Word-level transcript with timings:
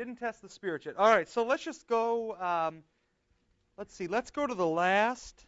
Didn't 0.00 0.16
test 0.16 0.40
the 0.40 0.48
spirit 0.48 0.86
yet. 0.86 0.96
All 0.96 1.10
right, 1.10 1.28
so 1.28 1.44
let's 1.44 1.62
just 1.62 1.86
go. 1.86 2.34
Um, 2.36 2.84
let's 3.76 3.94
see. 3.94 4.06
Let's 4.06 4.30
go 4.30 4.46
to 4.46 4.54
the 4.54 4.66
last 4.66 5.44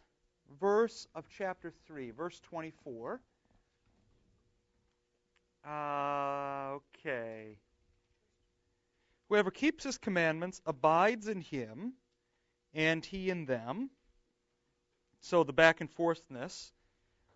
verse 0.61 1.07
of 1.15 1.25
chapter 1.35 1.73
3, 1.87 2.11
verse 2.11 2.39
24. 2.41 3.19
Uh, 5.67 5.69
okay. 6.75 7.57
Whoever 9.27 9.49
keeps 9.49 9.85
his 9.85 9.97
commandments 9.97 10.61
abides 10.67 11.27
in 11.27 11.41
him, 11.41 11.93
and 12.75 13.03
he 13.03 13.31
in 13.31 13.45
them. 13.45 13.89
So 15.21 15.43
the 15.43 15.51
back 15.51 15.81
and 15.81 15.89
forthness. 15.89 16.71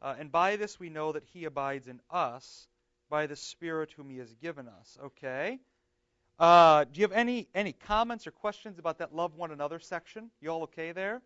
Uh, 0.03 0.13
and 0.19 0.31
by 0.31 0.55
this 0.55 0.79
we 0.79 0.91
know 0.91 1.13
that 1.13 1.23
he 1.23 1.45
abides 1.45 1.87
in 1.87 1.99
us 2.11 2.67
by 3.09 3.25
the 3.25 3.35
Spirit 3.35 3.91
whom 3.93 4.11
he 4.11 4.19
has 4.19 4.35
given 4.35 4.67
us. 4.67 4.99
Okay? 5.03 5.57
Uh, 6.39 6.83
do 6.83 7.01
you 7.01 7.03
have 7.03 7.17
any, 7.17 7.47
any 7.55 7.73
comments 7.73 8.27
or 8.27 8.31
questions 8.31 8.77
about 8.77 8.99
that 8.99 9.15
love 9.15 9.35
one 9.35 9.51
another 9.51 9.79
section? 9.79 10.29
You 10.39 10.49
all 10.49 10.63
okay 10.63 10.91
there? 10.91 11.21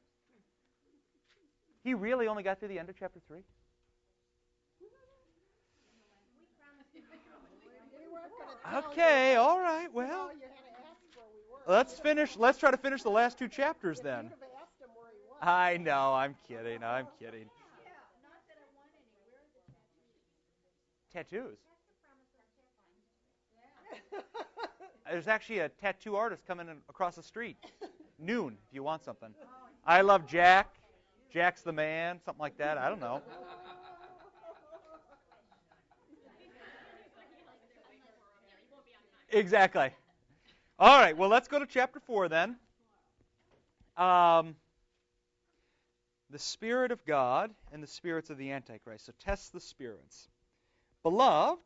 He 1.84 1.94
really 1.94 2.28
only 2.28 2.44
got 2.44 2.60
through 2.60 2.70
the 2.70 2.80
end 2.80 2.90
of 2.90 2.96
chapter 2.98 3.20
3? 3.28 3.40
Okay, 8.74 9.36
all 9.36 9.60
right. 9.60 9.92
Well, 9.92 10.32
let's 11.68 12.00
finish. 12.00 12.38
Let's 12.38 12.58
try 12.58 12.72
to 12.72 12.78
finish 12.78 13.04
the 13.04 13.10
last 13.10 13.38
two 13.38 13.48
chapters 13.48 14.00
then. 14.00 14.32
I 15.42 15.78
know. 15.78 16.14
I'm 16.14 16.36
kidding. 16.48 16.84
I'm 16.84 17.08
kidding. 17.20 17.50
Tattoos. 21.12 21.58
There's 25.12 25.28
actually 25.28 25.60
a 25.60 25.68
tattoo 25.68 26.16
artist 26.16 26.48
coming 26.48 26.70
across 26.88 27.16
the 27.16 27.24
street. 27.24 27.58
Noon, 28.18 28.58
if 28.70 28.74
you 28.74 28.82
want 28.82 29.04
something. 29.04 29.34
I 29.86 30.02
love 30.02 30.26
Jack. 30.26 30.74
Jack's 31.34 31.64
the 31.64 31.74
man. 31.74 32.22
Something 32.24 32.40
like 32.40 32.58
that. 32.60 32.78
I 32.78 32.88
don't 32.88 33.02
know. 33.02 33.22
Exactly. 39.34 39.90
All 40.80 41.00
right, 41.00 41.16
well, 41.16 41.30
let's 41.30 41.48
go 41.48 41.60
to 41.60 41.66
chapter 41.66 42.00
4 42.00 42.30
then. 42.30 42.56
Um, 43.98 44.56
the 46.30 46.40
Spirit 46.40 46.92
of 46.92 47.06
God 47.06 47.52
and 47.72 47.84
the 47.84 47.88
spirits 47.88 48.30
of 48.30 48.38
the 48.38 48.52
Antichrist. 48.52 49.06
So 49.06 49.14
test 49.20 49.52
the 49.52 49.60
spirits. 49.60 50.30
Beloved, 51.04 51.62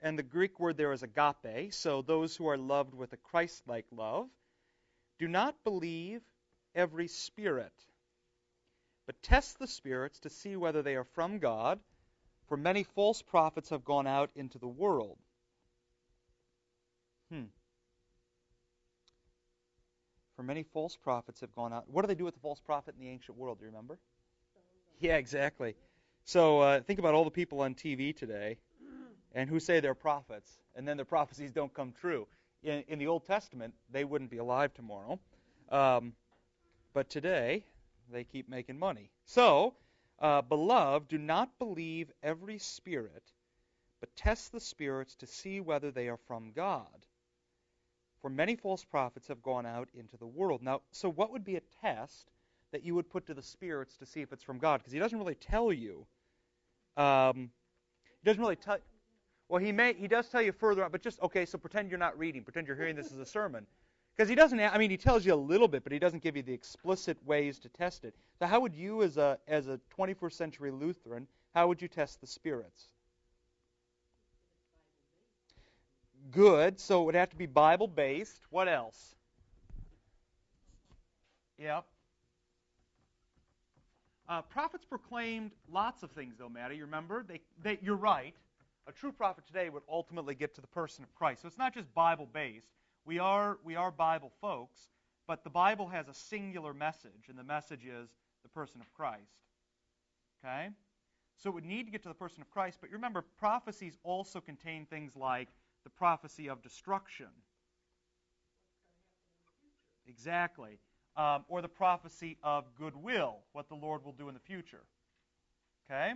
and 0.00 0.18
the 0.18 0.22
Greek 0.22 0.60
word 0.60 0.76
there 0.76 0.92
is 0.92 1.02
agape, 1.02 1.72
so 1.72 2.02
those 2.02 2.36
who 2.36 2.46
are 2.46 2.58
loved 2.58 2.94
with 2.94 3.12
a 3.12 3.16
Christ 3.16 3.62
like 3.66 3.86
love, 3.90 4.28
do 5.18 5.28
not 5.28 5.54
believe 5.64 6.20
every 6.74 7.08
spirit, 7.08 7.72
but 9.06 9.22
test 9.22 9.58
the 9.58 9.66
spirits 9.66 10.20
to 10.20 10.30
see 10.30 10.56
whether 10.56 10.82
they 10.82 10.96
are 10.96 11.04
from 11.04 11.38
God, 11.38 11.80
for 12.48 12.56
many 12.56 12.82
false 12.82 13.22
prophets 13.22 13.70
have 13.70 13.84
gone 13.84 14.06
out 14.06 14.30
into 14.34 14.58
the 14.58 14.68
world. 14.68 15.18
Hmm. 17.30 17.44
For 20.36 20.42
many 20.42 20.64
false 20.64 20.96
prophets 20.96 21.40
have 21.40 21.54
gone 21.54 21.72
out. 21.72 21.88
What 21.88 22.02
do 22.02 22.08
they 22.08 22.14
do 22.14 22.24
with 22.24 22.34
the 22.34 22.40
false 22.40 22.60
prophet 22.60 22.94
in 22.98 23.04
the 23.04 23.10
ancient 23.10 23.38
world? 23.38 23.58
Do 23.58 23.64
you 23.64 23.70
remember? 23.70 23.98
Yeah, 24.98 25.16
exactly. 25.16 25.76
So 26.24 26.60
uh, 26.60 26.80
think 26.80 26.98
about 26.98 27.14
all 27.14 27.24
the 27.24 27.30
people 27.30 27.60
on 27.60 27.74
TV 27.74 28.16
today 28.16 28.58
and 29.34 29.50
who 29.50 29.60
say 29.60 29.80
they're 29.80 29.94
prophets, 29.94 30.50
and 30.74 30.86
then 30.86 30.96
their 30.96 31.04
prophecies 31.04 31.52
don't 31.52 31.74
come 31.74 31.92
true. 32.00 32.26
In, 32.62 32.84
in 32.88 32.98
the 32.98 33.08
Old 33.08 33.26
Testament, 33.26 33.74
they 33.90 34.04
wouldn't 34.04 34.30
be 34.30 34.38
alive 34.38 34.72
tomorrow. 34.74 35.18
Um, 35.70 36.14
but 36.94 37.10
today, 37.10 37.64
they 38.10 38.24
keep 38.24 38.48
making 38.48 38.78
money. 38.78 39.10
So, 39.26 39.74
uh, 40.20 40.42
beloved, 40.42 41.08
do 41.08 41.18
not 41.18 41.58
believe 41.58 42.10
every 42.22 42.58
spirit, 42.58 43.24
but 44.00 44.14
test 44.16 44.52
the 44.52 44.60
spirits 44.60 45.16
to 45.16 45.26
see 45.26 45.60
whether 45.60 45.90
they 45.90 46.08
are 46.08 46.18
from 46.28 46.52
God. 46.54 47.06
For 48.22 48.30
many 48.30 48.56
false 48.56 48.84
prophets 48.84 49.28
have 49.28 49.42
gone 49.42 49.66
out 49.66 49.88
into 49.98 50.16
the 50.16 50.26
world. 50.26 50.62
Now, 50.62 50.80
so 50.92 51.10
what 51.10 51.32
would 51.32 51.44
be 51.44 51.56
a 51.56 51.62
test 51.82 52.30
that 52.72 52.84
you 52.84 52.94
would 52.94 53.10
put 53.10 53.26
to 53.26 53.34
the 53.34 53.42
spirits 53.42 53.96
to 53.98 54.06
see 54.06 54.22
if 54.22 54.32
it's 54.32 54.42
from 54.42 54.58
God? 54.58 54.78
Because 54.78 54.92
he 54.92 54.98
doesn't 54.98 55.18
really 55.18 55.34
tell 55.34 55.72
you. 55.72 56.06
Um, 56.96 57.50
he 58.22 58.30
doesn't 58.30 58.40
really 58.40 58.56
tell. 58.56 58.78
Well, 59.48 59.62
he 59.62 59.72
may 59.72 59.94
he 59.94 60.08
does 60.08 60.28
tell 60.28 60.42
you 60.42 60.52
further 60.52 60.84
on, 60.84 60.90
but 60.90 61.02
just 61.02 61.20
okay. 61.22 61.44
So 61.44 61.58
pretend 61.58 61.90
you're 61.90 61.98
not 61.98 62.18
reading. 62.18 62.42
Pretend 62.42 62.66
you're 62.66 62.76
hearing 62.76 62.96
this 62.96 63.12
as 63.12 63.18
a 63.18 63.26
sermon, 63.26 63.66
because 64.16 64.28
he 64.28 64.34
doesn't. 64.34 64.58
I 64.58 64.78
mean, 64.78 64.90
he 64.90 64.96
tells 64.96 65.26
you 65.26 65.34
a 65.34 65.36
little 65.36 65.68
bit, 65.68 65.84
but 65.84 65.92
he 65.92 65.98
doesn't 65.98 66.22
give 66.22 66.36
you 66.36 66.42
the 66.42 66.52
explicit 66.52 67.18
ways 67.26 67.58
to 67.60 67.68
test 67.68 68.04
it. 68.04 68.14
So 68.38 68.46
how 68.46 68.60
would 68.60 68.74
you, 68.74 69.02
as 69.02 69.16
a 69.16 69.38
as 69.46 69.68
a 69.68 69.78
21st 69.98 70.32
century 70.32 70.70
Lutheran, 70.70 71.26
how 71.54 71.68
would 71.68 71.82
you 71.82 71.88
test 71.88 72.20
the 72.20 72.26
spirits? 72.26 72.88
Good. 76.30 76.80
So 76.80 77.02
it 77.02 77.04
would 77.04 77.14
have 77.14 77.30
to 77.30 77.36
be 77.36 77.46
Bible 77.46 77.86
based. 77.86 78.40
What 78.48 78.66
else? 78.66 79.14
Yep. 81.58 81.84
Uh, 84.26 84.40
prophets 84.40 84.86
proclaimed 84.86 85.50
lots 85.70 86.02
of 86.02 86.10
things, 86.12 86.34
though, 86.38 86.48
Maddie. 86.48 86.76
You 86.76 86.86
remember? 86.86 87.24
They, 87.28 87.40
they, 87.62 87.78
you're 87.82 87.94
right 87.94 88.34
a 88.86 88.92
true 88.92 89.12
prophet 89.12 89.46
today 89.46 89.70
would 89.70 89.82
ultimately 89.88 90.34
get 90.34 90.54
to 90.54 90.60
the 90.60 90.66
person 90.66 91.04
of 91.04 91.14
Christ. 91.14 91.42
So 91.42 91.48
it's 91.48 91.58
not 91.58 91.74
just 91.74 91.92
Bible 91.94 92.28
based. 92.32 92.68
We 93.04 93.18
are, 93.18 93.58
we 93.64 93.76
are 93.76 93.90
Bible 93.90 94.32
folks, 94.40 94.88
but 95.26 95.44
the 95.44 95.50
Bible 95.50 95.88
has 95.88 96.08
a 96.08 96.14
singular 96.14 96.74
message, 96.74 97.28
and 97.28 97.38
the 97.38 97.44
message 97.44 97.84
is 97.84 98.08
the 98.42 98.48
person 98.48 98.80
of 98.80 98.92
Christ. 98.92 99.42
Okay? 100.44 100.68
So 101.36 101.50
it 101.50 101.54
would 101.54 101.64
need 101.64 101.86
to 101.86 101.92
get 101.92 102.02
to 102.02 102.08
the 102.08 102.14
person 102.14 102.42
of 102.42 102.50
Christ, 102.50 102.78
but 102.80 102.90
remember, 102.90 103.24
prophecies 103.38 103.98
also 104.02 104.40
contain 104.40 104.86
things 104.86 105.16
like 105.16 105.48
the 105.82 105.90
prophecy 105.90 106.48
of 106.48 106.62
destruction. 106.62 107.28
Exactly. 110.06 110.78
Um, 111.16 111.44
or 111.48 111.62
the 111.62 111.68
prophecy 111.68 112.38
of 112.42 112.64
goodwill, 112.74 113.38
what 113.52 113.68
the 113.68 113.74
Lord 113.74 114.04
will 114.04 114.12
do 114.12 114.28
in 114.28 114.34
the 114.34 114.40
future. 114.40 114.82
Okay? 115.90 116.14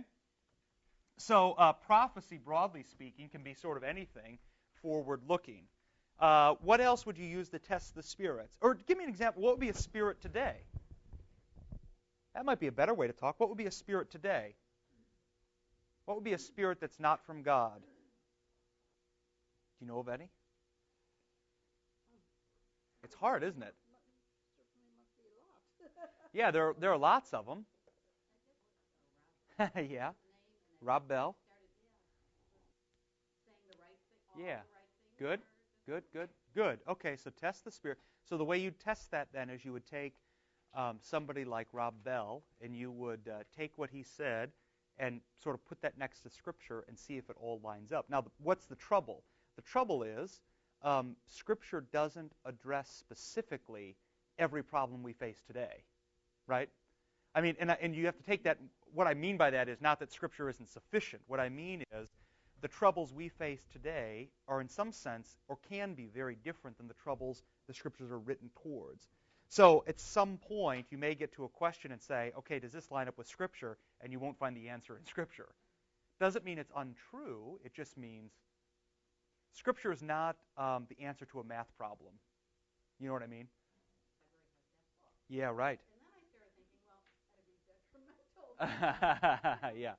So, 1.19 1.51
uh, 1.57 1.73
prophecy, 1.73 2.37
broadly 2.37 2.83
speaking, 2.83 3.27
can 3.27 3.43
be 3.43 3.53
sort 3.53 3.75
of 3.75 3.83
anything 3.83 4.39
forward 4.81 5.19
looking. 5.27 5.63
Uh, 6.17 6.55
what 6.61 6.79
else 6.79 7.05
would 7.05 7.17
you 7.17 7.25
use 7.25 7.49
to 7.49 7.59
test 7.59 7.93
the 7.93 8.01
spirits? 8.01 8.57
Or 8.61 8.75
give 8.75 8.97
me 8.97 9.03
an 9.03 9.09
example. 9.09 9.41
What 9.41 9.55
would 9.55 9.59
be 9.59 9.67
a 9.67 9.73
spirit 9.73 10.21
today? 10.21 10.55
That 12.33 12.45
might 12.45 12.61
be 12.61 12.67
a 12.67 12.71
better 12.71 12.93
way 12.93 13.07
to 13.07 13.13
talk. 13.13 13.37
What 13.37 13.49
would 13.49 13.57
be 13.57 13.65
a 13.65 13.71
spirit 13.71 14.11
today? 14.11 14.55
What 16.05 16.15
would 16.15 16.23
be 16.23 16.31
a 16.31 16.39
spirit 16.39 16.79
that's 16.79 17.01
not 17.01 17.25
from 17.25 17.43
God? 17.43 17.81
Do 17.81 19.85
you 19.85 19.87
know 19.87 19.99
of 19.99 20.07
any? 20.07 20.29
It's 23.03 23.15
hard, 23.15 23.43
isn't 23.43 23.61
it? 23.61 23.75
yeah, 26.33 26.51
there, 26.51 26.73
there 26.79 26.93
are 26.93 26.97
lots 26.97 27.33
of 27.33 27.45
them. 27.45 27.65
yeah. 29.89 30.11
Rob 30.81 31.07
Bell. 31.07 31.35
Yeah. 34.37 34.59
Good. 35.17 35.41
Good. 35.85 36.03
Good. 36.13 36.29
Good. 36.55 36.79
Okay. 36.87 37.15
So 37.15 37.29
test 37.29 37.65
the 37.65 37.71
spirit. 37.71 37.97
So 38.23 38.37
the 38.37 38.45
way 38.45 38.57
you 38.57 38.71
test 38.71 39.11
that 39.11 39.27
then 39.33 39.49
is 39.49 39.65
you 39.65 39.73
would 39.73 39.85
take 39.85 40.13
um, 40.75 40.97
somebody 41.01 41.45
like 41.45 41.67
Rob 41.73 41.95
Bell 42.03 42.43
and 42.61 42.75
you 42.75 42.91
would 42.91 43.27
uh, 43.27 43.43
take 43.55 43.77
what 43.77 43.89
he 43.89 44.03
said 44.03 44.51
and 44.97 45.21
sort 45.41 45.55
of 45.55 45.65
put 45.65 45.81
that 45.81 45.97
next 45.97 46.21
to 46.21 46.29
Scripture 46.29 46.83
and 46.87 46.97
see 46.97 47.17
if 47.17 47.29
it 47.29 47.35
all 47.39 47.59
lines 47.63 47.91
up. 47.91 48.05
Now, 48.09 48.25
what's 48.41 48.65
the 48.65 48.75
trouble? 48.75 49.23
The 49.55 49.61
trouble 49.61 50.03
is 50.03 50.41
um, 50.83 51.15
Scripture 51.27 51.85
doesn't 51.91 52.33
address 52.45 52.89
specifically 52.89 53.95
every 54.37 54.63
problem 54.63 55.03
we 55.03 55.13
face 55.13 55.41
today, 55.45 55.83
right? 56.47 56.69
I 57.35 57.41
mean, 57.41 57.55
and, 57.59 57.75
and 57.81 57.95
you 57.95 58.05
have 58.05 58.17
to 58.17 58.23
take 58.23 58.43
that. 58.43 58.57
What 58.93 59.07
I 59.07 59.13
mean 59.13 59.37
by 59.37 59.49
that 59.51 59.69
is 59.69 59.81
not 59.81 59.99
that 59.99 60.11
Scripture 60.11 60.49
isn't 60.49 60.69
sufficient. 60.69 61.21
What 61.27 61.39
I 61.39 61.49
mean 61.49 61.83
is 61.93 62.09
the 62.61 62.67
troubles 62.67 63.13
we 63.13 63.29
face 63.29 63.65
today 63.71 64.29
are, 64.47 64.61
in 64.61 64.67
some 64.67 64.91
sense, 64.91 65.37
or 65.47 65.57
can 65.69 65.93
be 65.93 66.07
very 66.07 66.35
different 66.43 66.77
than 66.77 66.87
the 66.87 66.93
troubles 66.93 67.43
the 67.67 67.73
Scriptures 67.73 68.11
are 68.11 68.19
written 68.19 68.49
towards. 68.61 69.07
So 69.47 69.83
at 69.87 69.99
some 69.99 70.37
point, 70.37 70.87
you 70.91 70.97
may 70.97 71.15
get 71.15 71.33
to 71.33 71.45
a 71.45 71.49
question 71.49 71.91
and 71.91 72.01
say, 72.01 72.31
okay, 72.37 72.59
does 72.59 72.71
this 72.71 72.91
line 72.91 73.07
up 73.07 73.17
with 73.17 73.27
Scripture? 73.27 73.77
And 74.01 74.11
you 74.11 74.19
won't 74.19 74.37
find 74.37 74.55
the 74.55 74.69
answer 74.69 74.97
in 74.97 75.05
Scripture. 75.05 75.49
Doesn't 76.19 76.45
mean 76.45 76.59
it's 76.59 76.71
untrue. 76.75 77.59
It 77.63 77.73
just 77.73 77.97
means 77.97 78.31
Scripture 79.53 79.91
is 79.91 80.03
not 80.03 80.35
um, 80.57 80.85
the 80.89 81.03
answer 81.03 81.25
to 81.25 81.39
a 81.39 81.43
math 81.43 81.67
problem. 81.77 82.13
You 82.99 83.07
know 83.07 83.13
what 83.13 83.23
I 83.23 83.27
mean? 83.27 83.47
Yeah, 85.29 85.51
right. 85.53 85.79
yeah. 89.77 89.93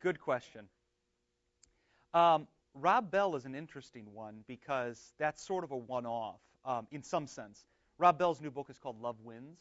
Good 0.00 0.18
question. 0.20 0.66
Um, 2.14 2.46
Rob 2.74 3.10
Bell 3.10 3.36
is 3.36 3.44
an 3.44 3.54
interesting 3.54 4.06
one 4.14 4.44
because 4.46 5.12
that's 5.18 5.44
sort 5.44 5.64
of 5.64 5.72
a 5.72 5.76
one-off 5.76 6.40
um, 6.64 6.86
in 6.90 7.02
some 7.02 7.26
sense. 7.26 7.66
Rob 7.98 8.18
Bell's 8.18 8.40
new 8.40 8.50
book 8.50 8.68
is 8.70 8.78
called 8.78 9.00
Love 9.00 9.16
Wins, 9.22 9.58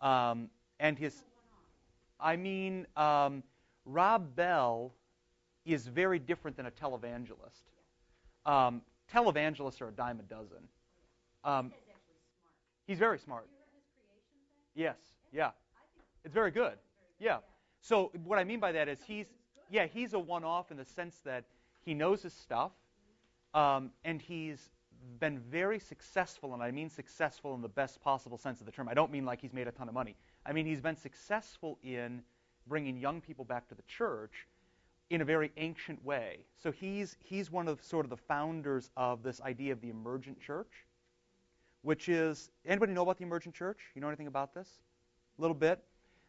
um, 0.00 0.48
and 0.80 0.98
his, 0.98 1.22
I 2.18 2.36
mean, 2.36 2.86
um, 2.96 3.42
Rob 3.84 4.34
Bell 4.34 4.92
is 5.66 5.86
very 5.86 6.18
different 6.18 6.56
than 6.56 6.66
a 6.66 6.70
televangelist. 6.70 7.64
Um, 8.46 8.80
televangelists 9.12 9.82
are 9.82 9.88
a 9.88 9.92
dime 9.92 10.18
a 10.18 10.22
dozen. 10.22 10.66
Um, 11.44 11.72
he's 12.86 12.98
very 12.98 13.18
smart. 13.18 13.46
Yes, 14.74 14.96
yeah, 15.32 15.50
it's 16.24 16.34
very 16.34 16.50
good. 16.50 16.74
Yeah. 17.18 17.38
So 17.80 18.10
what 18.24 18.38
I 18.38 18.44
mean 18.44 18.60
by 18.60 18.72
that 18.72 18.88
is 18.88 18.98
he's, 19.06 19.26
yeah, 19.70 19.86
he's 19.86 20.12
a 20.14 20.18
one-off 20.18 20.70
in 20.70 20.76
the 20.76 20.84
sense 20.84 21.16
that 21.24 21.44
he 21.84 21.94
knows 21.94 22.22
his 22.22 22.32
stuff, 22.32 22.72
um, 23.54 23.90
and 24.04 24.20
he's 24.20 24.70
been 25.20 25.38
very 25.38 25.78
successful, 25.78 26.54
and 26.54 26.62
I 26.62 26.70
mean 26.70 26.90
successful 26.90 27.54
in 27.54 27.62
the 27.62 27.68
best 27.68 28.00
possible 28.00 28.36
sense 28.36 28.60
of 28.60 28.66
the 28.66 28.72
term. 28.72 28.88
I 28.88 28.94
don't 28.94 29.10
mean 29.10 29.24
like 29.24 29.40
he's 29.40 29.52
made 29.52 29.68
a 29.68 29.72
ton 29.72 29.88
of 29.88 29.94
money. 29.94 30.16
I 30.44 30.52
mean 30.52 30.66
he's 30.66 30.80
been 30.80 30.96
successful 30.96 31.78
in 31.82 32.22
bringing 32.66 32.98
young 32.98 33.20
people 33.20 33.44
back 33.44 33.68
to 33.68 33.74
the 33.74 33.82
church 33.82 34.46
in 35.10 35.22
a 35.22 35.24
very 35.24 35.50
ancient 35.56 36.04
way. 36.04 36.44
So 36.62 36.70
he's 36.70 37.16
he's 37.24 37.50
one 37.50 37.68
of 37.68 37.82
sort 37.82 38.04
of 38.04 38.10
the 38.10 38.16
founders 38.16 38.90
of 38.96 39.22
this 39.22 39.40
idea 39.40 39.72
of 39.72 39.80
the 39.80 39.88
emergent 39.88 40.40
church, 40.40 40.84
which 41.82 42.08
is 42.08 42.50
anybody 42.66 42.92
know 42.92 43.02
about 43.02 43.18
the 43.18 43.24
emergent 43.24 43.54
church? 43.54 43.78
You 43.94 44.00
know 44.00 44.08
anything 44.08 44.26
about 44.26 44.54
this? 44.54 44.68
A 45.38 45.40
little 45.40 45.54
bit. 45.54 45.82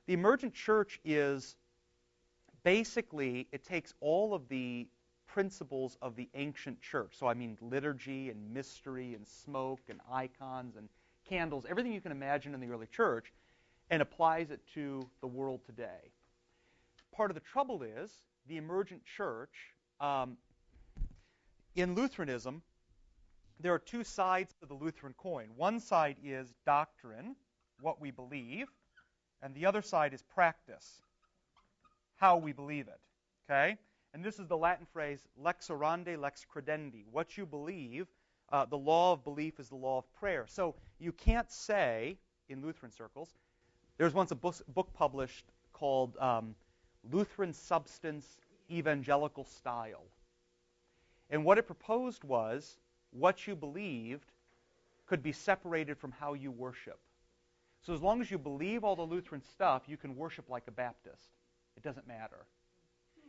The 0.10 0.14
emergent 0.14 0.56
church 0.56 1.00
is 1.06 1.56
basically 2.64 3.48
it 3.52 3.64
takes 3.64 3.94
all 4.00 4.34
of 4.34 4.50
the 4.50 4.88
principles 5.28 6.00
of 6.02 6.16
the 6.16 6.28
ancient 6.34 6.82
church. 6.82 7.14
So 7.16 7.28
I 7.28 7.36
mean 7.36 7.60
liturgy 7.62 8.32
and 8.32 8.52
mystery 8.52 9.14
and 9.14 9.28
smoke 9.28 9.82
and 9.88 10.00
icons 10.12 10.78
and 10.78 10.90
candles, 11.28 11.68
everything 11.70 11.94
you 11.94 12.02
can 12.02 12.12
imagine 12.12 12.56
in 12.56 12.60
the 12.60 12.72
early 12.72 12.88
church, 12.88 13.32
and 13.92 14.02
applies 14.02 14.50
it 14.50 14.62
to 14.74 15.08
the 15.22 15.28
world 15.28 15.60
today. 15.68 16.12
Part 17.16 17.30
of 17.30 17.36
the 17.36 17.42
trouble 17.42 17.84
is 17.84 18.12
the 18.48 18.58
emergent 18.58 19.06
church, 19.06 19.54
um, 20.02 20.38
in 21.76 21.94
Lutheranism, 21.94 22.64
there 23.60 23.76
are 23.76 23.80
two 23.80 24.04
sides 24.04 24.56
to 24.60 24.66
the 24.66 24.74
Lutheran 24.74 25.14
coin. 25.14 25.50
One 25.56 25.80
side 25.80 26.18
is 26.24 26.52
doctrine, 26.66 27.36
what 27.80 28.02
we 28.02 28.10
believe, 28.10 28.70
and 29.42 29.56
the 29.56 29.66
other 29.66 29.82
side 29.82 30.14
is 30.14 30.22
practice, 30.22 31.02
how 32.16 32.38
we 32.38 32.52
believe 32.52 32.88
it. 32.88 33.00
Okay? 33.50 33.78
And 34.14 34.24
this 34.24 34.40
is 34.40 34.48
the 34.48 34.58
Latin 34.58 34.88
phrase 34.92 35.28
lex 35.38 35.68
orandi, 35.68 36.20
lex 36.20 36.46
credendi. 36.54 37.04
What 37.12 37.38
you 37.38 37.46
believe, 37.46 38.08
uh, 38.52 38.66
the 38.66 38.78
law 38.78 39.14
of 39.14 39.24
belief 39.24 39.60
is 39.60 39.70
the 39.70 39.76
law 39.76 40.00
of 40.00 40.14
prayer. 40.14 40.46
So 40.48 40.76
you 41.00 41.12
can't 41.12 41.50
say, 41.52 42.18
in 42.50 42.62
Lutheran 42.62 42.92
circles, 42.92 43.30
there 43.98 44.06
was 44.06 44.14
once 44.14 44.32
a 44.32 44.36
book, 44.36 44.94
published 44.94 45.46
called 45.74 46.18
um, 46.18 46.56
Lutheran 47.12 47.54
Substance 47.54 48.38
Evangelical 48.72 49.46
Style. 49.46 50.06
And 51.30 51.46
what 51.46 51.58
it 51.58 51.68
proposed 51.68 52.24
was 52.24 52.78
what 53.12 53.46
you 53.46 53.56
believed 53.56 54.32
could 55.06 55.22
be 55.22 55.32
separated 55.32 55.98
from 55.98 56.12
how 56.12 56.34
you 56.34 56.52
worship. 56.52 57.00
So 57.86 57.94
as 57.94 58.02
long 58.02 58.22
as 58.22 58.30
you 58.30 58.38
believe 58.38 58.84
all 58.84 58.96
the 58.96 59.02
Lutheran 59.02 59.42
stuff, 59.42 59.84
you 59.88 59.98
can 59.98 60.16
worship 60.16 60.50
like 60.50 60.64
a 60.68 60.72
Baptist. 60.72 61.30
It 61.78 61.84
doesn't 61.84 62.08
matter. 62.08 62.46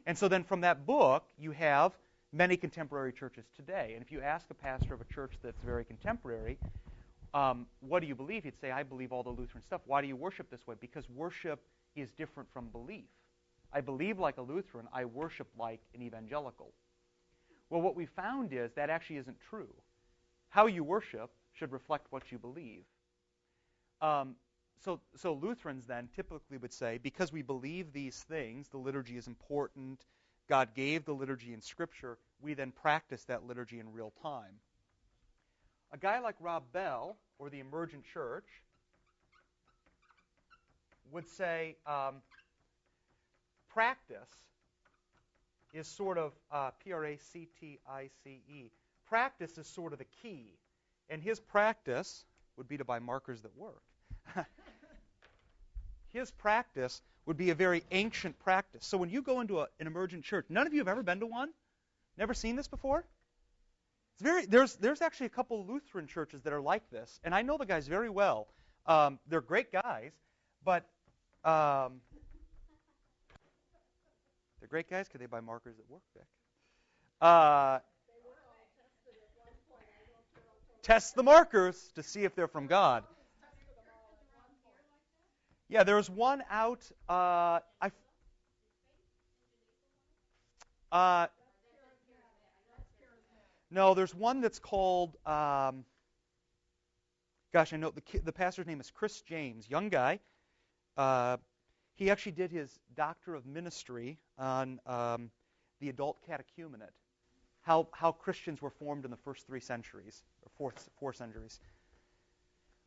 And 0.07 0.17
so 0.19 0.29
then 0.29 0.45
from 0.45 0.63
that 0.63 0.87
book, 0.87 1.25
you 1.39 1.53
have 1.53 1.93
many 2.33 2.57
contemporary 2.57 3.13
churches 3.13 3.45
today. 3.57 3.93
And 3.95 4.03
if 4.03 4.11
you 4.11 4.21
ask 4.21 4.47
a 4.51 4.55
pastor 4.55 4.95
of 4.95 5.01
a 5.01 5.05
church 5.05 5.33
that's 5.43 5.61
very 5.65 5.85
contemporary, 5.85 6.59
um, 7.33 7.67
what 7.81 8.01
do 8.01 8.07
you 8.07 8.15
believe? 8.15 8.45
He'd 8.45 8.61
say, 8.61 8.71
I 8.71 8.83
believe 8.83 9.13
all 9.13 9.23
the 9.23 9.31
Lutheran 9.31 9.63
stuff. 9.65 9.83
Why 9.87 10.01
do 10.01 10.09
you 10.09 10.17
worship 10.17 10.51
this 10.51 10.67
way? 10.67 10.75
Because 10.81 11.09
worship 11.11 11.61
is 11.95 12.11
different 12.13 12.49
from 12.53 12.69
belief. 12.69 13.05
I 13.73 13.81
believe 13.81 14.19
like 14.19 14.39
a 14.39 14.43
Lutheran, 14.43 14.89
I 14.93 15.05
worship 15.05 15.47
like 15.57 15.81
an 15.95 16.03
evangelical. 16.03 16.73
Well, 17.69 17.83
what 17.83 17.95
we 17.95 18.07
found 18.07 18.53
is 18.53 18.73
that 18.73 18.91
actually 18.91 19.19
isn't 19.19 19.37
true. 19.49 19.73
How 20.49 20.67
you 20.67 20.83
worship 20.83 21.31
should 21.53 21.71
reflect 21.71 22.07
what 22.11 22.33
you 22.33 22.39
believe. 22.39 22.83
Um, 24.03 24.37
so, 24.85 25.01
so 25.17 25.35
Lutherans 25.35 25.87
then 25.87 26.09
typically 26.17 26.57
would 26.59 26.73
say, 26.73 26.99
because 27.03 27.33
we 27.33 27.43
believe 27.43 27.93
these 27.93 28.19
things, 28.29 28.69
the 28.69 28.79
liturgy 28.79 29.17
is 29.17 29.27
important, 29.27 30.05
God 30.49 30.75
gave 30.75 31.05
the 31.05 31.13
liturgy 31.13 31.53
in 31.53 31.61
Scripture, 31.61 32.19
we 32.41 32.55
then 32.55 32.73
practice 32.73 33.25
that 33.25 33.47
liturgy 33.47 33.79
in 33.79 33.93
real 33.93 34.13
time. 34.23 34.61
A 35.93 35.99
guy 35.99 36.21
like 36.21 36.37
Rob 36.41 36.63
Bell, 36.73 37.17
or 37.39 37.51
the 37.51 37.61
emergent 37.61 38.05
church, 38.05 38.47
would 41.13 41.29
say 41.29 41.77
um, 41.87 42.17
practice 43.69 44.29
is 45.73 45.87
sort 45.87 46.17
of 46.17 46.33
uh, 46.51 46.71
P 46.83 46.93
R 46.93 47.05
A 47.05 47.19
C 47.33 47.49
T 47.61 47.79
I 47.89 48.09
C 48.25 48.41
E. 48.49 48.71
Practice 49.09 49.59
is 49.59 49.67
sort 49.67 49.93
of 49.93 49.99
the 49.99 50.07
key. 50.23 50.55
And 51.09 51.21
his 51.21 51.41
practice 51.41 52.25
would 52.57 52.69
be 52.69 52.79
to 52.79 52.85
buy 52.85 53.01
markers 53.01 53.43
that 53.43 53.57
work. 53.57 53.83
his 56.13 56.31
practice 56.31 57.03
would 57.27 57.37
be 57.37 57.51
a 57.51 57.55
very 57.55 57.85
ancient 57.91 58.39
practice. 58.41 58.85
So 58.87 58.99
when 58.99 59.11
you 59.11 59.23
go 59.23 59.41
into 59.41 59.61
a, 59.61 59.67
an 59.79 59.87
emergent 59.87 60.25
church, 60.25 60.47
none 60.49 60.67
of 60.67 60.73
you 60.73 60.81
have 60.81 60.89
ever 60.89 61.03
been 61.03 61.21
to 61.21 61.27
one? 61.27 61.51
Never 62.19 62.35
seen 62.35 62.57
this 62.57 62.69
before? 62.69 63.05
It's 64.15 64.23
very 64.23 64.47
there's 64.47 64.77
there's 64.77 65.01
actually 65.01 65.27
a 65.27 65.31
couple 65.31 65.65
Lutheran 65.67 66.07
churches 66.07 66.43
that 66.43 66.53
are 66.53 66.61
like 66.61 66.89
this, 66.91 67.21
and 67.25 67.35
I 67.35 67.43
know 67.43 67.57
the 67.57 67.67
guys 67.67 67.87
very 67.89 68.11
well. 68.11 68.49
Um, 68.87 69.19
they're 69.29 69.41
great 69.41 69.73
guys, 69.73 70.13
but 70.65 70.85
um, 71.45 72.01
they're 74.59 74.69
great 74.69 74.91
guys 74.91 75.07
because 75.07 75.21
they 75.21 75.27
buy 75.27 75.41
markers 75.41 75.77
that 75.77 75.91
work, 75.91 76.03
Vic. 76.15 76.27
Uh, 77.21 77.79
test 80.83 81.15
the 81.15 81.23
markers 81.23 81.91
to 81.95 82.03
see 82.03 82.25
if 82.25 82.35
they're 82.35 82.49
from 82.49 82.67
God. 82.67 83.05
Yeah, 85.71 85.85
there's 85.85 86.11
one 86.11 86.43
out. 86.51 86.83
Uh, 87.09 87.61
I. 87.81 87.93
Uh, 90.91 91.27
no, 93.71 93.95
there's 93.95 94.13
one 94.13 94.41
that's 94.41 94.59
called. 94.59 95.17
Um, 95.25 95.85
gosh, 97.53 97.73
I 97.73 97.77
know 97.77 97.93
the 97.93 98.19
the 98.19 98.33
pastor's 98.33 98.67
name 98.67 98.81
is 98.81 98.91
Chris 98.91 99.21
James, 99.21 99.71
young 99.71 99.91
guy. 99.91 100.19
Uh, 100.97 101.37
he 101.95 102.11
actually 102.11 102.33
did 102.33 102.51
his 102.51 102.81
doctor 102.97 103.37
of 103.37 103.47
ministry 103.47 104.19
on 104.39 104.81
um, 104.87 105.31
the 105.79 105.89
adult 105.89 106.19
catechumenate, 106.29 106.97
how 107.63 107.87
how 107.93 108.11
Christians 108.11 108.61
were 108.61 108.71
formed 108.71 109.05
in 109.05 109.13
the 109.13 109.17
first 109.19 109.47
three 109.47 109.61
centuries 109.61 110.25
or 110.43 110.51
fourth 110.59 110.91
four 110.99 111.13
centuries. 111.13 111.61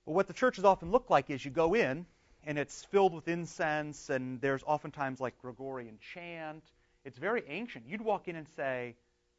Well, 0.05 0.15
what 0.15 0.27
the 0.27 0.33
churches 0.33 0.65
often 0.65 0.91
look 0.91 1.09
like 1.09 1.29
is 1.29 1.45
you 1.45 1.51
go 1.51 1.75
in 1.75 2.05
and 2.45 2.57
it's 2.57 2.83
filled 2.85 3.13
with 3.13 3.27
incense, 3.27 4.09
and 4.09 4.41
there's 4.41 4.63
oftentimes 4.63 5.19
like 5.19 5.39
Gregorian 5.41 5.97
chant. 6.13 6.63
It's 7.05 7.17
very 7.17 7.43
ancient. 7.47 7.85
You'd 7.87 8.01
walk 8.01 8.27
in 8.27 8.35
and 8.35 8.47
say, 8.55 8.95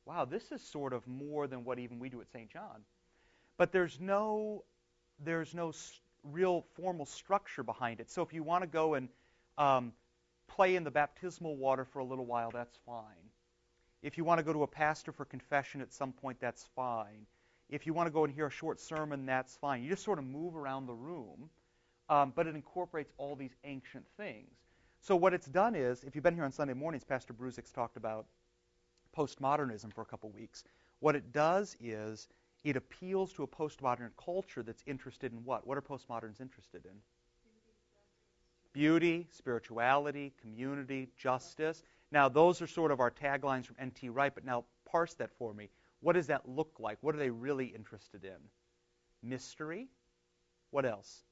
wow, 0.06 0.24
this 0.24 0.52
is 0.52 0.62
sort 0.62 0.92
of 0.92 1.06
more 1.06 1.46
than 1.46 1.64
what 1.64 1.78
even 1.78 1.98
we 1.98 2.08
do 2.08 2.20
at 2.20 2.30
St. 2.32 2.50
John. 2.50 2.84
But 3.56 3.72
there's 3.72 3.98
no, 4.00 4.64
there's 5.24 5.54
no 5.54 5.72
real 6.24 6.64
formal 6.74 7.06
structure 7.06 7.62
behind 7.62 8.00
it. 8.00 8.10
So 8.10 8.22
if 8.22 8.32
you 8.32 8.42
want 8.42 8.62
to 8.62 8.66
go 8.66 8.94
and 8.94 9.08
um, 9.58 9.92
play 10.48 10.76
in 10.76 10.84
the 10.84 10.90
baptismal 10.90 11.56
water 11.56 11.84
for 11.84 12.00
a 12.00 12.04
little 12.04 12.26
while, 12.26 12.50
that's 12.50 12.76
fine. 12.86 13.30
If 14.02 14.18
you 14.18 14.24
want 14.24 14.38
to 14.38 14.44
go 14.44 14.52
to 14.52 14.62
a 14.62 14.66
pastor 14.66 15.12
for 15.12 15.24
confession 15.24 15.80
at 15.80 15.92
some 15.92 16.12
point, 16.12 16.38
that's 16.40 16.64
fine. 16.76 17.26
If 17.70 17.86
you 17.86 17.94
want 17.94 18.06
to 18.06 18.10
go 18.10 18.24
and 18.24 18.34
hear 18.34 18.46
a 18.46 18.50
short 18.50 18.80
sermon, 18.80 19.24
that's 19.24 19.56
fine. 19.56 19.82
You 19.82 19.90
just 19.90 20.04
sort 20.04 20.18
of 20.18 20.24
move 20.24 20.56
around 20.56 20.86
the 20.86 20.94
room 20.94 21.48
um, 22.08 22.32
but 22.34 22.46
it 22.46 22.54
incorporates 22.54 23.12
all 23.16 23.36
these 23.36 23.54
ancient 23.64 24.04
things. 24.16 24.50
So 25.00 25.16
what 25.16 25.34
it's 25.34 25.46
done 25.46 25.74
is, 25.74 26.04
if 26.04 26.14
you've 26.14 26.24
been 26.24 26.34
here 26.34 26.44
on 26.44 26.52
Sunday 26.52 26.74
mornings, 26.74 27.04
Pastor 27.04 27.34
Bruzik's 27.34 27.72
talked 27.72 27.96
about 27.96 28.26
postmodernism 29.16 29.92
for 29.92 30.02
a 30.02 30.06
couple 30.06 30.30
weeks. 30.30 30.64
What 31.00 31.14
it 31.14 31.32
does 31.32 31.76
is 31.80 32.28
it 32.64 32.76
appeals 32.76 33.32
to 33.34 33.42
a 33.42 33.46
postmodern 33.46 34.10
culture 34.22 34.62
that's 34.62 34.82
interested 34.86 35.32
in 35.32 35.44
what? 35.44 35.66
What 35.66 35.76
are 35.76 35.82
postmoderns 35.82 36.40
interested 36.40 36.86
in? 36.86 36.92
Beauty, 38.72 39.28
spirituality, 39.30 40.32
community, 40.40 41.10
justice. 41.16 41.82
Now, 42.10 42.28
those 42.28 42.62
are 42.62 42.66
sort 42.66 42.90
of 42.90 43.00
our 43.00 43.10
taglines 43.10 43.66
from 43.66 43.76
N.T. 43.78 44.08
Wright, 44.08 44.34
but 44.34 44.44
now 44.44 44.64
parse 44.90 45.14
that 45.14 45.30
for 45.38 45.52
me. 45.52 45.68
What 46.00 46.14
does 46.14 46.26
that 46.28 46.48
look 46.48 46.76
like? 46.78 46.98
What 47.00 47.14
are 47.14 47.18
they 47.18 47.30
really 47.30 47.66
interested 47.66 48.24
in? 48.24 48.36
Mystery? 49.22 49.88
What 50.70 50.86
else? 50.86 51.22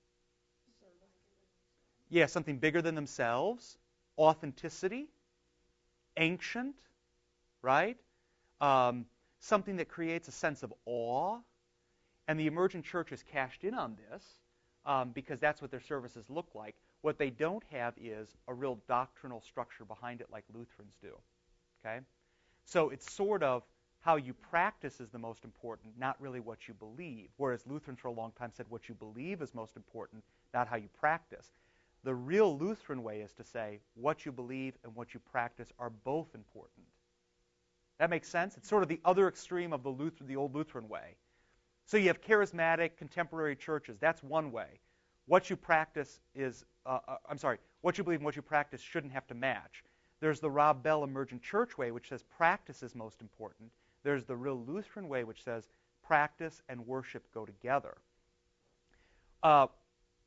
Yeah, 2.12 2.26
something 2.26 2.58
bigger 2.58 2.82
than 2.82 2.94
themselves, 2.94 3.78
authenticity, 4.18 5.08
ancient, 6.18 6.74
right? 7.62 7.96
Um, 8.60 9.06
something 9.40 9.76
that 9.76 9.88
creates 9.88 10.28
a 10.28 10.30
sense 10.30 10.62
of 10.62 10.74
awe, 10.84 11.38
and 12.28 12.38
the 12.38 12.46
emergent 12.46 12.84
church 12.84 13.08
has 13.08 13.22
cashed 13.22 13.64
in 13.64 13.72
on 13.72 13.96
this 13.96 14.22
um, 14.84 15.12
because 15.12 15.40
that's 15.40 15.62
what 15.62 15.70
their 15.70 15.80
services 15.80 16.26
look 16.28 16.48
like. 16.54 16.74
What 17.00 17.16
they 17.16 17.30
don't 17.30 17.64
have 17.70 17.94
is 17.96 18.28
a 18.46 18.52
real 18.52 18.78
doctrinal 18.86 19.40
structure 19.40 19.86
behind 19.86 20.20
it 20.20 20.26
like 20.30 20.44
Lutherans 20.52 20.98
do. 21.00 21.14
Okay? 21.82 22.00
So 22.66 22.90
it's 22.90 23.10
sort 23.10 23.42
of 23.42 23.62
how 24.00 24.16
you 24.16 24.34
practice 24.34 25.00
is 25.00 25.08
the 25.08 25.18
most 25.18 25.44
important, 25.44 25.94
not 25.98 26.20
really 26.20 26.40
what 26.40 26.68
you 26.68 26.74
believe. 26.74 27.30
Whereas 27.38 27.66
Lutherans 27.66 28.00
for 28.00 28.08
a 28.08 28.12
long 28.12 28.32
time 28.38 28.50
said 28.54 28.66
what 28.68 28.90
you 28.90 28.94
believe 28.94 29.40
is 29.40 29.54
most 29.54 29.76
important, 29.76 30.22
not 30.52 30.68
how 30.68 30.76
you 30.76 30.90
practice. 31.00 31.50
The 32.04 32.14
real 32.14 32.58
Lutheran 32.58 33.02
way 33.02 33.20
is 33.20 33.32
to 33.34 33.44
say 33.44 33.80
what 33.94 34.26
you 34.26 34.32
believe 34.32 34.76
and 34.82 34.94
what 34.94 35.14
you 35.14 35.20
practice 35.20 35.68
are 35.78 35.90
both 35.90 36.34
important. 36.34 36.86
That 37.98 38.10
makes 38.10 38.28
sense? 38.28 38.56
It's 38.56 38.68
sort 38.68 38.82
of 38.82 38.88
the 38.88 39.00
other 39.04 39.28
extreme 39.28 39.72
of 39.72 39.84
the, 39.84 39.90
Luther, 39.90 40.24
the 40.24 40.36
old 40.36 40.54
Lutheran 40.54 40.88
way. 40.88 41.16
So 41.86 41.96
you 41.96 42.08
have 42.08 42.20
charismatic 42.20 42.96
contemporary 42.96 43.54
churches. 43.54 43.98
That's 44.00 44.22
one 44.22 44.50
way. 44.50 44.80
What 45.26 45.50
you 45.50 45.56
practice 45.56 46.18
is, 46.34 46.64
uh, 46.84 46.98
uh, 47.06 47.16
I'm 47.28 47.38
sorry, 47.38 47.58
what 47.82 47.98
you 47.98 48.04
believe 48.04 48.18
and 48.18 48.24
what 48.24 48.34
you 48.34 48.42
practice 48.42 48.80
shouldn't 48.80 49.12
have 49.12 49.26
to 49.28 49.34
match. 49.34 49.84
There's 50.20 50.40
the 50.40 50.50
Rob 50.50 50.82
Bell 50.82 51.04
emergent 51.04 51.42
church 51.42 51.78
way, 51.78 51.90
which 51.90 52.08
says 52.08 52.22
practice 52.24 52.82
is 52.82 52.94
most 52.94 53.20
important. 53.20 53.70
There's 54.02 54.24
the 54.24 54.36
real 54.36 54.60
Lutheran 54.66 55.08
way, 55.08 55.22
which 55.24 55.44
says 55.44 55.68
practice 56.02 56.62
and 56.68 56.86
worship 56.86 57.24
go 57.32 57.44
together. 57.44 57.96
Uh, 59.42 59.66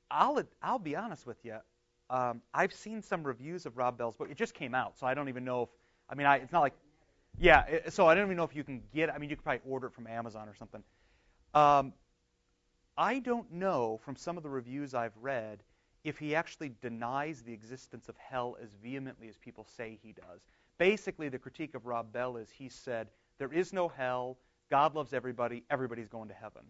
I'll, 0.09 0.41
I'll 0.61 0.79
be 0.79 0.95
honest 0.95 1.25
with 1.25 1.37
you. 1.43 1.57
Um, 2.09 2.41
I've 2.53 2.73
seen 2.73 3.01
some 3.01 3.23
reviews 3.23 3.65
of 3.65 3.77
Rob 3.77 3.97
Bell's 3.97 4.15
book. 4.15 4.29
It 4.29 4.37
just 4.37 4.53
came 4.53 4.75
out, 4.75 4.97
so 4.97 5.07
I 5.07 5.13
don't 5.13 5.29
even 5.29 5.43
know 5.43 5.63
if, 5.63 5.69
I 6.09 6.15
mean, 6.15 6.27
I, 6.27 6.37
it's 6.37 6.51
not 6.51 6.61
like, 6.61 6.73
yeah, 7.39 7.65
it, 7.65 7.93
so 7.93 8.07
I 8.07 8.15
don't 8.15 8.25
even 8.25 8.37
know 8.37 8.43
if 8.43 8.55
you 8.55 8.63
can 8.63 8.81
get 8.93 9.13
I 9.13 9.17
mean, 9.17 9.29
you 9.29 9.35
could 9.35 9.43
probably 9.43 9.61
order 9.67 9.87
it 9.87 9.93
from 9.93 10.07
Amazon 10.07 10.47
or 10.47 10.55
something. 10.55 10.83
Um, 11.53 11.93
I 12.97 13.19
don't 13.19 13.51
know 13.51 13.99
from 14.05 14.15
some 14.15 14.37
of 14.37 14.43
the 14.43 14.49
reviews 14.49 14.93
I've 14.93 15.17
read 15.19 15.63
if 16.05 16.19
he 16.19 16.35
actually 16.35 16.71
denies 16.81 17.41
the 17.41 17.51
existence 17.51 18.07
of 18.07 18.15
hell 18.17 18.55
as 18.61 18.75
vehemently 18.81 19.27
as 19.27 19.37
people 19.37 19.65
say 19.75 19.97
he 20.01 20.13
does. 20.13 20.41
Basically, 20.77 21.29
the 21.29 21.39
critique 21.39 21.73
of 21.73 21.85
Rob 21.87 22.13
Bell 22.13 22.37
is 22.37 22.49
he 22.51 22.69
said, 22.69 23.07
there 23.39 23.51
is 23.51 23.73
no 23.73 23.87
hell, 23.87 24.37
God 24.69 24.95
loves 24.95 25.13
everybody, 25.13 25.63
everybody's 25.69 26.07
going 26.07 26.29
to 26.29 26.33
heaven. 26.33 26.61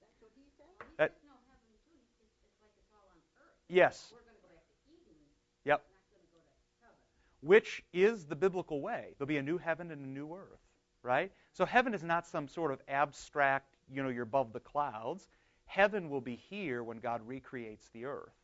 That's 0.00 0.20
what 0.20 0.30
he 0.36 0.44
said. 0.56 0.86
That, 0.96 1.12
no 1.26 1.34
heaven 1.50 1.74
too. 1.84 1.98
It's, 2.22 2.38
it's 2.38 2.56
like 2.62 2.72
it's 2.78 2.92
all 2.94 3.10
on 3.10 3.18
earth. 3.42 3.52
Yes. 3.68 4.12
We're 4.12 4.18
going 4.20 4.36
to 4.36 4.42
go 4.42 4.48
back 4.54 4.64
to 4.66 4.92
Eden. 4.92 5.16
Yep. 5.64 5.78
Not 5.78 6.10
going 6.10 6.22
to 6.22 6.32
go 6.32 6.40
to 6.40 6.84
heaven. 6.84 6.98
Which 7.40 7.82
is 7.92 8.26
the 8.26 8.36
biblical 8.36 8.80
way. 8.80 9.14
There'll 9.18 9.28
be 9.28 9.38
a 9.38 9.42
new 9.42 9.58
heaven 9.58 9.90
and 9.90 10.04
a 10.04 10.08
new 10.08 10.34
earth, 10.34 10.60
right? 11.02 11.32
So 11.52 11.64
heaven 11.64 11.94
is 11.94 12.02
not 12.02 12.26
some 12.26 12.48
sort 12.48 12.72
of 12.72 12.80
abstract, 12.88 13.76
you 13.92 14.02
know, 14.02 14.08
you're 14.08 14.24
above 14.24 14.52
the 14.52 14.60
clouds. 14.60 15.28
Heaven 15.66 16.10
will 16.10 16.20
be 16.20 16.36
here 16.36 16.82
when 16.82 16.98
God 16.98 17.22
recreates 17.26 17.88
the 17.92 18.04
earth. 18.04 18.34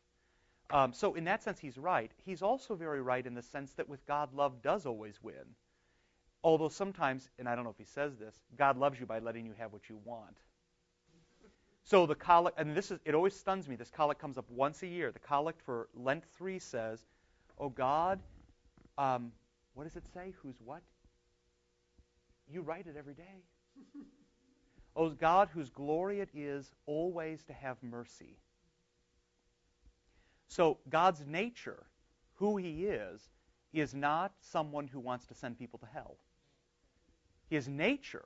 Um, 0.71 0.93
so 0.93 1.15
in 1.15 1.25
that 1.25 1.43
sense, 1.43 1.59
he's 1.59 1.77
right. 1.77 2.11
He's 2.23 2.41
also 2.41 2.75
very 2.75 3.01
right 3.01 3.25
in 3.25 3.35
the 3.35 3.41
sense 3.41 3.73
that 3.73 3.89
with 3.89 4.05
God, 4.05 4.33
love 4.33 4.61
does 4.61 4.85
always 4.85 5.21
win. 5.21 5.55
Although 6.43 6.69
sometimes, 6.69 7.29
and 7.37 7.47
I 7.47 7.55
don't 7.55 7.63
know 7.65 7.69
if 7.69 7.77
he 7.77 7.85
says 7.85 8.17
this, 8.17 8.35
God 8.57 8.77
loves 8.77 8.99
you 8.99 9.05
by 9.05 9.19
letting 9.19 9.45
you 9.45 9.53
have 9.59 9.73
what 9.73 9.89
you 9.89 9.99
want. 10.03 10.37
So 11.83 12.05
the 12.05 12.15
collect, 12.15 12.59
and 12.59 12.75
this 12.75 12.91
is, 12.91 12.99
it 13.05 13.15
always 13.15 13.35
stuns 13.35 13.67
me. 13.67 13.75
This 13.75 13.89
collect 13.89 14.19
comes 14.19 14.37
up 14.37 14.49
once 14.49 14.83
a 14.83 14.87
year. 14.87 15.11
The 15.11 15.19
collect 15.19 15.61
for 15.61 15.89
Lent 15.95 16.23
3 16.37 16.59
says, 16.59 17.05
Oh 17.57 17.69
God, 17.69 18.19
um, 18.97 19.31
what 19.73 19.85
does 19.85 19.95
it 19.95 20.03
say? 20.13 20.33
Who's 20.41 20.55
what? 20.63 20.81
You 22.51 22.61
write 22.61 22.87
it 22.87 22.95
every 22.97 23.13
day. 23.13 23.43
oh 24.95 25.09
God, 25.09 25.49
whose 25.53 25.69
glory 25.69 26.19
it 26.19 26.29
is 26.33 26.71
always 26.85 27.43
to 27.45 27.53
have 27.53 27.77
mercy. 27.81 28.37
So 30.47 30.79
God's 30.89 31.25
nature, 31.25 31.83
who 32.35 32.57
he 32.57 32.85
is, 32.85 33.29
is 33.73 33.93
not 33.93 34.33
someone 34.41 34.87
who 34.87 34.99
wants 34.99 35.25
to 35.27 35.33
send 35.33 35.57
people 35.57 35.79
to 35.79 35.85
hell. 35.85 36.17
His 37.49 37.69
nature, 37.69 38.25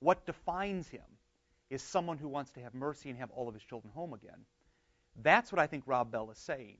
what 0.00 0.24
defines 0.24 0.88
him, 0.88 1.02
is 1.70 1.82
someone 1.82 2.18
who 2.18 2.28
wants 2.28 2.52
to 2.52 2.60
have 2.60 2.74
mercy 2.74 3.10
and 3.10 3.18
have 3.18 3.30
all 3.30 3.48
of 3.48 3.54
his 3.54 3.64
children 3.64 3.92
home 3.94 4.12
again. 4.12 4.44
That's 5.22 5.50
what 5.50 5.58
I 5.60 5.66
think 5.66 5.84
Rob 5.86 6.10
Bell 6.10 6.30
is 6.30 6.38
saying. 6.38 6.78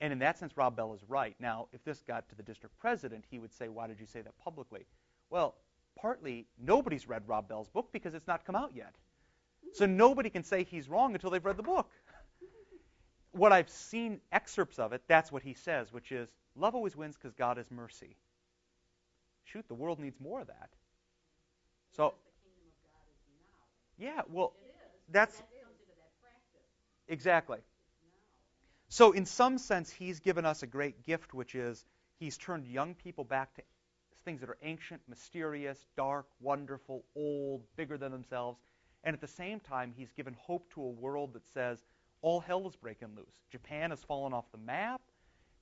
And 0.00 0.12
in 0.12 0.18
that 0.20 0.38
sense, 0.38 0.56
Rob 0.56 0.74
Bell 0.74 0.94
is 0.94 1.00
right. 1.08 1.36
Now, 1.38 1.68
if 1.72 1.84
this 1.84 2.02
got 2.02 2.28
to 2.28 2.34
the 2.34 2.42
district 2.42 2.76
president, 2.78 3.24
he 3.30 3.38
would 3.38 3.52
say, 3.52 3.68
Why 3.68 3.86
did 3.86 4.00
you 4.00 4.06
say 4.06 4.20
that 4.22 4.36
publicly? 4.42 4.84
Well, 5.30 5.54
partly 5.96 6.46
nobody's 6.60 7.08
read 7.08 7.22
Rob 7.26 7.48
Bell's 7.48 7.68
book 7.68 7.90
because 7.92 8.14
it's 8.14 8.26
not 8.26 8.44
come 8.44 8.56
out 8.56 8.72
yet. 8.74 8.94
So 9.74 9.86
nobody 9.86 10.28
can 10.28 10.42
say 10.42 10.64
he's 10.64 10.88
wrong 10.88 11.14
until 11.14 11.30
they've 11.30 11.44
read 11.44 11.56
the 11.56 11.62
book. 11.62 11.88
what 13.32 13.52
I've 13.52 13.70
seen 13.70 14.20
excerpts 14.32 14.78
of 14.78 14.92
it, 14.92 15.02
that's 15.06 15.30
what 15.30 15.42
he 15.42 15.54
says, 15.54 15.92
which 15.92 16.12
is 16.12 16.28
love 16.56 16.74
always 16.74 16.96
wins 16.96 17.16
because 17.16 17.34
God 17.34 17.58
is 17.58 17.70
mercy. 17.70 18.16
Shoot, 19.44 19.66
the 19.68 19.74
world 19.74 19.98
needs 19.98 20.20
more 20.20 20.40
of 20.40 20.48
that. 20.48 20.70
So, 21.96 22.14
yeah, 24.02 24.22
well, 24.28 24.52
that's 25.10 25.40
exactly. 27.06 27.58
So, 28.88 29.12
in 29.12 29.24
some 29.24 29.58
sense, 29.58 29.90
he's 29.90 30.18
given 30.18 30.44
us 30.44 30.62
a 30.64 30.66
great 30.66 31.04
gift, 31.04 31.32
which 31.32 31.54
is 31.54 31.84
he's 32.18 32.36
turned 32.36 32.66
young 32.66 32.94
people 32.94 33.22
back 33.22 33.54
to 33.54 33.62
things 34.24 34.40
that 34.40 34.50
are 34.50 34.58
ancient, 34.62 35.00
mysterious, 35.08 35.86
dark, 35.96 36.26
wonderful, 36.40 37.04
old, 37.14 37.62
bigger 37.76 37.96
than 37.96 38.10
themselves. 38.12 38.58
And 39.04 39.14
at 39.14 39.20
the 39.20 39.28
same 39.28 39.60
time, 39.60 39.92
he's 39.96 40.12
given 40.12 40.34
hope 40.38 40.72
to 40.74 40.82
a 40.82 40.88
world 40.88 41.32
that 41.34 41.46
says 41.54 41.78
all 42.22 42.40
hell 42.40 42.66
is 42.68 42.76
breaking 42.76 43.14
loose. 43.16 43.34
Japan 43.50 43.90
has 43.90 44.00
fallen 44.00 44.32
off 44.32 44.50
the 44.52 44.58
map. 44.58 45.00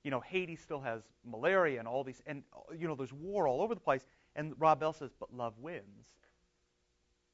You 0.03 0.09
know, 0.09 0.19
Haiti 0.19 0.55
still 0.55 0.81
has 0.81 1.03
malaria 1.23 1.77
and 1.77 1.87
all 1.87 2.03
these, 2.03 2.21
and 2.25 2.43
you 2.77 2.87
know, 2.87 2.95
there's 2.95 3.13
war 3.13 3.47
all 3.47 3.61
over 3.61 3.75
the 3.75 3.81
place. 3.81 4.05
And 4.35 4.53
Rob 4.59 4.79
Bell 4.79 4.93
says, 4.93 5.11
but 5.19 5.31
love 5.33 5.53
wins. 5.59 6.07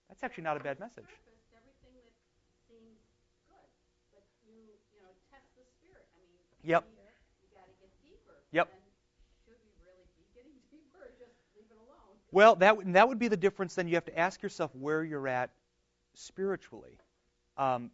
That's 0.10 0.24
actually 0.24 0.44
not 0.44 0.58
a 0.58 0.64
bad 0.64 0.80
message. 0.80 1.06
Surface, 1.06 1.44
that 1.52 1.64
seems 2.68 3.00
good, 3.48 3.68
but 4.12 4.24
you, 4.48 4.56
you 4.96 5.00
know, 5.04 5.12
test 5.30 5.48
the 5.56 5.64
spirit. 5.78 6.08
I 6.10 6.18
mean, 6.24 6.40
yep. 6.64 6.88
you, 6.88 7.04
you 7.44 7.48
got 7.52 7.68
to 7.68 7.76
get 7.80 7.92
deeper. 8.02 8.36
Yep. 8.52 8.68
And 8.72 8.82
should 9.46 9.60
we 9.60 9.72
really 9.84 10.08
be 10.16 10.26
getting 10.34 10.56
deeper 10.74 11.04
or 11.04 11.12
just 11.20 11.36
leave 11.54 11.68
it 11.70 11.78
alone? 11.78 12.16
Well, 12.32 12.56
that 12.56 12.78
that 12.94 13.08
would 13.08 13.20
be 13.20 13.28
the 13.28 13.38
difference. 13.38 13.76
Then 13.76 13.88
you 13.88 13.96
have 13.96 14.06
to 14.06 14.18
ask 14.18 14.42
yourself 14.42 14.72
where 14.74 15.04
you're 15.04 15.28
at 15.28 15.52
spiritually. 16.16 16.98
Um, 17.58 17.92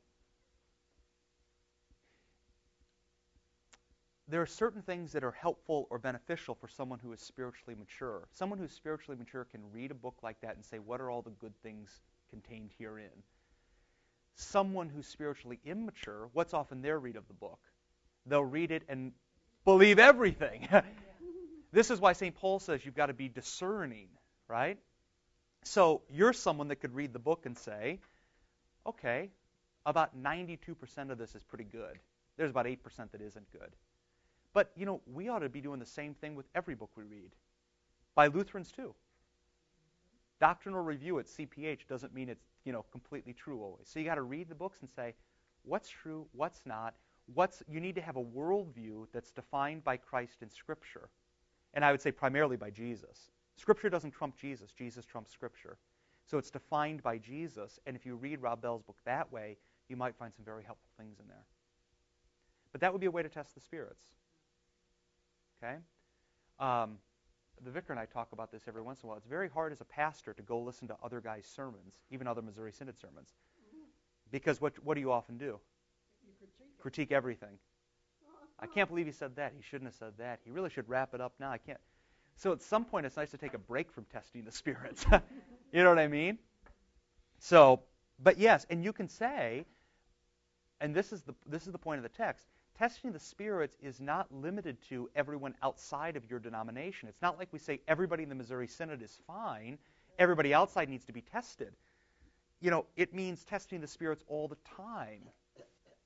there 4.27 4.41
are 4.41 4.47
certain 4.47 4.81
things 4.81 5.11
that 5.13 5.23
are 5.23 5.31
helpful 5.31 5.87
or 5.89 5.99
beneficial 5.99 6.55
for 6.55 6.67
someone 6.67 6.99
who 6.99 7.11
is 7.11 7.19
spiritually 7.19 7.75
mature. 7.77 8.27
Someone 8.31 8.57
who's 8.57 8.71
spiritually 8.71 9.17
mature 9.17 9.45
can 9.45 9.61
read 9.71 9.91
a 9.91 9.95
book 9.95 10.15
like 10.23 10.39
that 10.41 10.55
and 10.55 10.63
say, 10.63 10.79
What 10.79 11.01
are 11.01 11.09
all 11.09 11.21
the 11.21 11.31
good 11.31 11.53
things 11.61 11.89
contained 12.29 12.71
herein? 12.77 13.23
Someone 14.35 14.89
who's 14.89 15.07
spiritually 15.07 15.59
immature, 15.65 16.29
what's 16.33 16.53
often 16.53 16.81
their 16.81 16.99
read 16.99 17.17
of 17.17 17.27
the 17.27 17.33
book? 17.33 17.59
They'll 18.25 18.43
read 18.43 18.71
it 18.71 18.83
and 18.87 19.11
believe 19.65 19.99
everything. 19.99 20.67
this 21.71 21.91
is 21.91 21.99
why 21.99 22.13
St. 22.13 22.33
Paul 22.35 22.59
says 22.59 22.85
you've 22.85 22.95
got 22.95 23.07
to 23.07 23.13
be 23.13 23.27
discerning, 23.27 24.07
right? 24.47 24.79
So 25.65 26.01
you're 26.09 26.33
someone 26.33 26.69
that 26.69 26.77
could 26.77 26.95
read 26.95 27.13
the 27.13 27.19
book 27.19 27.45
and 27.45 27.57
say, 27.57 27.99
okay, 28.87 29.29
about 29.85 30.17
92% 30.17 31.11
of 31.11 31.17
this 31.17 31.35
is 31.35 31.43
pretty 31.43 31.65
good. 31.65 31.99
There's 32.37 32.49
about 32.49 32.65
8% 32.65 32.77
that 33.11 33.21
isn't 33.21 33.51
good. 33.51 33.71
But, 34.53 34.71
you 34.75 34.85
know, 34.85 35.01
we 35.11 35.29
ought 35.29 35.39
to 35.39 35.49
be 35.49 35.61
doing 35.61 35.79
the 35.79 35.85
same 35.85 36.13
thing 36.13 36.35
with 36.35 36.45
every 36.53 36.75
book 36.75 36.91
we 36.95 37.03
read. 37.03 37.31
By 38.15 38.27
Lutherans, 38.27 38.71
too. 38.71 38.93
Doctrinal 40.39 40.81
review 40.81 41.19
at 41.19 41.25
CPH 41.25 41.87
doesn't 41.87 42.13
mean 42.13 42.29
it's, 42.29 42.45
you 42.65 42.71
know, 42.71 42.85
completely 42.91 43.33
true 43.33 43.61
always. 43.61 43.87
So 43.87 43.99
you 43.99 44.05
got 44.05 44.15
to 44.15 44.21
read 44.21 44.49
the 44.49 44.55
books 44.55 44.79
and 44.81 44.89
say, 44.89 45.13
what's 45.63 45.89
true, 45.89 46.27
what's 46.33 46.61
not. 46.65 46.93
What's, 47.33 47.63
you 47.69 47.79
need 47.79 47.95
to 47.95 48.01
have 48.01 48.17
a 48.17 48.23
worldview 48.23 49.07
that's 49.13 49.31
defined 49.31 49.83
by 49.83 49.97
Christ 49.97 50.41
in 50.41 50.49
Scripture. 50.49 51.09
And 51.73 51.83
I 51.83 51.91
would 51.91 52.01
say 52.01 52.11
primarily 52.11 52.57
by 52.57 52.69
Jesus. 52.69 53.31
Scripture 53.55 53.89
doesn't 53.89 54.11
trump 54.11 54.37
Jesus. 54.37 54.71
Jesus 54.71 55.05
trumps 55.05 55.31
Scripture. 55.31 55.77
So 56.25 56.37
it's 56.37 56.51
defined 56.51 57.01
by 57.01 57.17
Jesus. 57.17 57.79
And 57.85 57.95
if 57.95 58.05
you 58.05 58.15
read 58.15 58.41
Rob 58.41 58.61
Bell's 58.61 58.83
book 58.83 58.97
that 59.05 59.31
way, 59.31 59.57
you 59.89 59.95
might 59.95 60.15
find 60.15 60.33
some 60.33 60.45
very 60.45 60.63
helpful 60.63 60.89
things 60.97 61.19
in 61.19 61.27
there. 61.27 61.45
But 62.71 62.81
that 62.81 62.91
would 62.91 63.01
be 63.01 63.07
a 63.07 63.11
way 63.11 63.23
to 63.23 63.29
test 63.29 63.55
the 63.55 63.61
spirits. 63.61 64.03
Okay? 65.63 65.75
Um, 66.59 66.97
the 67.63 67.71
vicar 67.71 67.93
and 67.93 67.99
I 67.99 68.05
talk 68.05 68.29
about 68.33 68.51
this 68.51 68.63
every 68.67 68.81
once 68.81 69.01
in 69.01 69.07
a 69.07 69.09
while. 69.09 69.17
It's 69.17 69.27
very 69.27 69.49
hard 69.49 69.71
as 69.71 69.81
a 69.81 69.85
pastor 69.85 70.33
to 70.33 70.41
go 70.41 70.59
listen 70.59 70.87
to 70.89 70.95
other 71.03 71.21
guys' 71.21 71.45
sermons, 71.45 71.93
even 72.11 72.27
other 72.27 72.41
Missouri 72.41 72.71
Synod 72.71 72.97
sermons. 72.99 73.29
Because 74.31 74.59
what, 74.59 74.73
what 74.83 74.95
do 74.95 75.01
you 75.01 75.11
often 75.11 75.37
do? 75.37 75.59
You 76.25 76.33
critique, 76.39 76.79
critique 76.79 77.11
everything. 77.11 77.59
I 78.59 78.65
can't 78.65 78.89
believe 78.89 79.05
he 79.05 79.11
said 79.11 79.35
that. 79.35 79.53
He 79.55 79.61
shouldn't 79.61 79.87
have 79.87 79.95
said 79.95 80.13
that. 80.17 80.39
He 80.43 80.51
really 80.51 80.69
should 80.69 80.89
wrap 80.89 81.13
it 81.13 81.21
up 81.21 81.33
now. 81.39 81.51
I 81.51 81.57
can't. 81.57 81.79
So 82.35 82.51
at 82.51 82.61
some 82.61 82.85
point, 82.85 83.05
it's 83.05 83.17
nice 83.17 83.31
to 83.31 83.37
take 83.37 83.53
a 83.53 83.59
break 83.59 83.91
from 83.91 84.05
testing 84.05 84.43
the 84.43 84.51
spirits. 84.51 85.05
You 85.73 85.81
know 85.81 85.89
what 85.89 85.97
I 85.97 86.07
mean? 86.07 86.37
So, 87.39 87.81
but 88.21 88.37
yes, 88.37 88.63
and 88.69 88.83
you 88.83 88.93
can 88.93 89.09
say, 89.09 89.65
and 90.79 90.93
this 90.93 91.11
is 91.11 91.23
the 91.23 91.33
this 91.47 91.65
is 91.65 91.71
the 91.71 91.79
point 91.79 91.97
of 91.97 92.03
the 92.03 92.15
text. 92.15 92.45
Testing 92.77 93.11
the 93.11 93.19
spirits 93.19 93.77
is 93.81 94.01
not 94.01 94.33
limited 94.33 94.77
to 94.89 95.09
everyone 95.15 95.53
outside 95.61 96.15
of 96.15 96.29
your 96.29 96.39
denomination. 96.39 97.07
It's 97.07 97.21
not 97.21 97.37
like 97.37 97.49
we 97.51 97.59
say 97.59 97.81
everybody 97.87 98.23
in 98.23 98.29
the 98.29 98.35
Missouri 98.35 98.67
Synod 98.67 99.01
is 99.03 99.19
fine, 99.27 99.77
everybody 100.17 100.53
outside 100.53 100.89
needs 100.89 101.05
to 101.05 101.13
be 101.13 101.21
tested. 101.21 101.73
You 102.61 102.71
know, 102.71 102.85
it 102.95 103.13
means 103.13 103.43
testing 103.43 103.79
the 103.79 103.87
spirits 103.87 104.23
all 104.27 104.47
the 104.47 104.57
time, 104.75 105.21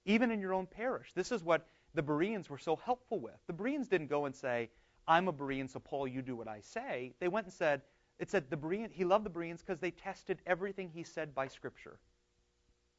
even 0.06 0.30
in 0.30 0.42
your 0.42 0.54
own 0.54 0.66
parish. 0.66 1.14
This 1.14 1.32
is 1.32 1.44
what 1.44 1.66
the 1.94 2.04
Bereans 2.04 2.50
were 2.50 2.58
so 2.58 2.76
helpful 2.76 3.20
with. 3.20 3.38
The 3.48 3.54
Bereans 3.54 3.88
didn't 3.88 4.08
go 4.08 4.26
and 4.26 4.36
say, 4.36 4.70
I'm 5.08 5.30
a 5.30 5.34
Berean, 5.34 5.70
so 5.70 5.80
Paul, 5.80 6.08
you 6.08 6.22
do 6.22 6.36
what 6.36 6.50
I 6.50 6.60
say. 6.60 7.14
They 7.20 7.30
went 7.30 7.46
and 7.46 7.54
said, 7.54 7.82
it 8.20 8.30
said 8.30 8.50
the 8.50 8.58
Berean, 8.58 8.92
he 8.92 9.06
loved 9.06 9.26
the 9.26 9.30
Bereans 9.30 9.62
because 9.62 9.80
they 9.80 9.92
tested 9.92 10.40
everything 10.46 10.90
he 10.94 11.04
said 11.04 11.34
by 11.34 11.48
Scripture. 11.48 11.98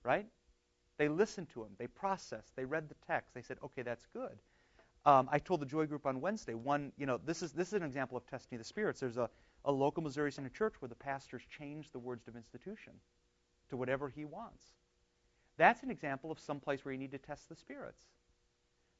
Right? 0.03 0.27
They 0.99 1.09
listened 1.09 1.49
to 1.50 1.62
him. 1.62 1.71
They 1.78 1.87
processed. 1.87 2.55
They 2.57 2.64
read 2.64 2.88
the 2.88 2.97
text. 3.07 3.33
They 3.35 3.43
said, 3.43 3.59
okay, 3.64 3.83
that's 3.83 4.07
good. 4.12 4.37
Um, 5.07 5.28
I 5.33 5.38
told 5.38 5.61
the 5.61 5.67
Joy 5.67 5.87
Group 5.87 6.07
on 6.07 6.21
Wednesday, 6.21 6.55
one, 6.55 6.93
you 6.99 7.07
know, 7.07 7.19
this 7.25 7.43
is, 7.43 7.52
this 7.52 7.69
is 7.69 7.75
an 7.75 7.85
example 7.85 8.17
of 8.17 8.26
testing 8.26 8.59
the 8.59 8.64
spirits. 8.64 9.00
There's 9.00 9.17
a, 9.17 9.31
a 9.64 9.73
local 9.73 10.02
Missouri 10.02 10.33
Synod 10.33 10.52
church 10.52 10.75
where 10.81 10.88
the 10.88 10.97
pastors 10.97 11.43
changed 11.57 11.93
the 11.93 11.99
words 11.99 12.26
of 12.26 12.37
institution 12.37 12.93
to 13.71 13.76
whatever 13.76 14.09
he 14.09 14.25
wants. 14.25 14.64
That's 15.57 15.83
an 15.83 15.90
example 15.90 16.31
of 16.31 16.38
some 16.38 16.61
place 16.61 16.85
where 16.85 16.93
you 16.93 16.99
need 16.99 17.12
to 17.12 17.19
test 17.19 17.49
the 17.49 17.57
spirits. 17.57 18.02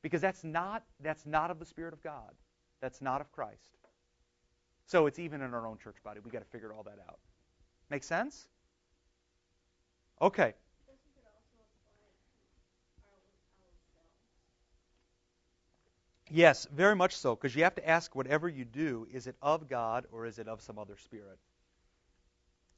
Because 0.03 0.21
that's 0.21 0.45
not, 0.45 0.85
that's 1.01 1.27
not 1.27 1.51
of 1.51 1.59
the 1.59 1.67
Spirit 1.67 1.93
of 1.93 2.03
God. 2.03 2.33
That's 2.81 3.01
not 3.01 3.21
of 3.21 3.33
Christ. 3.33 3.77
So 4.87 5.07
it's 5.07 5.19
even 5.19 5.43
in 5.43 5.53
our 5.53 5.67
own 5.67 5.79
church 5.79 5.97
body. 6.05 6.21
We've 6.23 6.33
got 6.33 6.39
to 6.41 6.51
figure 6.51 6.73
all 6.73 6.85
that 6.85 6.99
out. 7.09 7.19
Make 7.91 8.05
sense? 8.05 8.47
Okay. 10.23 10.55
Yes, 16.31 16.67
very 16.73 16.95
much 16.95 17.17
so, 17.17 17.35
because 17.35 17.57
you 17.57 17.65
have 17.65 17.75
to 17.77 17.89
ask 17.89 18.15
whatever 18.15 18.49
you 18.49 18.65
do, 18.65 19.07
is 19.13 19.27
it 19.27 19.37
of 19.41 19.69
God 19.69 20.07
or 20.13 20.27
is 20.27 20.39
it 20.39 20.49
of 20.49 20.61
some 20.61 20.79
other 20.79 20.97
spirit? 20.97 21.39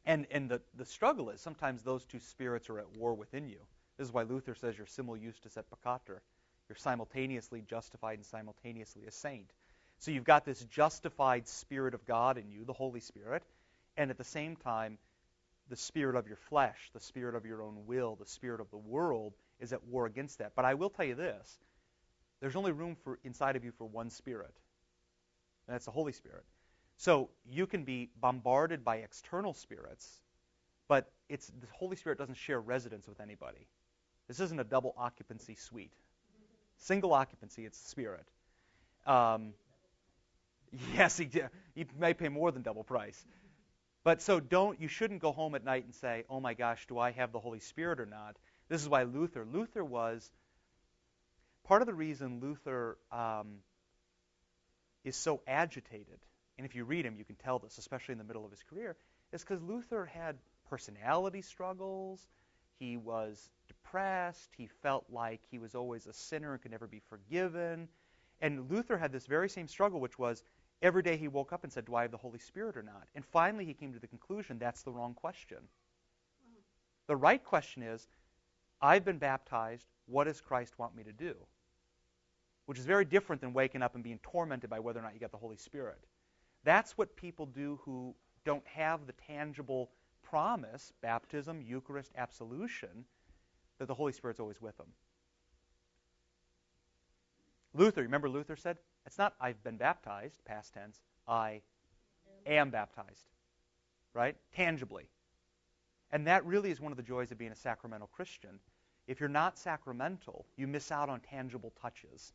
And 0.06 0.26
and 0.30 0.48
the, 0.48 0.60
the 0.76 0.84
struggle 0.84 1.30
is 1.30 1.40
sometimes 1.40 1.82
those 1.82 2.04
two 2.04 2.20
spirits 2.20 2.70
are 2.70 2.78
at 2.78 2.96
war 2.96 3.14
within 3.14 3.48
you. 3.48 3.58
This 3.98 4.08
is 4.08 4.14
why 4.14 4.22
Luther 4.22 4.54
says 4.54 4.78
you're 4.78 4.86
simul 4.86 5.16
justus 5.16 5.56
et 5.56 5.64
peccator. 5.70 6.20
You're 6.68 6.76
simultaneously 6.76 7.62
justified 7.68 8.18
and 8.18 8.24
simultaneously 8.24 9.04
a 9.06 9.10
saint. 9.10 9.50
So 9.98 10.10
you've 10.10 10.24
got 10.24 10.44
this 10.44 10.64
justified 10.64 11.46
Spirit 11.46 11.92
of 11.94 12.06
God 12.06 12.38
in 12.38 12.50
you, 12.50 12.64
the 12.64 12.72
Holy 12.72 13.00
Spirit, 13.00 13.42
and 13.96 14.10
at 14.10 14.16
the 14.16 14.24
same 14.24 14.56
time, 14.56 14.96
the 15.68 15.76
spirit 15.76 16.16
of 16.16 16.26
your 16.26 16.36
flesh, 16.36 16.90
the 16.94 17.00
spirit 17.00 17.34
of 17.34 17.44
your 17.44 17.62
own 17.62 17.86
will, 17.86 18.16
the 18.16 18.26
spirit 18.26 18.60
of 18.60 18.70
the 18.70 18.78
world 18.78 19.34
is 19.60 19.72
at 19.72 19.84
war 19.84 20.06
against 20.06 20.38
that. 20.38 20.52
But 20.56 20.64
I 20.64 20.74
will 20.74 20.90
tell 20.90 21.04
you 21.04 21.14
this 21.14 21.58
there's 22.40 22.56
only 22.56 22.72
room 22.72 22.96
for 23.04 23.18
inside 23.24 23.56
of 23.56 23.64
you 23.64 23.72
for 23.72 23.84
one 23.84 24.10
spirit, 24.10 24.54
and 25.66 25.74
that's 25.74 25.84
the 25.84 25.90
Holy 25.90 26.12
Spirit. 26.12 26.44
So 26.96 27.30
you 27.48 27.66
can 27.66 27.84
be 27.84 28.10
bombarded 28.20 28.84
by 28.84 28.96
external 28.96 29.54
spirits, 29.54 30.20
but 30.88 31.10
it's 31.28 31.46
the 31.46 31.66
Holy 31.72 31.96
Spirit 31.96 32.18
doesn't 32.18 32.36
share 32.36 32.60
residence 32.60 33.08
with 33.08 33.20
anybody. 33.20 33.66
This 34.28 34.40
isn't 34.40 34.60
a 34.60 34.64
double 34.64 34.94
occupancy 34.96 35.54
suite. 35.54 35.92
Single 36.76 37.12
occupancy, 37.12 37.64
it's 37.64 37.80
the 37.80 37.88
Spirit. 37.88 38.26
Um, 39.06 39.54
Yes, 40.94 41.16
he, 41.18 41.28
he 41.74 41.86
may 41.98 42.14
pay 42.14 42.28
more 42.28 42.52
than 42.52 42.62
double 42.62 42.84
price. 42.84 43.24
But 44.04 44.22
so 44.22 44.40
don't 44.40 44.80
you 44.80 44.88
shouldn't 44.88 45.20
go 45.20 45.32
home 45.32 45.54
at 45.54 45.64
night 45.64 45.84
and 45.84 45.94
say, 45.94 46.24
"Oh 46.30 46.40
my 46.40 46.54
gosh, 46.54 46.86
do 46.86 46.98
I 46.98 47.10
have 47.10 47.32
the 47.32 47.40
Holy 47.40 47.60
Spirit 47.60 48.00
or 48.00 48.06
not?" 48.06 48.36
This 48.68 48.80
is 48.80 48.88
why 48.88 49.02
Luther. 49.02 49.44
Luther 49.44 49.84
was 49.84 50.30
part 51.70 51.82
of 51.82 51.86
the 51.86 51.94
reason 51.94 52.40
Luther 52.40 52.98
um, 53.12 53.58
is 55.04 55.14
so 55.14 55.40
agitated, 55.46 56.18
and 56.58 56.66
if 56.66 56.74
you 56.74 56.84
read 56.84 57.06
him, 57.06 57.14
you 57.16 57.24
can 57.24 57.36
tell 57.36 57.60
this, 57.60 57.78
especially 57.78 58.10
in 58.10 58.18
the 58.18 58.24
middle 58.24 58.44
of 58.44 58.50
his 58.50 58.64
career, 58.68 58.96
is 59.32 59.42
because 59.42 59.62
Luther 59.62 60.04
had 60.04 60.34
personality 60.68 61.42
struggles. 61.42 62.26
He 62.80 62.96
was 62.96 63.48
depressed. 63.68 64.50
He 64.56 64.66
felt 64.82 65.04
like 65.10 65.42
he 65.48 65.60
was 65.60 65.76
always 65.76 66.08
a 66.08 66.12
sinner 66.12 66.54
and 66.54 66.60
could 66.60 66.72
never 66.72 66.88
be 66.88 67.02
forgiven. 67.08 67.86
And 68.40 68.68
Luther 68.68 68.98
had 68.98 69.12
this 69.12 69.26
very 69.26 69.48
same 69.48 69.68
struggle, 69.68 70.00
which 70.00 70.18
was 70.18 70.42
Every 70.82 71.02
day 71.02 71.18
he 71.18 71.28
woke 71.28 71.52
up 71.52 71.62
and 71.62 71.72
said, 71.72 71.84
Do 71.84 71.94
I 71.94 72.02
have 72.02 72.10
the 72.10 72.16
Holy 72.16 72.38
Spirit 72.38 72.74
or 72.74 72.82
not? 72.82 73.06
And 73.14 73.22
finally 73.22 73.66
he 73.66 73.74
came 73.74 73.92
to 73.92 73.98
the 73.98 74.06
conclusion 74.06 74.58
that's 74.58 74.82
the 74.82 74.90
wrong 74.90 75.12
question. 75.12 75.58
The 77.06 77.16
right 77.16 77.44
question 77.44 77.82
is, 77.82 78.08
I've 78.80 79.04
been 79.04 79.18
baptized. 79.18 79.86
What 80.06 80.24
does 80.24 80.40
Christ 80.40 80.78
want 80.78 80.96
me 80.96 81.04
to 81.04 81.12
do? 81.12 81.34
Which 82.66 82.78
is 82.78 82.86
very 82.86 83.04
different 83.04 83.40
than 83.40 83.52
waking 83.52 83.82
up 83.82 83.94
and 83.94 84.04
being 84.04 84.20
tormented 84.22 84.70
by 84.70 84.78
whether 84.78 85.00
or 85.00 85.02
not 85.02 85.14
you 85.14 85.20
got 85.20 85.32
the 85.32 85.38
Holy 85.38 85.56
Spirit. 85.56 85.98
That's 86.64 86.96
what 86.96 87.16
people 87.16 87.46
do 87.46 87.80
who 87.84 88.14
don't 88.44 88.66
have 88.66 89.06
the 89.06 89.14
tangible 89.26 89.90
promise, 90.22 90.92
baptism, 91.02 91.62
Eucharist, 91.62 92.12
absolution, 92.16 93.04
that 93.78 93.86
the 93.86 93.94
Holy 93.94 94.12
Spirit's 94.12 94.40
always 94.40 94.60
with 94.60 94.76
them. 94.76 94.86
Luther, 97.74 98.02
remember 98.02 98.28
Luther 98.28 98.56
said, 98.56 98.78
it's 99.06 99.18
not 99.18 99.34
I've 99.40 99.62
been 99.62 99.76
baptized, 99.76 100.44
past 100.44 100.74
tense. 100.74 101.00
I 101.26 101.62
am 102.46 102.70
baptized. 102.70 103.26
Right? 104.12 104.36
Tangibly. 104.54 105.08
And 106.12 106.26
that 106.26 106.44
really 106.44 106.70
is 106.70 106.80
one 106.80 106.92
of 106.92 106.96
the 106.96 107.02
joys 107.02 107.30
of 107.30 107.38
being 107.38 107.52
a 107.52 107.56
sacramental 107.56 108.08
Christian. 108.08 108.58
If 109.06 109.20
you're 109.20 109.28
not 109.28 109.58
sacramental, 109.58 110.46
you 110.56 110.66
miss 110.66 110.90
out 110.90 111.08
on 111.08 111.20
tangible 111.20 111.72
touches. 111.80 112.32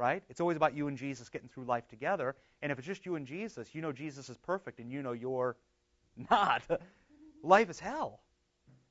Right? 0.00 0.22
It's 0.30 0.40
always 0.40 0.56
about 0.56 0.74
you 0.74 0.88
and 0.88 0.96
Jesus 0.96 1.28
getting 1.28 1.50
through 1.50 1.64
life 1.64 1.86
together. 1.86 2.34
And 2.62 2.72
if 2.72 2.78
it's 2.78 2.86
just 2.86 3.04
you 3.04 3.16
and 3.16 3.26
Jesus, 3.26 3.74
you 3.74 3.82
know 3.82 3.92
Jesus 3.92 4.30
is 4.30 4.38
perfect 4.38 4.78
and 4.78 4.90
you 4.90 5.02
know 5.02 5.12
you're 5.12 5.58
not. 6.30 6.62
life 7.42 7.68
is 7.68 7.78
hell. 7.78 8.20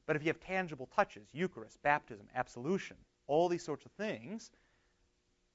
But 0.05 0.15
if 0.15 0.21
you 0.21 0.27
have 0.27 0.39
tangible 0.39 0.87
touches, 0.95 1.27
Eucharist, 1.33 1.81
baptism, 1.81 2.27
absolution, 2.35 2.95
all 3.25 3.49
these 3.49 3.65
sorts 3.65 3.87
of 3.87 3.91
things, 3.93 4.51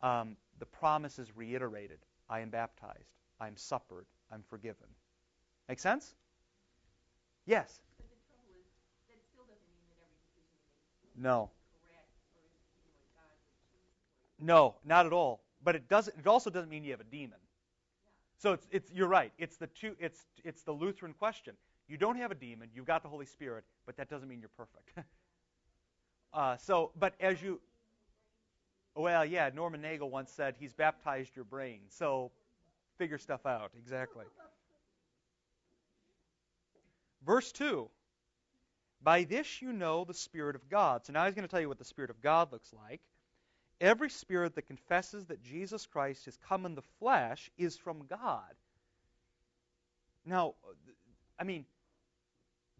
um, 0.03 0.37
the 0.59 0.67
promise 0.67 1.21
is 1.21 1.37
reiterated 1.37 1.99
I 2.29 2.41
am 2.41 2.51
baptized, 2.51 3.13
I 3.39 3.47
am 3.47 3.57
suppered, 3.57 4.07
I'm 4.33 4.43
forgiven. 4.43 4.89
Make 5.69 5.79
sense? 5.79 6.17
Yes? 7.47 7.81
No. 11.17 11.51
No, 14.41 14.75
not 14.85 15.07
at 15.07 15.13
all. 15.13 15.44
But 15.65 15.75
it 15.77 15.89
does 15.89 16.09
it 16.09 16.27
also 16.27 16.51
doesn't 16.51 16.71
mean 16.71 16.85
you 16.85 16.93
have 16.93 17.01
a 17.01 17.05
demon. 17.05 17.39
So 18.39 18.53
it's 18.53 18.67
it's 18.71 18.93
you're 18.93 19.09
right. 19.09 19.33
It's 19.39 19.57
the 19.57 19.67
two 19.69 19.97
it's 19.99 20.21
it's 20.45 20.63
the 20.63 20.73
Lutheran 20.73 21.15
question. 21.15 21.55
You 21.89 21.97
don't 21.97 22.17
have 22.17 22.31
a 22.31 22.35
demon, 22.35 22.71
you've 22.75 22.87
got 22.87 23.03
the 23.03 23.09
Holy 23.09 23.27
Spirit, 23.27 23.65
but 23.85 23.97
that 23.97 24.09
doesn't 24.09 24.29
mean 24.29 24.41
you're 24.41 24.51
perfect. 24.57 24.91
uh, 26.33 26.57
so 26.59 26.93
but 26.99 27.15
as 27.21 27.43
you 27.43 27.61
well, 28.97 29.25
yeah, 29.25 29.51
Norman 29.53 29.81
Nagel 29.81 30.09
once 30.09 30.31
said 30.31 30.55
he's 30.59 30.73
baptized 30.73 31.35
your 31.35 31.45
brain. 31.45 31.81
So 31.89 32.31
figure 32.99 33.19
stuff 33.19 33.45
out. 33.45 33.73
Exactly. 33.79 34.25
Verse 37.27 37.51
2 37.53 37.89
By 39.03 39.25
this 39.25 39.63
you 39.63 39.73
know 39.73 40.05
the 40.05 40.15
Spirit 40.15 40.57
of 40.57 40.69
God. 40.69 41.07
So 41.07 41.13
now 41.13 41.25
he's 41.25 41.35
going 41.35 41.47
to 41.47 41.51
tell 41.51 41.61
you 41.61 41.69
what 41.69 41.79
the 41.79 41.85
Spirit 41.85 42.11
of 42.11 42.21
God 42.21 42.53
looks 42.53 42.73
like. 42.89 43.01
Every 43.85 44.09
spirit 44.09 44.55
that 44.55 44.67
confesses 44.67 45.27
that 45.27 45.43
Jesus 45.43 45.85
Christ 45.85 46.25
has 46.25 46.39
come 46.49 46.65
in 46.65 46.75
the 46.75 46.83
flesh 47.01 47.51
is 47.59 47.77
from 47.77 48.07
God. 48.07 48.55
Now, 50.25 50.55
I 51.39 51.45
mean, 51.45 51.67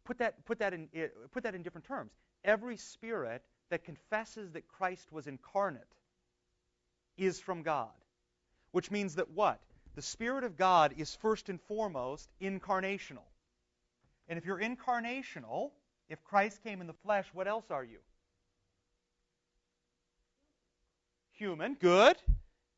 put 0.05 0.17
that, 0.19 0.47
put 0.47 0.61
that, 0.61 0.73
in, 0.73 0.89
put 1.31 1.43
that 1.43 1.55
in 1.55 1.63
different 1.63 1.87
terms. 1.87 2.11
Every 2.43 2.79
spirit 2.79 3.43
that 3.69 3.85
confesses 3.85 4.53
that 4.53 4.67
Christ 4.67 5.13
was 5.13 5.27
incarnate 5.27 5.83
is 7.19 7.39
from 7.39 7.65
God. 7.65 7.93
Which 8.71 8.91
means 8.91 9.17
that 9.17 9.31
what? 9.31 9.61
The 9.97 10.03
Spirit 10.03 10.43
of 10.43 10.57
God 10.57 10.95
is 10.97 11.15
first 11.17 11.51
and 11.51 11.61
foremost 11.69 12.31
incarnational. 12.41 13.29
And 14.27 14.39
if 14.39 14.47
you're 14.47 14.59
incarnational, 14.59 15.73
if 16.09 16.25
Christ 16.25 16.65
came 16.65 16.81
in 16.81 16.87
the 16.87 16.95
flesh, 17.05 17.27
what 17.35 17.47
else 17.47 17.71
are 17.71 17.85
you? 17.85 17.99
Human. 21.39 21.75
Good. 21.75 22.17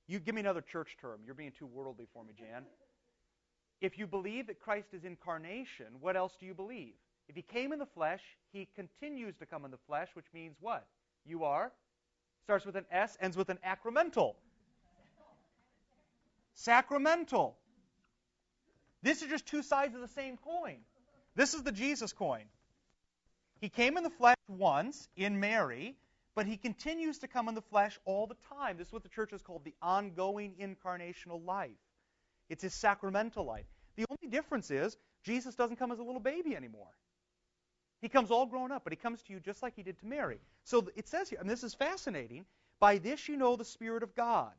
You 0.07 0.19
give 0.19 0.35
me 0.35 0.41
another 0.41 0.61
church 0.61 0.97
term. 1.01 1.21
You're 1.25 1.35
being 1.35 1.53
too 1.59 1.67
worldly 1.67 2.07
for 2.13 2.25
me, 2.25 2.33
Jan. 2.39 2.65
If 3.81 3.99
you 3.99 4.07
believe 4.07 4.47
that 4.47 4.61
Christ 4.61 4.89
is 4.93 5.05
incarnation, 5.05 5.87
what 6.01 6.17
else 6.17 6.33
do 6.39 6.47
you 6.47 6.55
believe? 6.55 6.95
If 7.29 7.37
he 7.37 7.43
came 7.43 7.73
in 7.73 7.79
the 7.79 7.87
flesh, 7.87 8.23
he 8.53 8.69
continues 8.75 9.37
to 9.37 9.47
come 9.47 9.65
in 9.65 9.71
the 9.71 9.79
flesh, 9.87 10.09
which 10.15 10.27
means 10.33 10.55
what? 10.61 10.87
You 11.25 11.45
are 11.45 11.73
Starts 12.47 12.65
with 12.65 12.77
an 12.77 12.87
S, 12.93 13.17
ends 13.21 13.37
with 13.37 13.49
an 13.49 13.59
acramental. 13.65 14.37
Sacramental. 16.55 17.57
This 19.03 19.21
is 19.21 19.29
just 19.29 19.47
two 19.47 19.65
sides 19.65 19.97
of 19.97 20.01
the 20.01 20.07
same 20.07 20.37
coin. 20.37 20.77
This 21.35 21.55
is 21.55 21.65
the 21.65 21.73
Jesus 21.73 22.13
coin. 22.13 22.45
He 23.61 23.69
came 23.69 23.97
in 23.97 24.05
the 24.05 24.11
flesh 24.11 24.37
once 24.47 25.09
in 25.17 25.41
Mary, 25.41 25.97
but 26.37 26.47
he 26.47 26.59
continues 26.59 27.19
to 27.19 27.29
come 27.29 27.49
in 27.49 27.55
the 27.55 27.63
flesh 27.63 27.99
all 28.05 28.27
the 28.27 28.37
time. 28.55 28.77
This 28.77 28.89
is 28.89 28.93
what 28.93 29.03
the 29.03 29.09
church 29.09 29.31
has 29.31 29.41
called 29.41 29.65
the 29.65 29.75
ongoing 29.81 30.55
incarnational 30.61 31.45
life. 31.45 31.71
It's 32.51 32.63
his 32.63 32.75
sacramental 32.75 33.45
life. 33.45 33.65
The 33.97 34.05
only 34.11 34.31
difference 34.31 34.71
is 34.71 34.97
Jesus 35.25 35.55
doesn't 35.55 35.77
come 35.77 35.91
as 35.91 35.99
a 35.99 36.03
little 36.03 36.21
baby 36.21 36.55
anymore. 36.55 36.91
He 38.03 38.11
comes 38.11 38.31
all 38.31 38.45
grown 38.45 38.71
up, 38.71 38.85
but 38.85 38.93
he 38.93 38.97
comes 38.99 39.23
to 39.23 39.33
you 39.33 39.41
just 39.41 39.63
like 39.63 39.75
he 39.75 39.83
did 39.83 39.99
to 40.01 40.07
Mary. 40.07 40.39
So 40.65 40.87
it 40.95 41.09
says 41.09 41.31
here, 41.31 41.39
and 41.41 41.49
this 41.49 41.65
is 41.65 41.73
fascinating, 41.73 42.45
by 42.79 42.99
this 42.99 43.29
you 43.29 43.39
know 43.39 43.57
the 43.57 43.65
Spirit 43.65 44.03
of 44.03 44.15
God. 44.15 44.53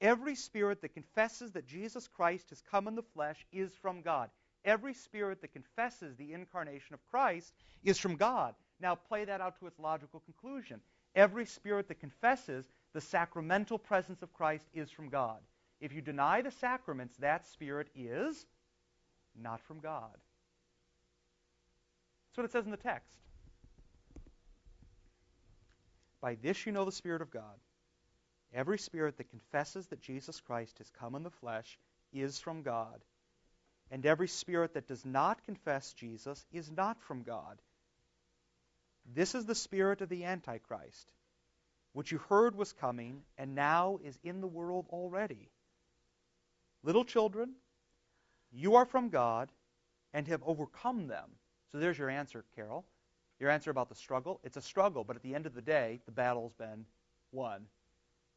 Every 0.00 0.34
spirit 0.34 0.80
that 0.80 0.94
confesses 0.94 1.52
that 1.52 1.66
Jesus 1.66 2.08
Christ 2.08 2.48
has 2.48 2.62
come 2.70 2.88
in 2.88 2.94
the 2.94 3.02
flesh 3.02 3.44
is 3.52 3.70
from 3.82 4.00
God. 4.00 4.30
Every 4.64 4.94
spirit 4.94 5.42
that 5.42 5.52
confesses 5.52 6.16
the 6.16 6.32
incarnation 6.32 6.94
of 6.94 7.04
Christ 7.10 7.52
is 7.84 7.98
from 7.98 8.16
God. 8.16 8.54
Now 8.80 8.94
play 8.94 9.26
that 9.26 9.42
out 9.42 9.58
to 9.60 9.66
its 9.66 9.78
logical 9.78 10.20
conclusion. 10.20 10.80
Every 11.14 11.46
spirit 11.46 11.88
that 11.88 12.00
confesses 12.00 12.64
the 12.92 13.00
sacramental 13.00 13.78
presence 13.78 14.22
of 14.22 14.32
Christ 14.32 14.66
is 14.74 14.90
from 14.90 15.08
God. 15.08 15.38
If 15.80 15.92
you 15.92 16.02
deny 16.02 16.42
the 16.42 16.50
sacraments, 16.50 17.16
that 17.18 17.46
spirit 17.46 17.88
is 17.94 18.46
not 19.40 19.60
from 19.62 19.80
God. 19.80 20.16
That's 22.28 22.38
what 22.38 22.44
it 22.44 22.52
says 22.52 22.64
in 22.64 22.70
the 22.70 22.76
text. 22.76 23.10
By 26.20 26.36
this 26.36 26.66
you 26.66 26.72
know 26.72 26.84
the 26.84 26.92
Spirit 26.92 27.22
of 27.22 27.30
God. 27.30 27.58
Every 28.52 28.78
spirit 28.78 29.16
that 29.16 29.30
confesses 29.30 29.86
that 29.86 30.02
Jesus 30.02 30.40
Christ 30.40 30.78
has 30.78 30.90
come 30.90 31.14
in 31.14 31.22
the 31.22 31.30
flesh 31.30 31.78
is 32.12 32.38
from 32.38 32.62
God. 32.62 33.00
And 33.90 34.04
every 34.04 34.28
spirit 34.28 34.74
that 34.74 34.86
does 34.86 35.04
not 35.04 35.44
confess 35.44 35.92
Jesus 35.92 36.44
is 36.52 36.70
not 36.70 37.00
from 37.00 37.22
God. 37.22 37.58
This 39.14 39.34
is 39.34 39.44
the 39.44 39.54
spirit 39.54 40.00
of 40.00 40.08
the 40.08 40.24
Antichrist, 40.24 41.12
which 41.92 42.12
you 42.12 42.18
heard 42.18 42.54
was 42.54 42.72
coming 42.72 43.22
and 43.36 43.54
now 43.54 43.98
is 44.04 44.18
in 44.22 44.40
the 44.40 44.46
world 44.46 44.86
already. 44.90 45.50
Little 46.82 47.04
children, 47.04 47.54
you 48.52 48.76
are 48.76 48.86
from 48.86 49.08
God 49.08 49.50
and 50.12 50.26
have 50.28 50.42
overcome 50.44 51.08
them. 51.08 51.30
So 51.72 51.78
there's 51.78 51.98
your 51.98 52.10
answer, 52.10 52.44
Carol. 52.54 52.84
Your 53.38 53.50
answer 53.50 53.70
about 53.70 53.88
the 53.88 53.94
struggle. 53.94 54.40
It's 54.44 54.56
a 54.56 54.62
struggle, 54.62 55.02
but 55.02 55.16
at 55.16 55.22
the 55.22 55.34
end 55.34 55.46
of 55.46 55.54
the 55.54 55.62
day, 55.62 56.00
the 56.06 56.12
battle's 56.12 56.52
been 56.52 56.84
won. 57.32 57.66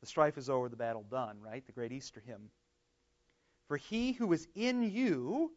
The 0.02 0.08
strife 0.08 0.38
is 0.38 0.50
over, 0.50 0.70
the 0.70 0.76
battle 0.76 1.06
done, 1.10 1.38
right? 1.42 1.66
The 1.66 1.72
great 1.72 1.92
Easter 1.92 2.22
hymn. 2.26 2.50
For 3.68 3.78
he 3.78 4.14
who 4.14 4.32
is 4.34 4.48
in 4.56 4.84
you 4.84 5.52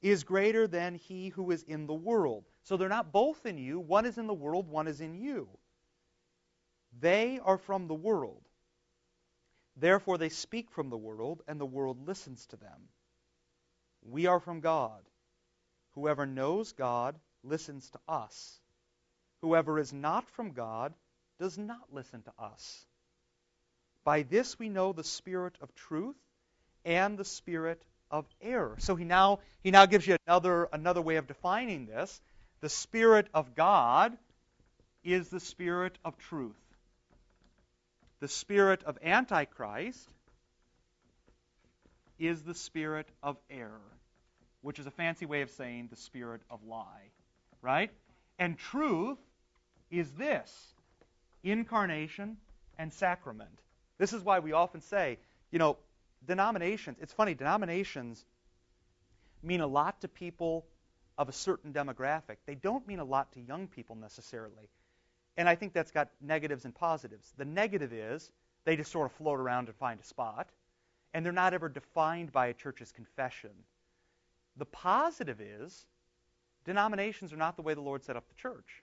is 0.00 0.24
greater 0.24 0.66
than 0.66 0.94
he 0.94 1.28
who 1.28 1.50
is 1.50 1.62
in 1.62 1.86
the 1.86 1.94
world. 1.94 2.44
So 2.64 2.76
they're 2.76 2.88
not 2.88 3.12
both 3.12 3.44
in 3.46 3.58
you. 3.58 3.80
One 3.80 4.06
is 4.06 4.18
in 4.18 4.26
the 4.26 4.34
world, 4.34 4.68
one 4.68 4.88
is 4.88 5.00
in 5.00 5.14
you. 5.14 5.48
They 7.00 7.40
are 7.44 7.58
from 7.58 7.88
the 7.88 7.94
world. 7.94 8.42
Therefore 9.76 10.18
they 10.18 10.28
speak 10.28 10.70
from 10.70 10.90
the 10.90 10.96
world, 10.96 11.42
and 11.48 11.60
the 11.60 11.66
world 11.66 12.06
listens 12.06 12.46
to 12.46 12.56
them. 12.56 12.88
We 14.02 14.26
are 14.26 14.40
from 14.40 14.60
God. 14.60 15.00
Whoever 15.94 16.26
knows 16.26 16.72
God 16.72 17.18
listens 17.42 17.90
to 17.90 18.00
us. 18.08 18.60
Whoever 19.40 19.78
is 19.78 19.92
not 19.92 20.28
from 20.30 20.52
God 20.52 20.94
does 21.38 21.58
not 21.58 21.92
listen 21.92 22.22
to 22.22 22.32
us. 22.38 22.86
By 24.04 24.22
this 24.22 24.58
we 24.58 24.68
know 24.68 24.92
the 24.92 25.04
spirit 25.04 25.56
of 25.60 25.74
truth 25.74 26.16
and 26.84 27.16
the 27.18 27.24
spirit 27.24 27.82
of 28.10 28.26
error. 28.40 28.76
So 28.78 28.94
he 28.94 29.04
now 29.04 29.40
he 29.62 29.70
now 29.70 29.86
gives 29.86 30.06
you 30.06 30.16
another 30.26 30.68
another 30.72 31.02
way 31.02 31.16
of 31.16 31.26
defining 31.26 31.86
this. 31.86 32.20
The 32.62 32.68
spirit 32.68 33.26
of 33.34 33.56
God 33.56 34.16
is 35.04 35.28
the 35.28 35.40
spirit 35.40 35.98
of 36.04 36.16
truth. 36.16 36.54
The 38.20 38.28
spirit 38.28 38.84
of 38.84 38.98
antichrist 39.02 40.08
is 42.20 42.42
the 42.42 42.54
spirit 42.54 43.08
of 43.20 43.36
error, 43.50 43.80
which 44.60 44.78
is 44.78 44.86
a 44.86 44.92
fancy 44.92 45.26
way 45.26 45.42
of 45.42 45.50
saying 45.50 45.88
the 45.90 45.96
spirit 45.96 46.40
of 46.48 46.60
lie, 46.64 47.10
right? 47.62 47.90
And 48.38 48.56
truth 48.56 49.18
is 49.90 50.08
this 50.12 50.72
incarnation 51.42 52.36
and 52.78 52.92
sacrament. 52.92 53.58
This 53.98 54.12
is 54.12 54.22
why 54.22 54.38
we 54.38 54.52
often 54.52 54.82
say, 54.82 55.18
you 55.50 55.58
know, 55.58 55.78
denominations, 56.28 56.98
it's 57.00 57.12
funny, 57.12 57.34
denominations 57.34 58.24
mean 59.42 59.60
a 59.60 59.66
lot 59.66 60.00
to 60.02 60.06
people 60.06 60.64
of 61.18 61.28
a 61.28 61.32
certain 61.32 61.72
demographic. 61.72 62.36
They 62.46 62.54
don't 62.54 62.86
mean 62.86 62.98
a 62.98 63.04
lot 63.04 63.32
to 63.32 63.40
young 63.40 63.68
people 63.68 63.96
necessarily. 63.96 64.68
And 65.36 65.48
I 65.48 65.54
think 65.54 65.72
that's 65.72 65.90
got 65.90 66.10
negatives 66.20 66.64
and 66.64 66.74
positives. 66.74 67.32
The 67.36 67.44
negative 67.44 67.92
is 67.92 68.30
they 68.64 68.76
just 68.76 68.92
sort 68.92 69.06
of 69.06 69.12
float 69.12 69.40
around 69.40 69.68
and 69.68 69.76
find 69.76 69.98
a 70.00 70.04
spot, 70.04 70.48
and 71.14 71.24
they're 71.24 71.32
not 71.32 71.54
ever 71.54 71.68
defined 71.68 72.32
by 72.32 72.46
a 72.46 72.54
church's 72.54 72.92
confession. 72.92 73.50
The 74.56 74.66
positive 74.66 75.40
is 75.40 75.86
denominations 76.64 77.32
are 77.32 77.38
not 77.38 77.56
the 77.56 77.62
way 77.62 77.74
the 77.74 77.80
Lord 77.80 78.04
set 78.04 78.16
up 78.16 78.28
the 78.28 78.34
church. 78.34 78.82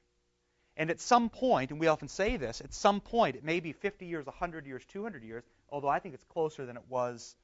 And 0.76 0.90
at 0.90 1.02
some 1.02 1.30
point, 1.30 1.72
and 1.72 1.80
we 1.80 1.88
often 1.88 2.08
say 2.08 2.38
this, 2.38 2.62
at 2.62 2.74
some 2.74 3.02
point, 3.02 3.36
it 3.36 3.44
may 3.44 3.60
be 3.60 3.74
50 3.74 4.06
years, 4.06 4.26
100 4.26 4.66
years, 4.66 4.86
200 4.86 5.24
years, 5.24 5.44
although 5.70 5.90
I 5.90 6.00
think 6.00 6.14
it's 6.14 6.24
closer 6.26 6.66
than 6.66 6.78
it 6.78 6.84
was, 6.88 7.36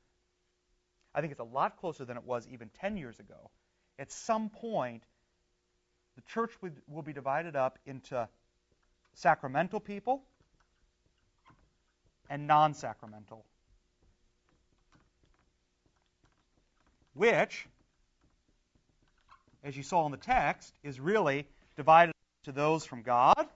I 1.14 1.22
think 1.22 1.32
it's 1.32 1.40
a 1.40 1.44
lot 1.44 1.78
closer 1.78 2.06
than 2.06 2.18
it 2.18 2.24
was 2.24 2.48
even 2.48 2.70
10 2.80 2.98
years 2.98 3.20
ago. 3.20 3.50
At 3.98 4.12
some 4.12 4.50
point, 4.50 5.04
the 6.16 6.22
church 6.22 6.52
will 6.88 7.02
be 7.02 7.14
divided 7.14 7.56
up 7.56 7.80
into 7.86 8.28
sacramental 9.14 9.80
people 9.80 10.22
and 12.30 12.48
non 12.48 12.74
sacramental. 12.74 13.46
Which, 17.14 17.68
as 19.64 19.78
you 19.78 19.84
saw 19.84 20.06
in 20.06 20.12
the 20.12 20.18
text, 20.18 20.74
is 20.84 21.00
really 21.00 21.48
divided 21.78 22.14
to 22.44 22.52
those 22.52 22.86
from 22.86 23.02
God 23.02 23.48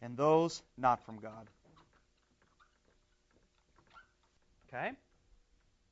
and 0.00 0.16
those 0.16 0.62
not 0.78 1.04
from 1.04 1.18
God. 1.18 1.48
Okay? 4.68 4.92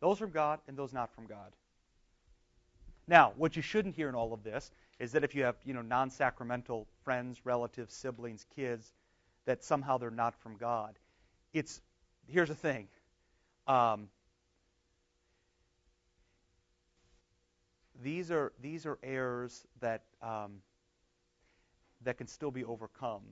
Those 0.01 0.19
from 0.19 0.31
God 0.31 0.61
and 0.69 0.77
those 0.77 0.93
not 0.93 1.13
from 1.15 1.27
God. 1.27 1.53
Now, 3.09 3.33
what 3.39 3.57
you 3.57 3.63
shouldn't 3.63 3.97
hear 3.97 4.11
in 4.11 4.15
all 4.15 4.35
of 4.35 4.45
this 4.45 4.71
is 4.99 5.13
that 5.13 5.25
if 5.25 5.35
you 5.35 5.43
have, 5.45 5.57
you 5.65 5.73
know, 5.73 5.81
non-sacramental 5.81 6.87
friends, 7.03 7.41
relatives, 7.43 7.95
siblings, 7.95 8.45
kids, 8.55 8.93
that 9.47 9.65
somehow 9.65 9.97
they're 9.97 10.11
not 10.11 10.39
from 10.43 10.59
God. 10.59 10.99
It's 11.55 11.81
here's 12.27 12.51
the 12.51 12.55
thing. 12.55 12.87
Um, 13.67 14.09
these 18.03 18.31
are 18.31 18.53
these 18.61 18.85
are 18.85 18.99
errors 19.03 19.67
that 19.81 20.03
um, 20.21 20.61
that 22.03 22.19
can 22.19 22.27
still 22.27 22.51
be 22.51 22.63
overcome. 22.65 23.23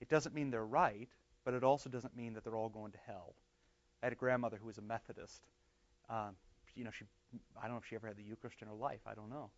It 0.00 0.08
doesn't 0.08 0.34
mean 0.34 0.50
they're 0.50 0.66
right, 0.66 1.08
but 1.44 1.54
it 1.54 1.62
also 1.62 1.88
doesn't 1.88 2.16
mean 2.16 2.34
that 2.34 2.42
they're 2.42 2.56
all 2.56 2.68
going 2.68 2.90
to 2.90 2.98
hell. 3.06 3.34
I 4.02 4.06
had 4.06 4.12
a 4.12 4.16
grandmother 4.16 4.56
who 4.60 4.66
was 4.66 4.78
a 4.78 4.82
Methodist. 4.82 5.46
Um, 6.10 6.34
you 6.74 6.82
know, 6.82 6.90
she 6.90 7.04
I 7.60 7.62
don't 7.62 7.72
know 7.72 7.78
if 7.78 7.86
she 7.86 7.96
ever 7.96 8.06
had 8.06 8.16
the 8.16 8.22
Eucharist 8.22 8.62
in 8.62 8.68
her 8.68 8.74
life. 8.74 9.00
I 9.06 9.14
don't 9.14 9.30
know. 9.30 9.50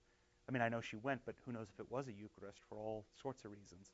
I 0.48 0.52
mean, 0.52 0.62
I 0.62 0.68
know 0.68 0.80
she 0.80 0.96
went, 0.96 1.20
but 1.26 1.34
who 1.44 1.52
knows 1.52 1.68
if 1.72 1.78
it 1.78 1.90
was 1.90 2.08
a 2.08 2.12
Eucharist 2.12 2.58
for 2.68 2.78
all 2.78 3.04
sorts 3.20 3.44
of 3.44 3.50
reasons. 3.50 3.92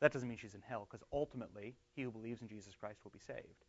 That 0.00 0.12
doesn't 0.12 0.28
mean 0.28 0.38
she's 0.38 0.54
in 0.54 0.60
hell, 0.60 0.86
because 0.88 1.04
ultimately, 1.12 1.74
he 1.94 2.02
who 2.02 2.10
believes 2.10 2.42
in 2.42 2.48
Jesus 2.48 2.74
Christ 2.78 3.00
will 3.02 3.12
be 3.12 3.18
saved. 3.18 3.64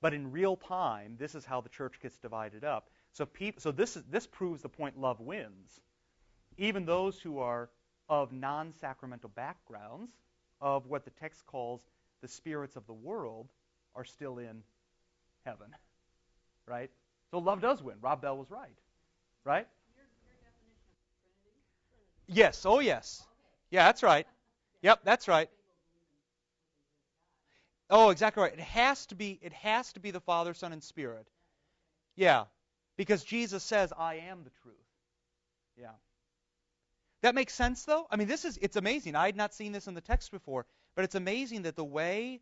But 0.00 0.14
in 0.14 0.30
real 0.30 0.56
time, 0.56 1.16
this 1.18 1.34
is 1.34 1.44
how 1.44 1.60
the 1.60 1.68
church 1.68 2.00
gets 2.00 2.18
divided 2.18 2.64
up. 2.64 2.88
So, 3.12 3.26
people, 3.26 3.60
so 3.60 3.72
this, 3.72 3.96
is, 3.96 4.04
this 4.04 4.26
proves 4.26 4.62
the 4.62 4.68
point 4.68 4.98
love 4.98 5.20
wins. 5.20 5.80
Even 6.56 6.86
those 6.86 7.20
who 7.20 7.38
are 7.40 7.68
of 8.08 8.32
non 8.32 8.72
sacramental 8.80 9.30
backgrounds, 9.30 10.12
of 10.60 10.86
what 10.86 11.04
the 11.04 11.10
text 11.10 11.44
calls 11.46 11.80
the 12.22 12.28
spirits 12.28 12.76
of 12.76 12.86
the 12.86 12.94
world, 12.94 13.48
are 13.94 14.04
still 14.04 14.38
in 14.38 14.62
heaven. 15.44 15.74
Right? 16.66 16.90
So 17.30 17.38
love 17.38 17.60
does 17.60 17.82
win. 17.82 17.96
Rob 18.00 18.22
Bell 18.22 18.36
was 18.36 18.50
right. 18.50 18.76
Right? 19.44 19.66
Yes. 22.26 22.64
Oh, 22.66 22.80
yes. 22.80 23.24
Yeah, 23.70 23.84
that's 23.84 24.02
right. 24.02 24.26
Yep, 24.82 25.00
that's 25.04 25.28
right. 25.28 25.48
Oh, 27.90 28.10
exactly 28.10 28.42
right. 28.42 28.52
It 28.52 28.60
has 28.60 29.06
to 29.06 29.16
be. 29.16 29.38
It 29.42 29.52
has 29.52 29.92
to 29.94 30.00
be 30.00 30.12
the 30.12 30.20
Father, 30.20 30.54
Son, 30.54 30.72
and 30.72 30.82
Spirit. 30.82 31.26
Yeah, 32.14 32.44
because 32.96 33.24
Jesus 33.24 33.64
says, 33.64 33.92
"I 33.96 34.14
am 34.14 34.44
the 34.44 34.50
truth." 34.62 34.76
Yeah. 35.76 35.92
That 37.22 37.34
makes 37.34 37.52
sense, 37.52 37.84
though. 37.84 38.06
I 38.10 38.16
mean, 38.16 38.28
this 38.28 38.44
is. 38.44 38.58
It's 38.62 38.76
amazing. 38.76 39.16
I 39.16 39.26
had 39.26 39.36
not 39.36 39.52
seen 39.52 39.72
this 39.72 39.88
in 39.88 39.94
the 39.94 40.00
text 40.00 40.30
before, 40.30 40.66
but 40.94 41.04
it's 41.04 41.16
amazing 41.16 41.62
that 41.62 41.74
the 41.74 41.84
way 41.84 42.40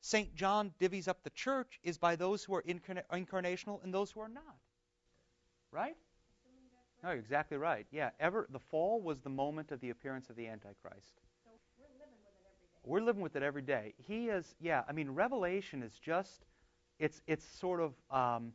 St. 0.00 0.34
John 0.34 0.72
divvies 0.80 1.08
up 1.08 1.22
the 1.22 1.30
church 1.30 1.78
is 1.82 1.98
by 1.98 2.16
those 2.16 2.42
who 2.42 2.54
are 2.54 2.62
incarnational 2.62 3.82
and 3.84 3.92
those 3.92 4.10
who 4.10 4.20
are 4.20 4.28
not. 4.28 4.56
Right? 5.72 5.96
No, 7.02 7.10
you're 7.10 7.18
exactly 7.18 7.56
right. 7.56 7.86
Yeah, 7.90 8.10
ever 8.18 8.46
the 8.50 8.58
fall 8.58 9.00
was 9.00 9.20
the 9.20 9.30
moment 9.30 9.72
of 9.72 9.80
the 9.80 9.90
appearance 9.90 10.28
of 10.28 10.36
the 10.36 10.46
Antichrist. 10.46 11.14
So 11.44 11.50
we're 11.78 11.86
living 11.98 12.16
with 12.22 12.32
it 12.34 12.42
every 12.44 12.66
day. 12.66 12.80
We're 12.84 13.00
living 13.00 13.22
with 13.22 13.36
it 13.36 13.42
every 13.42 13.62
day. 13.62 13.94
He 14.06 14.28
is, 14.28 14.54
yeah. 14.60 14.82
I 14.88 14.92
mean, 14.92 15.10
Revelation 15.10 15.82
is 15.82 15.92
just, 15.98 16.44
it's 16.98 17.22
it's 17.26 17.46
sort 17.58 17.80
of. 17.80 17.94
Um, 18.10 18.52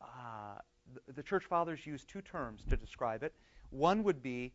uh, 0.00 0.60
the, 0.94 1.12
the 1.14 1.22
church 1.22 1.44
fathers 1.44 1.84
use 1.84 2.04
two 2.04 2.22
terms 2.22 2.62
to 2.70 2.76
describe 2.76 3.22
it. 3.22 3.34
One 3.70 4.04
would 4.04 4.22
be, 4.22 4.52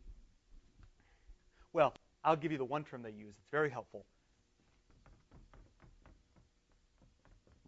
well, 1.72 1.94
I'll 2.24 2.36
give 2.36 2.50
you 2.50 2.58
the 2.58 2.64
one 2.64 2.84
term 2.84 3.02
they 3.02 3.10
use. 3.10 3.34
It's 3.38 3.50
very 3.50 3.70
helpful. 3.70 4.06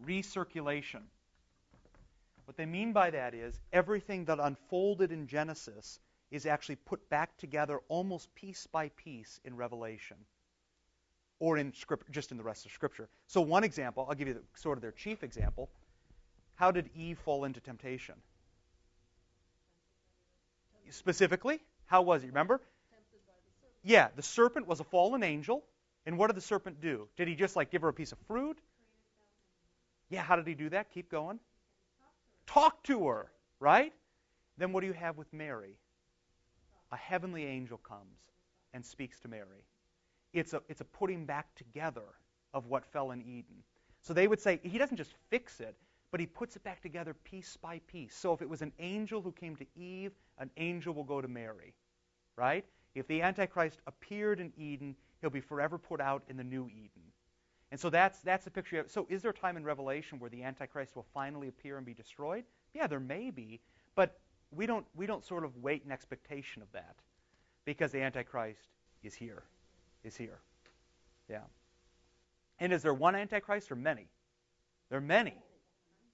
Recirculation. 0.06 1.02
What 2.44 2.56
they 2.56 2.66
mean 2.66 2.92
by 2.92 3.10
that 3.10 3.34
is 3.34 3.58
everything 3.72 4.26
that 4.26 4.38
unfolded 4.38 5.10
in 5.10 5.26
Genesis 5.26 5.98
is 6.30 6.46
actually 6.46 6.76
put 6.76 7.08
back 7.10 7.36
together 7.38 7.80
almost 7.88 8.34
piece 8.34 8.66
by 8.66 8.90
piece 8.90 9.40
in 9.44 9.56
Revelation 9.56 10.16
or 11.38 11.58
in 11.58 11.72
script, 11.74 12.10
just 12.10 12.30
in 12.30 12.36
the 12.36 12.42
rest 12.42 12.64
of 12.66 12.72
Scripture. 12.72 13.08
So 13.26 13.40
one 13.40 13.64
example, 13.64 14.06
I'll 14.08 14.14
give 14.14 14.28
you 14.28 14.34
the, 14.34 14.42
sort 14.54 14.78
of 14.78 14.82
their 14.82 14.92
chief 14.92 15.22
example. 15.22 15.68
How 16.54 16.70
did 16.70 16.88
Eve 16.94 17.18
fall 17.18 17.44
into 17.44 17.60
temptation? 17.60 18.14
Specifically, 20.90 21.60
how 21.86 22.02
was 22.02 22.22
he? 22.22 22.28
Remember? 22.28 22.60
Yeah, 23.82 24.08
the 24.16 24.22
serpent 24.22 24.66
was 24.66 24.80
a 24.80 24.84
fallen 24.84 25.22
angel. 25.22 25.64
And 26.06 26.16
what 26.16 26.28
did 26.28 26.36
the 26.36 26.40
serpent 26.40 26.80
do? 26.80 27.08
Did 27.16 27.26
he 27.26 27.34
just 27.34 27.56
like 27.56 27.70
give 27.70 27.82
her 27.82 27.88
a 27.88 27.92
piece 27.92 28.12
of 28.12 28.18
fruit? 28.28 28.56
Yeah, 30.08 30.22
how 30.22 30.36
did 30.36 30.46
he 30.46 30.54
do 30.54 30.68
that? 30.70 30.90
Keep 30.90 31.10
going. 31.10 31.40
Talk 32.46 32.82
to 32.84 33.06
her, 33.06 33.30
right? 33.60 33.92
Then 34.56 34.72
what 34.72 34.80
do 34.80 34.86
you 34.86 34.92
have 34.92 35.16
with 35.16 35.32
Mary? 35.32 35.76
A 36.92 36.96
heavenly 36.96 37.44
angel 37.44 37.78
comes 37.78 38.18
and 38.72 38.84
speaks 38.84 39.18
to 39.20 39.28
Mary. 39.28 39.64
It's 40.32 40.52
a, 40.52 40.62
it's 40.68 40.80
a 40.80 40.84
putting 40.84 41.24
back 41.24 41.54
together 41.54 42.04
of 42.54 42.66
what 42.66 42.84
fell 42.84 43.10
in 43.10 43.20
Eden. 43.22 43.62
So 44.02 44.14
they 44.14 44.28
would 44.28 44.40
say 44.40 44.60
he 44.62 44.78
doesn't 44.78 44.96
just 44.96 45.12
fix 45.30 45.60
it, 45.60 45.74
but 46.10 46.20
he 46.20 46.26
puts 46.26 46.54
it 46.56 46.62
back 46.62 46.80
together 46.80 47.14
piece 47.24 47.56
by 47.56 47.80
piece. 47.88 48.14
So 48.14 48.32
if 48.32 48.40
it 48.40 48.48
was 48.48 48.62
an 48.62 48.72
angel 48.78 49.20
who 49.20 49.32
came 49.32 49.56
to 49.56 49.66
Eve, 49.74 50.12
an 50.38 50.50
angel 50.56 50.94
will 50.94 51.04
go 51.04 51.20
to 51.20 51.28
Mary, 51.28 51.74
right? 52.36 52.64
If 52.94 53.08
the 53.08 53.22
Antichrist 53.22 53.80
appeared 53.86 54.40
in 54.40 54.52
Eden, 54.56 54.94
he'll 55.20 55.30
be 55.30 55.40
forever 55.40 55.76
put 55.76 56.00
out 56.00 56.22
in 56.28 56.36
the 56.36 56.44
new 56.44 56.68
Eden. 56.68 57.02
And 57.70 57.80
so 57.80 57.90
that's 57.90 58.20
that's 58.20 58.44
the 58.44 58.50
picture. 58.50 58.80
Of, 58.80 58.90
so 58.90 59.06
is 59.08 59.22
there 59.22 59.32
a 59.32 59.34
time 59.34 59.56
in 59.56 59.64
Revelation 59.64 60.18
where 60.18 60.30
the 60.30 60.42
Antichrist 60.42 60.94
will 60.94 61.06
finally 61.12 61.48
appear 61.48 61.76
and 61.76 61.86
be 61.86 61.94
destroyed? 61.94 62.44
Yeah, 62.74 62.86
there 62.86 63.00
may 63.00 63.30
be, 63.30 63.60
but 63.94 64.18
we 64.50 64.66
don't 64.66 64.86
we 64.94 65.06
don't 65.06 65.24
sort 65.24 65.44
of 65.44 65.56
wait 65.56 65.82
in 65.84 65.90
expectation 65.90 66.62
of 66.62 66.70
that 66.72 66.96
because 67.64 67.90
the 67.90 68.00
Antichrist 68.00 68.68
is 69.02 69.14
here, 69.14 69.42
is 70.04 70.16
here. 70.16 70.38
Yeah. 71.28 71.40
And 72.58 72.72
is 72.72 72.82
there 72.82 72.94
one 72.94 73.14
Antichrist 73.14 73.70
or 73.70 73.76
many? 73.76 74.08
There 74.88 74.98
are 74.98 75.02
many, 75.02 75.34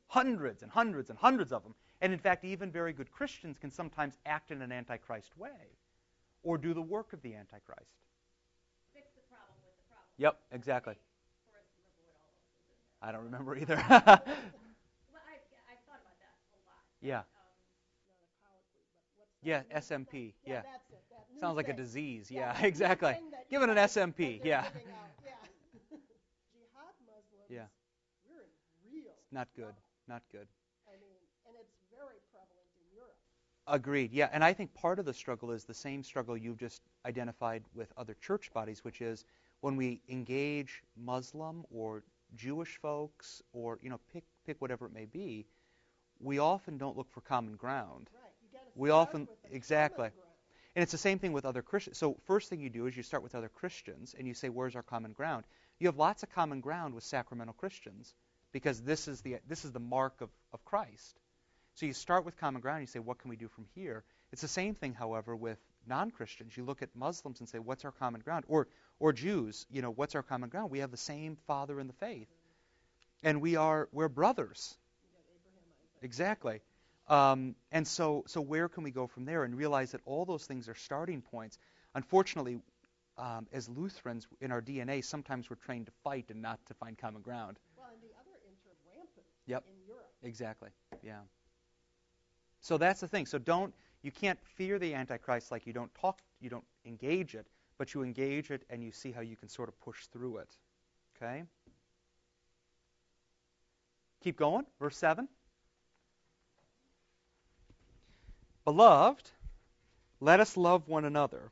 hundreds 0.09 0.63
and 0.63 0.73
hundreds 0.73 1.11
and 1.11 1.19
hundreds 1.19 1.53
of 1.53 1.63
them. 1.63 1.75
And 2.01 2.13
in 2.13 2.19
fact, 2.19 2.45
even 2.45 2.73
very 2.73 2.93
good 2.93 3.13
Christians 3.13 3.59
can 3.59 3.71
sometimes 3.71 4.19
act 4.27 4.51
in 4.51 4.61
an 4.61 4.73
Antichrist 4.73 5.37
way, 5.39 5.79
or 6.43 6.59
do 6.59 6.75
the 6.75 6.83
work 6.83 7.13
of 7.13 7.23
the 7.23 7.35
Antichrist. 7.35 7.95
Fix 8.93 9.07
the 9.15 9.23
problem 9.31 9.55
with 9.63 9.77
the 9.77 9.87
problem. 9.87 10.11
Yep, 10.19 10.41
exactly. 10.51 10.95
For 11.47 11.55
us 11.55 11.69
to 11.71 11.79
remember 11.79 12.03
what 12.11 12.19
all 12.19 12.35
those 12.35 12.51
is 12.59 12.67
in 12.67 12.81
there. 12.83 12.92
I 13.03 13.13
don't 13.13 13.25
remember 13.25 13.57
either. 13.57 13.77
Well, 13.89 13.91
I, 13.91 15.35
I've 15.69 15.83
thought 15.87 16.01
about 16.01 16.19
that 16.23 16.37
a 16.55 16.61
lot. 16.65 16.83
yeah. 17.03 17.19
Um, 17.19 17.25
not 18.07 18.17
a 18.23 18.29
colloquy, 18.41 18.83
but 18.95 19.05
what's 19.19 19.35
that 19.43 19.67
Yeah, 19.71 19.81
SMP. 19.81 20.33
Yeah, 20.47 20.55
Yeah. 20.55 20.63
that's 20.63 20.91
it. 20.91 21.03
That 21.11 21.41
Sounds 21.41 21.57
like 21.57 21.69
a 21.69 21.73
disease. 21.73 22.31
Yeah, 22.31 22.55
Yeah, 22.61 22.67
exactly. 22.67 23.13
thing 23.15 23.31
that 23.33 23.51
Give 23.51 23.63
it 23.63 23.69
an 23.71 23.77
SMP. 23.77 24.41
Yeah. 24.45 24.65
Yeah. 25.25 25.33
Jihad 25.91 26.95
Muslims. 27.05 27.51
Yeah. 27.51 27.67
We're 28.31 28.43
in 28.43 28.93
real. 28.93 29.13
Not 29.33 29.49
good. 29.57 29.63
trouble. 29.65 29.83
Not 30.09 30.23
good. 30.31 30.47
I 30.87 30.93
mean, 31.01 31.19
and 31.47 31.57
it's 31.61 31.75
very 31.91 32.19
prevalent 32.31 32.69
in 32.79 32.97
Europe. 32.97 33.19
Agreed. 33.67 34.13
Yeah, 34.13 34.29
and 34.33 34.45
I 34.45 34.53
think 34.53 34.73
part 34.75 34.99
of 34.99 35.05
the 35.05 35.15
struggle 35.15 35.51
is 35.51 35.65
the 35.65 35.75
same 35.75 36.03
struggle 36.05 36.37
you've 36.37 36.59
just 36.59 36.83
identified 37.07 37.65
with 37.75 37.93
other 37.97 38.15
church 38.21 38.53
bodies, 38.53 38.85
which 38.85 39.01
is 39.01 39.25
when 39.61 39.77
we 39.77 40.01
engage 40.09 40.83
Muslim 40.97 41.65
or 41.71 42.03
Jewish 42.37 42.77
folks 42.79 43.43
or 43.53 43.79
you 43.83 43.91
know 43.91 44.01
pick 44.13 44.25
pick 44.47 44.61
whatever 44.61 44.87
it 44.87 44.93
may 44.93 45.05
be, 45.07 45.47
we 46.21 46.39
often 46.39 46.79
don't 46.79 46.97
look 46.97 47.11
for 47.13 47.21
common 47.21 47.57
ground. 47.57 48.09
Right. 48.15 48.33
You 48.43 48.59
got 48.59 48.65
to 48.65 48.81
We 48.81 48.91
often- 48.91 49.29
exactly. 49.51 50.11
And 50.75 50.83
it's 50.83 50.93
the 50.93 50.99
same 50.99 51.19
thing 51.19 51.33
with 51.33 51.45
other 51.45 51.61
Christians. 51.61 51.99
So 51.99 52.17
first 52.27 52.49
thing 52.49 52.61
you 52.61 52.71
do 52.71 52.87
is 52.87 52.97
you 52.97 53.03
start 53.03 53.23
with 53.23 53.35
other 53.35 53.51
Christians 53.51 54.15
and 54.17 54.27
you 54.27 54.33
say, 54.33 54.49
where's 54.49 54.75
our 54.75 54.83
common 54.83 55.13
ground? 55.13 55.45
You 55.79 55.89
have 55.89 55.99
lots 55.99 56.23
of 56.23 56.31
common 56.31 56.61
ground 56.63 56.95
with 56.95 57.05
sacramental 57.05 57.53
Christians 57.53 58.15
because 58.53 58.81
this 58.81 59.07
is 59.07 59.21
the 59.21 59.37
this 59.49 59.65
is 59.67 59.73
the 59.73 59.81
mark 59.81 60.21
of, 60.23 60.31
of 60.53 60.65
Christ. 60.65 61.19
So 61.75 61.87
you 61.87 61.93
start 61.93 62.25
with 62.25 62.39
common 62.39 62.61
ground 62.63 62.79
and 62.79 62.89
you 62.89 62.93
say, 62.93 63.01
what 63.01 63.19
can 63.19 63.29
we 63.29 63.37
do 63.37 63.49
from 63.49 63.67
here? 63.75 64.05
It's 64.33 64.43
the 64.43 64.49
same 64.49 64.75
thing, 64.75 64.95
however, 64.95 65.35
with 65.37 65.59
non-Christians. 65.87 66.57
You 66.57 66.65
look 66.65 66.83
at 66.83 66.95
Muslims 66.95 67.41
and 67.41 67.49
say, 67.49 67.59
what's 67.59 67.85
our 67.85 67.93
common 67.93 68.21
ground? 68.21 68.45
Or 68.49 68.69
or 68.99 69.13
Jews, 69.13 69.67
you 69.71 69.83
know, 69.83 69.91
what's 69.91 70.15
our 70.15 70.23
common 70.23 70.49
ground? 70.49 70.71
We 70.71 70.79
have 70.81 70.91
the 70.91 70.97
same 70.97 71.37
Father 71.47 71.81
in 71.81 71.87
the 71.87 71.93
faith, 71.95 72.29
and 73.23 73.41
we 73.41 73.57
are 73.57 73.89
we're 73.93 74.09
brothers. 74.09 74.77
Exactly. 76.03 76.61
Um, 77.09 77.55
and 77.71 77.87
so, 77.87 78.25
so 78.27 78.41
where 78.41 78.69
can 78.69 78.85
we 78.85 78.91
go 78.91 79.07
from 79.07 79.25
there 79.25 79.45
and 79.45 79.57
realize 79.57 79.93
that 79.93 80.01
all 80.05 80.25
those 80.25 80.45
things 80.45 80.69
are 80.69 80.75
starting 80.75 81.21
points? 81.21 81.59
Unfortunately, 81.95 82.61
um, 83.19 83.47
as 83.53 83.69
Lutherans 83.69 84.27
in 84.41 84.51
our 84.53 84.63
DNA, 84.63 85.05
sometimes 85.05 85.51
we're 85.51 85.57
trained 85.57 85.87
to 85.87 85.93
fight 86.05 86.27
and 86.31 86.41
not 86.43 86.65
to 86.67 86.75
find 86.75 86.97
common 86.97 87.23
ground. 87.23 87.59
Well, 87.77 87.89
and 87.93 88.03
the 88.03 88.15
other 88.19 88.39
inter 88.47 88.71
rampant 88.87 89.27
Yep. 89.47 89.65
in 89.69 89.87
Europe. 89.87 90.11
Exactly. 90.23 90.71
Yeah. 91.03 91.21
So 92.61 92.79
that's 92.79 93.01
the 93.01 93.09
thing. 93.09 93.27
So 93.27 93.39
don't 93.39 93.75
you 94.03 94.11
can't 94.11 94.39
fear 94.57 94.79
the 94.79 94.95
Antichrist 94.95 95.51
like 95.51 95.67
you 95.67 95.73
don't 95.73 95.95
talk, 95.95 96.21
you 96.41 96.51
don't 96.51 96.65
engage 96.85 97.35
it, 97.35 97.47
but 97.79 97.95
you 97.95 98.03
engage 98.03 98.51
it 98.51 98.65
and 98.71 98.83
you 98.83 98.93
see 98.93 99.13
how 99.13 99.21
you 99.21 99.37
can 99.37 99.49
sort 99.49 99.69
of 99.69 99.81
push 99.81 100.07
through 100.07 100.39
it. 100.39 100.49
Okay. 101.17 101.45
Keep 104.23 104.37
going. 104.37 104.65
Verse 104.79 104.97
seven. 104.97 105.29
Beloved, 108.65 109.29
let 110.21 110.39
us 110.39 110.57
love 110.57 110.87
one 110.87 111.05
another. 111.05 111.51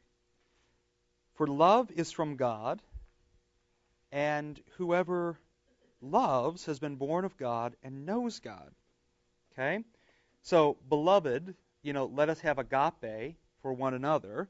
For 1.35 1.47
love 1.47 1.91
is 1.91 2.13
from 2.13 2.37
God, 2.37 2.81
and 4.13 4.61
whoever 4.77 5.39
loves 6.01 6.67
has 6.67 6.79
been 6.79 6.97
born 6.97 7.25
of 7.25 7.37
God 7.37 7.75
and 7.83 8.07
knows 8.07 8.39
God. 8.39 8.71
Okay? 9.53 9.85
So, 10.43 10.77
beloved, 10.89 11.55
you 11.83 11.93
know, 11.93 12.07
let 12.07 12.29
us 12.29 12.41
have 12.41 12.59
agape 12.59 13.37
for 13.63 13.73
one 13.73 13.95
another. 13.95 14.49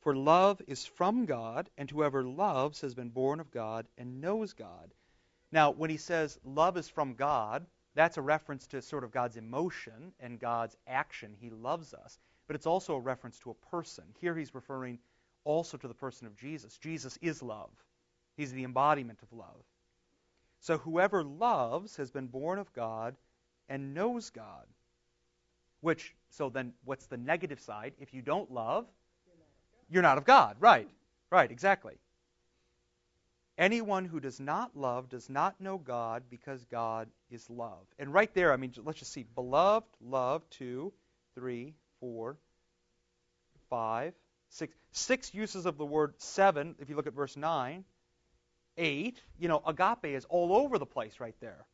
For 0.00 0.14
love 0.14 0.62
is 0.66 0.86
from 0.86 1.26
God, 1.26 1.68
and 1.76 1.90
whoever 1.90 2.22
loves 2.22 2.80
has 2.82 2.94
been 2.94 3.08
born 3.08 3.40
of 3.40 3.50
God 3.50 3.86
and 3.98 4.20
knows 4.20 4.52
God. 4.52 4.92
Now, 5.50 5.70
when 5.70 5.90
he 5.90 5.96
says 5.96 6.38
love 6.44 6.76
is 6.76 6.88
from 6.88 7.14
God, 7.14 7.66
that's 7.94 8.18
a 8.18 8.22
reference 8.22 8.66
to 8.68 8.82
sort 8.82 9.04
of 9.04 9.10
God's 9.10 9.36
emotion 9.36 10.12
and 10.20 10.38
God's 10.38 10.76
action. 10.86 11.34
He 11.40 11.50
loves 11.50 11.94
us. 11.94 12.18
But 12.46 12.54
it's 12.54 12.66
also 12.66 12.94
a 12.94 13.00
reference 13.00 13.38
to 13.40 13.50
a 13.50 13.70
person. 13.70 14.04
Here 14.20 14.36
he's 14.36 14.54
referring 14.54 14.98
also 15.44 15.76
to 15.76 15.88
the 15.88 15.94
person 15.94 16.26
of 16.26 16.36
Jesus. 16.36 16.76
Jesus 16.78 17.18
is 17.22 17.42
love, 17.42 17.70
he's 18.36 18.52
the 18.52 18.64
embodiment 18.64 19.20
of 19.22 19.32
love. 19.32 19.64
So 20.60 20.78
whoever 20.78 21.22
loves 21.22 21.96
has 21.96 22.10
been 22.10 22.26
born 22.26 22.58
of 22.58 22.72
God 22.72 23.16
and 23.68 23.94
knows 23.94 24.30
God. 24.30 24.66
Which, 25.80 26.14
so 26.36 26.50
then 26.50 26.72
what's 26.84 27.06
the 27.06 27.16
negative 27.16 27.60
side? 27.60 27.94
If 27.98 28.12
you 28.12 28.22
don't 28.22 28.50
love, 28.50 28.86
you're 29.88 30.02
not 30.02 30.18
of 30.18 30.24
God. 30.24 30.56
Right. 30.60 30.88
Right, 31.30 31.50
exactly. 31.50 31.94
Anyone 33.58 34.04
who 34.04 34.20
does 34.20 34.38
not 34.38 34.76
love 34.76 35.08
does 35.08 35.30
not 35.30 35.60
know 35.60 35.78
God 35.78 36.24
because 36.28 36.62
God 36.66 37.08
is 37.30 37.48
love. 37.48 37.86
And 37.98 38.12
right 38.12 38.32
there, 38.34 38.52
I 38.52 38.56
mean, 38.56 38.72
let's 38.84 38.98
just 38.98 39.12
see. 39.12 39.24
Beloved, 39.34 39.86
love, 40.00 40.42
two, 40.50 40.92
three, 41.34 41.74
four, 42.00 42.36
five, 43.70 44.12
six. 44.50 44.74
Six 44.92 45.32
uses 45.32 45.64
of 45.64 45.78
the 45.78 45.86
word 45.86 46.14
seven, 46.18 46.74
if 46.78 46.90
you 46.90 46.96
look 46.96 47.06
at 47.06 47.14
verse 47.14 47.36
9. 47.36 47.84
Eight, 48.78 49.22
you 49.38 49.48
know, 49.48 49.62
agape 49.66 50.04
is 50.14 50.26
all 50.26 50.54
over 50.54 50.78
the 50.78 50.86
place 50.86 51.18
right 51.18 51.34
there. 51.40 51.64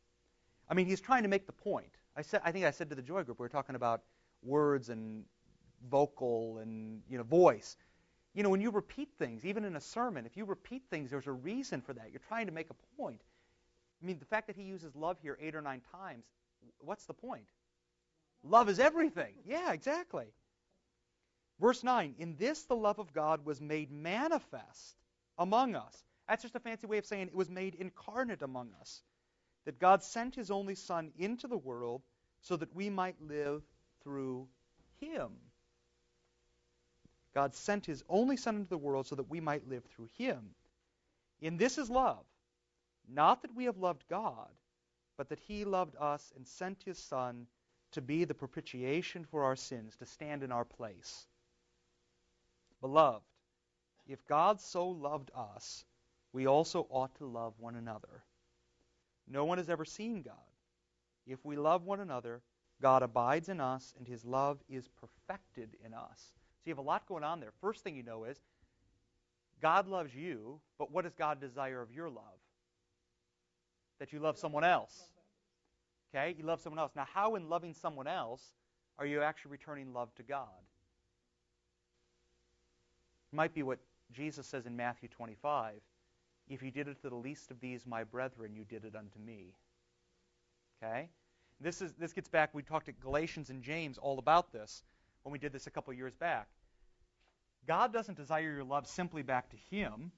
I 0.69 0.73
mean, 0.73 0.85
he's 0.85 1.01
trying 1.01 1.23
to 1.23 1.29
make 1.29 1.47
the 1.47 1.53
point. 1.53 1.91
I 2.15 2.21
said, 2.21 2.41
I 2.45 2.53
think 2.53 2.63
I 2.63 2.71
said 2.71 2.89
to 2.89 2.95
the 2.95 3.01
Joy 3.01 3.23
Group, 3.23 3.39
we 3.39 3.43
were 3.43 3.49
talking 3.49 3.75
about 3.75 4.03
words 4.43 4.89
and 4.89 5.25
vocal 5.89 6.59
and 6.59 7.01
you 7.09 7.17
know 7.17 7.23
voice. 7.23 7.75
You 8.33 8.41
know, 8.41 8.49
when 8.49 8.61
you 8.61 8.71
repeat 8.71 9.09
things, 9.19 9.45
even 9.45 9.63
in 9.63 9.75
a 9.75 9.81
sermon, 9.81 10.25
if 10.25 10.35
you 10.35 10.45
repeat 10.45 10.83
things, 10.89 11.11
there's 11.11 11.27
a 11.27 11.31
reason 11.31 11.81
for 11.81 11.93
that. 11.93 12.09
You're 12.11 12.21
trying 12.27 12.47
to 12.47 12.51
make 12.51 12.69
a 12.71 13.01
point. 13.01 13.21
I 14.01 14.05
mean, 14.05 14.17
the 14.17 14.25
fact 14.25 14.47
that 14.47 14.55
he 14.55 14.63
uses 14.63 14.95
love 14.95 15.17
here 15.21 15.37
eight 15.39 15.55
or 15.55 15.61
nine 15.61 15.81
times, 15.91 16.25
what's 16.79 17.05
the 17.05 17.13
point? 17.13 17.45
Love 18.43 18.69
is 18.69 18.79
everything. 18.79 19.33
Yeah, 19.45 19.71
exactly. 19.71 20.25
Verse 21.59 21.83
9 21.83 22.15
In 22.17 22.35
this 22.37 22.63
the 22.63 22.75
love 22.75 22.99
of 22.99 23.13
God 23.13 23.45
was 23.45 23.61
made 23.61 23.91
manifest 23.91 24.97
among 25.37 25.75
us. 25.75 26.03
That's 26.27 26.41
just 26.41 26.55
a 26.55 26.59
fancy 26.59 26.87
way 26.87 26.97
of 26.97 27.05
saying 27.05 27.27
it 27.27 27.35
was 27.35 27.49
made 27.49 27.75
incarnate 27.75 28.41
among 28.41 28.71
us. 28.81 29.01
That 29.65 29.79
God 29.79 30.03
sent 30.03 30.35
his 30.35 30.51
only 30.51 30.75
Son 30.75 31.11
into 31.17 31.47
the 31.47 31.57
world 31.57 32.01
so 32.41 32.57
that 32.57 32.75
we 32.75 32.89
might 32.89 33.21
live 33.21 33.61
through 34.03 34.47
him. 34.99 35.29
God 37.33 37.55
sent 37.55 37.85
his 37.85 38.03
only 38.07 38.37
Son 38.37 38.57
into 38.57 38.69
the 38.69 38.77
world 38.77 39.07
so 39.07 39.15
that 39.15 39.29
we 39.29 39.39
might 39.39 39.67
live 39.67 39.83
through 39.85 40.09
him. 40.17 40.55
In 41.41 41.57
this 41.57 41.77
is 41.77 41.89
love, 41.89 42.25
not 43.07 43.41
that 43.41 43.55
we 43.55 43.65
have 43.65 43.77
loved 43.77 44.03
God, 44.09 44.49
but 45.17 45.29
that 45.29 45.39
he 45.39 45.65
loved 45.65 45.95
us 45.99 46.31
and 46.35 46.47
sent 46.47 46.83
his 46.83 46.97
Son 46.97 47.47
to 47.91 48.01
be 48.01 48.23
the 48.23 48.33
propitiation 48.33 49.25
for 49.25 49.43
our 49.43 49.55
sins, 49.55 49.95
to 49.97 50.05
stand 50.05 50.43
in 50.43 50.51
our 50.51 50.65
place. 50.65 51.27
Beloved, 52.81 53.23
if 54.07 54.25
God 54.27 54.59
so 54.59 54.89
loved 54.89 55.31
us, 55.35 55.85
we 56.33 56.47
also 56.47 56.87
ought 56.89 57.15
to 57.15 57.25
love 57.25 57.53
one 57.59 57.75
another. 57.75 58.23
No 59.27 59.45
one 59.45 59.57
has 59.57 59.69
ever 59.69 59.85
seen 59.85 60.21
God. 60.21 60.35
If 61.25 61.43
we 61.45 61.55
love 61.55 61.85
one 61.85 61.99
another, 61.99 62.41
God 62.81 63.03
abides 63.03 63.49
in 63.49 63.61
us, 63.61 63.93
and 63.97 64.07
his 64.07 64.25
love 64.25 64.59
is 64.69 64.87
perfected 64.87 65.77
in 65.85 65.93
us. 65.93 66.33
So 66.63 66.63
you 66.65 66.71
have 66.71 66.79
a 66.79 66.81
lot 66.81 67.05
going 67.07 67.23
on 67.23 67.39
there. 67.39 67.51
First 67.61 67.83
thing 67.83 67.95
you 67.95 68.03
know 68.03 68.25
is 68.25 68.39
God 69.61 69.87
loves 69.87 70.13
you, 70.13 70.59
but 70.77 70.91
what 70.91 71.03
does 71.03 71.13
God 71.13 71.39
desire 71.39 71.81
of 71.81 71.91
your 71.91 72.09
love? 72.09 72.23
That 73.99 74.11
you 74.11 74.19
love 74.19 74.37
someone 74.37 74.65
else. 74.65 75.01
Okay? 76.13 76.35
You 76.37 76.45
love 76.45 76.61
someone 76.61 76.79
else. 76.79 76.91
Now, 76.95 77.07
how 77.11 77.35
in 77.35 77.49
loving 77.49 77.73
someone 77.73 78.07
else 78.07 78.41
are 78.99 79.05
you 79.05 79.21
actually 79.21 79.51
returning 79.51 79.93
love 79.93 80.13
to 80.15 80.23
God? 80.23 80.47
It 83.31 83.35
might 83.35 83.53
be 83.53 83.63
what 83.63 83.79
Jesus 84.11 84.45
says 84.45 84.65
in 84.65 84.75
Matthew 84.75 85.09
25 85.09 85.75
If 86.49 86.61
you 86.61 86.71
did 86.71 86.87
it 86.87 87.01
to 87.01 87.09
the 87.09 87.15
least 87.15 87.49
of 87.49 87.59
these, 87.61 87.85
my 87.85 88.03
brethren, 88.03 88.53
you 88.53 88.63
did 88.65 88.83
it 88.85 88.95
unto 88.95 89.19
me. 89.19 89.53
Okay? 90.83 91.09
This, 91.59 91.81
is, 91.81 91.93
this 91.93 92.13
gets 92.13 92.29
back, 92.29 92.49
we 92.53 92.61
talked 92.63 92.89
at 92.89 92.99
Galatians 92.99 93.49
and 93.49 93.63
James 93.63 93.97
all 93.97 94.19
about 94.19 94.51
this 94.51 94.83
when 95.23 95.31
we 95.31 95.39
did 95.39 95.53
this 95.53 95.67
a 95.67 95.71
couple 95.71 95.93
years 95.93 96.15
back. 96.15 96.47
God 97.67 97.93
doesn't 97.93 98.17
desire 98.17 98.53
your 98.53 98.63
love 98.63 98.87
simply 98.87 99.23
back 99.23 99.49
to 99.51 99.57
Him. 99.69 100.11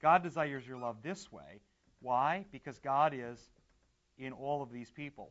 God 0.00 0.22
desires 0.22 0.66
your 0.66 0.78
love 0.78 0.96
this 1.02 1.30
way. 1.30 1.60
Why? 2.00 2.44
Because 2.50 2.78
God 2.78 3.14
is 3.14 3.38
in 4.18 4.32
all 4.32 4.62
of 4.62 4.72
these 4.72 4.90
people. 4.90 5.30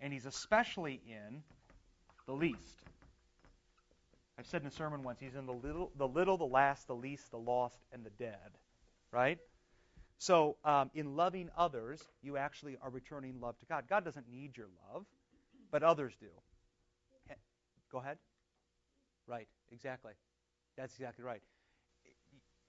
And 0.00 0.12
He's 0.12 0.26
especially 0.26 1.00
in 1.06 1.42
the 2.26 2.32
least. 2.32 2.82
I've 4.38 4.46
said 4.46 4.60
in 4.60 4.68
a 4.68 4.70
sermon 4.70 5.02
once, 5.02 5.18
He's 5.18 5.34
in 5.34 5.46
the 5.46 5.52
little, 5.52 5.90
the 5.96 6.06
little, 6.06 6.36
the 6.36 6.44
last, 6.44 6.86
the 6.86 6.94
least, 6.94 7.30
the 7.30 7.38
lost, 7.38 7.80
and 7.92 8.04
the 8.04 8.10
dead. 8.10 8.58
Right? 9.10 9.38
So, 10.18 10.56
um, 10.64 10.90
in 10.94 11.14
loving 11.16 11.50
others, 11.56 12.02
you 12.22 12.36
actually 12.36 12.76
are 12.82 12.90
returning 12.90 13.40
love 13.40 13.58
to 13.58 13.66
God. 13.66 13.84
God 13.88 14.04
doesn't 14.04 14.28
need 14.30 14.56
your 14.56 14.68
love, 14.92 15.04
but 15.70 15.82
others 15.82 16.14
do. 16.20 16.28
Go 17.90 17.98
ahead. 17.98 18.18
Right, 19.26 19.48
exactly. 19.72 20.12
That's 20.76 20.94
exactly 20.94 21.24
right. 21.24 21.42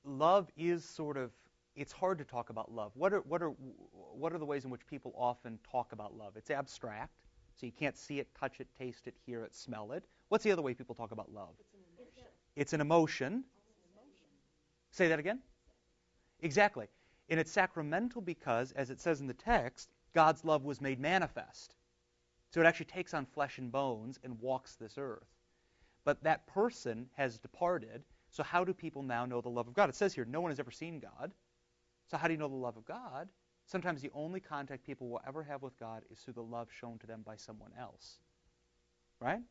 Love 0.04 0.50
is 0.58 0.84
sort 0.84 1.18
of 1.18 1.32
it's 1.76 1.92
hard 1.92 2.18
to 2.18 2.24
talk 2.24 2.50
about 2.50 2.72
love. 2.72 2.92
What 2.96 3.14
are 3.14 3.22
what 3.22 3.42
are 3.44 3.52
what 4.14 4.34
are 4.34 4.40
the 4.40 4.46
ways 4.46 4.66
in 4.66 4.72
which 4.72 4.86
people 4.88 5.14
often 5.16 5.60
talk 5.70 5.92
about 5.92 6.16
love? 6.18 6.36
It's 6.38 6.50
abstract, 6.50 7.14
so 7.56 7.66
you 7.66 7.72
can't 7.72 7.98
see 7.98 8.20
it, 8.20 8.28
touch 8.40 8.60
it, 8.60 8.68
taste 8.78 9.08
it, 9.08 9.16
hear 9.26 9.44
it, 9.44 9.54
smell 9.56 9.92
it. 9.92 10.04
What's 10.30 10.44
the 10.44 10.52
other 10.52 10.62
way 10.62 10.74
people 10.74 10.96
talk 10.96 11.12
about 11.12 11.32
love? 11.32 11.56
It's 12.56 12.74
an 12.74 12.82
emotion. 12.82 13.44
Say 14.92 15.08
that 15.10 15.20
again? 15.20 15.40
Exactly. 16.42 16.88
And 17.30 17.40
it's 17.40 17.52
sacramental 17.52 18.22
because, 18.22 18.72
as 18.72 18.90
it 18.90 19.02
says 19.02 19.20
in 19.20 19.28
the 19.28 19.34
text, 19.34 19.90
God's 20.14 20.46
love 20.46 20.64
was 20.64 20.82
made 20.82 21.00
manifest. 21.00 21.76
So 22.52 22.62
it 22.62 22.66
actually 22.66 22.86
takes 22.86 23.14
on 23.14 23.26
flesh 23.26 23.58
and 23.58 23.72
bones 23.72 24.20
and 24.24 24.40
walks 24.40 24.76
this 24.76 24.98
earth. 24.98 25.28
But 26.06 26.24
that 26.24 26.48
person 26.48 27.10
has 27.14 27.38
departed. 27.38 28.04
So 28.30 28.44
how 28.44 28.64
do 28.64 28.74
people 28.74 29.04
now 29.04 29.26
know 29.26 29.42
the 29.42 29.50
love 29.50 29.68
of 29.68 29.74
God? 29.74 29.90
It 29.90 29.96
says 29.96 30.14
here, 30.14 30.26
no 30.26 30.40
one 30.40 30.52
has 30.52 30.60
ever 30.60 30.72
seen 30.72 31.00
God. 31.00 31.34
So 32.10 32.18
how 32.18 32.28
do 32.28 32.34
you 32.34 32.40
know 32.40 32.48
the 32.48 32.56
love 32.56 32.78
of 32.78 32.86
God? 32.86 33.28
Sometimes 33.66 34.02
the 34.02 34.12
only 34.14 34.40
contact 34.40 34.86
people 34.86 35.10
will 35.10 35.22
ever 35.28 35.44
have 35.44 35.62
with 35.62 35.78
God 35.78 36.04
is 36.10 36.20
through 36.20 36.36
the 36.36 36.42
love 36.42 36.70
shown 36.72 36.98
to 37.00 37.08
them 37.08 37.22
by 37.26 37.36
someone 37.36 37.72
else. 37.78 38.20
Right? 39.20 39.42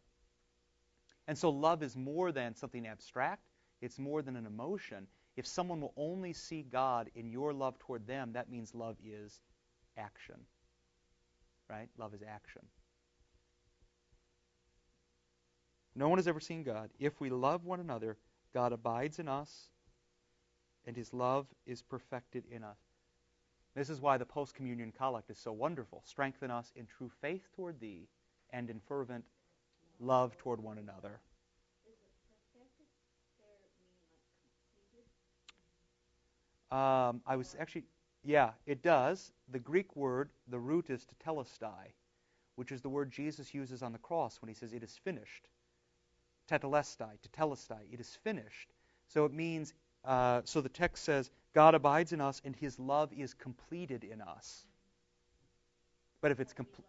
And 1.28 1.36
so 1.36 1.50
love 1.50 1.82
is 1.82 1.96
more 1.96 2.32
than 2.32 2.54
something 2.54 2.86
abstract. 2.86 3.50
It's 3.82 3.98
more 3.98 4.22
than 4.22 4.36
an 4.36 4.46
emotion. 4.46 5.06
If 5.36 5.46
someone 5.46 5.80
will 5.80 5.92
only 5.96 6.32
see 6.32 6.62
God 6.62 7.10
in 7.14 7.30
your 7.30 7.52
love 7.52 7.78
toward 7.78 8.06
them, 8.06 8.32
that 8.32 8.50
means 8.50 8.74
love 8.74 8.96
is 9.04 9.40
action. 9.96 10.36
Right? 11.68 11.88
Love 11.98 12.14
is 12.14 12.22
action. 12.22 12.62
No 15.94 16.08
one 16.08 16.18
has 16.18 16.28
ever 16.28 16.40
seen 16.40 16.62
God. 16.62 16.90
If 16.98 17.20
we 17.20 17.30
love 17.30 17.64
one 17.64 17.80
another, 17.80 18.16
God 18.52 18.72
abides 18.72 19.18
in 19.18 19.28
us, 19.28 19.70
and 20.86 20.96
his 20.96 21.12
love 21.12 21.46
is 21.66 21.82
perfected 21.82 22.44
in 22.50 22.62
us. 22.62 22.78
This 23.74 23.90
is 23.90 24.00
why 24.00 24.16
the 24.16 24.24
post 24.24 24.54
communion 24.54 24.92
collect 24.96 25.30
is 25.30 25.38
so 25.38 25.52
wonderful. 25.52 26.02
Strengthen 26.04 26.50
us 26.50 26.72
in 26.76 26.86
true 26.86 27.10
faith 27.20 27.48
toward 27.54 27.80
thee 27.80 28.08
and 28.50 28.70
in 28.70 28.80
fervent 28.80 29.24
love 30.00 30.36
toward 30.38 30.62
one 30.62 30.78
another. 30.78 31.20
Um, 36.70 37.20
I 37.26 37.36
was 37.36 37.54
actually, 37.58 37.84
yeah, 38.24 38.50
it 38.66 38.82
does. 38.82 39.32
The 39.52 39.58
Greek 39.58 39.94
word, 39.94 40.30
the 40.48 40.58
root 40.58 40.90
is 40.90 41.06
tetelestai, 41.24 41.92
which 42.56 42.72
is 42.72 42.80
the 42.80 42.88
word 42.88 43.10
Jesus 43.10 43.54
uses 43.54 43.82
on 43.82 43.92
the 43.92 43.98
cross 43.98 44.40
when 44.40 44.48
he 44.48 44.54
says, 44.54 44.72
It 44.72 44.82
is 44.82 44.98
finished. 45.04 45.48
Tetelestai, 46.50 47.18
tetelestai, 47.28 47.92
it 47.92 48.00
is 48.00 48.18
finished. 48.22 48.72
So 49.08 49.24
it 49.24 49.32
means, 49.32 49.74
uh, 50.04 50.42
so 50.44 50.60
the 50.60 50.68
text 50.68 51.04
says, 51.04 51.30
God 51.54 51.74
abides 51.74 52.12
in 52.12 52.20
us 52.20 52.42
and 52.44 52.54
his 52.54 52.78
love 52.78 53.12
is 53.16 53.34
completed 53.34 54.04
in 54.04 54.20
us. 54.20 54.66
But 56.20 56.30
if 56.30 56.40
it's 56.40 56.52
complete. 56.52 56.86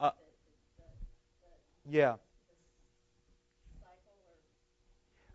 Uh, 0.00 0.10
yeah. 1.88 2.16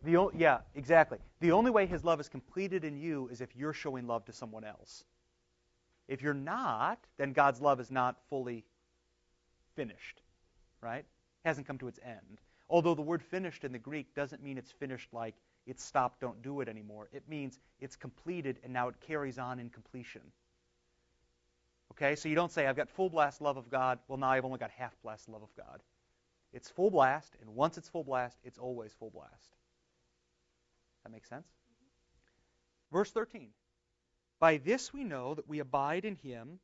The 0.04 0.18
o- 0.18 0.32
yeah, 0.36 0.60
exactly. 0.76 1.20
The 1.40 1.52
only 1.52 1.72
way 1.72 1.86
his 1.86 2.04
love 2.04 2.20
is 2.20 2.30
completed 2.30 2.84
in 2.84 2.98
you 2.98 3.28
is 3.32 3.42
if 3.42 3.56
you're 3.56 3.74
showing 3.74 4.08
love 4.08 4.26
to 4.26 4.34
someone 4.34 4.64
else. 4.64 5.04
If 6.08 6.22
you're 6.22 6.34
not, 6.34 7.00
then 7.18 7.34
God's 7.34 7.62
love 7.62 7.80
is 7.80 7.92
not 7.92 8.18
fully 8.30 8.66
finished, 9.76 10.22
right? 10.82 11.06
It 11.06 11.48
hasn't 11.48 11.68
come 11.68 11.78
to 11.80 11.88
its 11.88 12.00
end. 12.04 12.42
Although 12.70 12.96
the 12.96 13.02
word 13.02 13.22
finished 13.22 13.64
in 13.64 13.72
the 13.72 13.80
Greek 13.80 14.14
doesn't 14.16 14.42
mean 14.42 14.58
it's 14.58 14.72
finished 14.72 15.14
like 15.14 15.36
it's 15.68 15.84
stopped, 15.84 16.20
don't 16.20 16.42
do 16.42 16.62
it 16.62 16.68
anymore. 16.68 17.08
It 17.14 17.24
means 17.30 17.60
it's 17.80 17.96
completed 17.96 18.60
and 18.64 18.74
now 18.74 18.88
it 18.88 18.96
carries 19.02 19.38
on 19.38 19.60
in 19.60 19.70
completion. 19.70 20.22
Okay, 21.92 22.16
so 22.16 22.30
you 22.30 22.36
don't 22.36 22.52
say, 22.52 22.66
I've 22.66 22.78
got 22.78 22.90
full 22.90 23.10
blast 23.10 23.42
love 23.42 23.58
of 23.58 23.70
God. 23.70 24.00
Well, 24.08 24.18
now 24.18 24.30
I've 24.30 24.46
only 24.46 24.58
got 24.58 24.72
half 24.72 24.96
blast 25.04 25.30
love 25.30 25.44
of 25.44 25.56
God. 25.56 25.82
It's 26.54 26.70
full 26.70 26.90
blast, 26.90 27.36
and 27.42 27.56
once 27.56 27.78
it's 27.78 27.90
full 27.90 28.04
blast, 28.04 28.38
it's 28.44 28.58
always 28.58 28.92
full 28.94 29.12
blast. 29.12 29.56
That 31.04 31.12
makes 31.12 31.30
sense? 31.30 31.48
Verse 32.92 33.12
13. 33.12 33.50
By 34.40 34.58
this 34.58 34.94
we 34.94 35.04
know 35.04 35.36
that 35.36 35.48
we 35.48 35.60
abide 35.60 36.06
in 36.06 36.16
him 36.16 36.60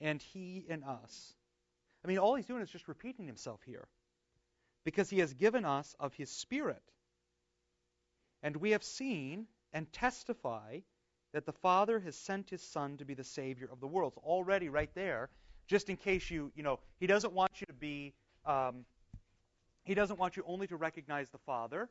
and 0.00 0.22
he 0.22 0.64
in 0.68 0.82
us. 0.84 1.34
I 2.04 2.08
mean, 2.08 2.18
all 2.18 2.34
he's 2.34 2.46
doing 2.46 2.62
is 2.62 2.70
just 2.70 2.88
repeating 2.88 3.26
himself 3.26 3.60
here. 3.64 3.88
Because 4.84 5.10
he 5.10 5.18
has 5.18 5.34
given 5.34 5.64
us 5.64 5.94
of 5.98 6.14
his 6.14 6.30
Spirit. 6.30 6.82
And 8.42 8.56
we 8.56 8.70
have 8.70 8.84
seen 8.84 9.46
and 9.72 9.92
testify 9.92 10.78
that 11.32 11.46
the 11.46 11.52
Father 11.52 11.98
has 12.00 12.16
sent 12.16 12.50
his 12.50 12.62
Son 12.62 12.96
to 12.98 13.04
be 13.04 13.14
the 13.14 13.24
Savior 13.24 13.68
of 13.70 13.80
the 13.80 13.88
world. 13.88 14.14
So 14.14 14.22
already, 14.24 14.68
right 14.68 14.90
there, 14.94 15.28
just 15.66 15.90
in 15.90 15.96
case 15.96 16.30
you, 16.30 16.52
you 16.54 16.62
know, 16.62 16.78
he 17.00 17.08
doesn't 17.08 17.32
want 17.32 17.60
you 17.60 17.66
to 17.66 17.72
be, 17.72 18.14
um, 18.44 18.84
he 19.82 19.94
doesn't 19.94 20.18
want 20.18 20.36
you 20.36 20.44
only 20.46 20.68
to 20.68 20.76
recognize 20.76 21.28
the 21.30 21.38
Father 21.38 21.88